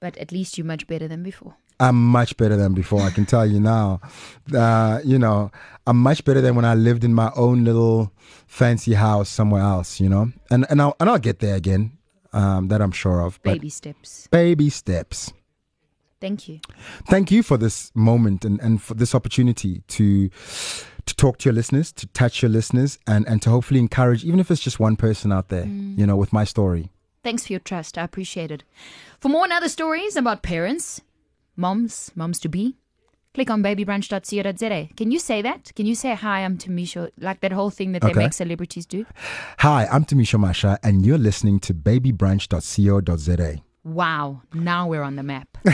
But 0.00 0.16
at 0.18 0.32
least 0.32 0.58
you're 0.58 0.66
much 0.66 0.86
better 0.86 1.08
than 1.08 1.22
before. 1.22 1.56
I'm 1.80 1.96
much 1.96 2.36
better 2.36 2.56
than 2.56 2.72
before. 2.74 3.00
I 3.00 3.10
can 3.10 3.26
tell 3.26 3.46
you 3.46 3.60
now. 3.60 4.00
Uh, 4.54 5.00
you 5.02 5.18
know, 5.18 5.50
I'm 5.86 5.96
much 5.96 6.22
better 6.26 6.42
than 6.42 6.54
when 6.54 6.66
I 6.66 6.74
lived 6.74 7.02
in 7.02 7.14
my 7.14 7.32
own 7.34 7.64
little 7.64 8.12
fancy 8.46 8.92
house 8.92 9.30
somewhere 9.30 9.62
else. 9.62 9.98
You 9.98 10.10
know, 10.10 10.32
and 10.50 10.66
and 10.68 10.82
I'll 10.82 10.94
and 11.00 11.08
I'll 11.08 11.18
get 11.18 11.38
there 11.38 11.56
again. 11.56 11.96
Um, 12.34 12.68
that 12.68 12.82
I'm 12.82 12.90
sure 12.92 13.22
of. 13.22 13.40
Baby 13.42 13.70
steps. 13.70 14.26
baby 14.26 14.68
steps. 14.68 15.32
Thank 16.20 16.48
you. 16.48 16.60
Thank 17.06 17.30
you 17.30 17.42
for 17.42 17.56
this 17.56 17.92
moment 17.94 18.44
and, 18.44 18.60
and 18.60 18.82
for 18.82 18.94
this 18.94 19.14
opportunity 19.14 19.82
to 19.88 20.30
to 21.06 21.14
talk 21.14 21.38
to 21.38 21.48
your 21.48 21.54
listeners, 21.54 21.92
to 21.92 22.06
touch 22.08 22.42
your 22.42 22.50
listeners, 22.50 22.98
and, 23.06 23.26
and 23.28 23.42
to 23.42 23.50
hopefully 23.50 23.80
encourage, 23.80 24.24
even 24.24 24.40
if 24.40 24.50
it's 24.50 24.60
just 24.60 24.80
one 24.80 24.96
person 24.96 25.32
out 25.32 25.48
there, 25.48 25.64
mm. 25.64 25.98
you 25.98 26.06
know, 26.06 26.16
with 26.16 26.32
my 26.32 26.44
story. 26.44 26.90
Thanks 27.22 27.46
for 27.46 27.52
your 27.52 27.60
trust. 27.60 27.96
I 27.96 28.04
appreciate 28.04 28.50
it. 28.50 28.64
For 29.18 29.28
more 29.28 29.44
and 29.44 29.52
other 29.52 29.68
stories 29.68 30.16
about 30.16 30.42
parents, 30.42 31.00
moms, 31.56 32.10
moms 32.14 32.38
to 32.40 32.48
be, 32.48 32.76
click 33.32 33.50
on 33.50 33.62
babybrunch.co.za. 33.62 34.88
Can 34.96 35.10
you 35.10 35.18
say 35.18 35.42
that? 35.42 35.72
Can 35.74 35.86
you 35.86 35.94
say, 35.94 36.14
hi, 36.14 36.40
I'm 36.40 36.58
Tumisho? 36.58 37.10
Like 37.18 37.40
that 37.40 37.52
whole 37.52 37.70
thing 37.70 37.92
that 37.92 38.02
they 38.02 38.12
make 38.12 38.32
celebrities 38.32 38.86
do? 38.86 39.06
Hi, 39.58 39.86
I'm 39.90 40.04
Tumisho 40.04 40.38
Masha, 40.38 40.78
and 40.82 41.04
you're 41.04 41.18
listening 41.18 41.60
to 41.60 41.74
babybrunch.co.za. 41.74 43.62
Wow. 43.84 44.42
Now 44.52 44.86
we're 44.86 45.02
on 45.02 45.16
the 45.16 45.22
map. 45.22 45.58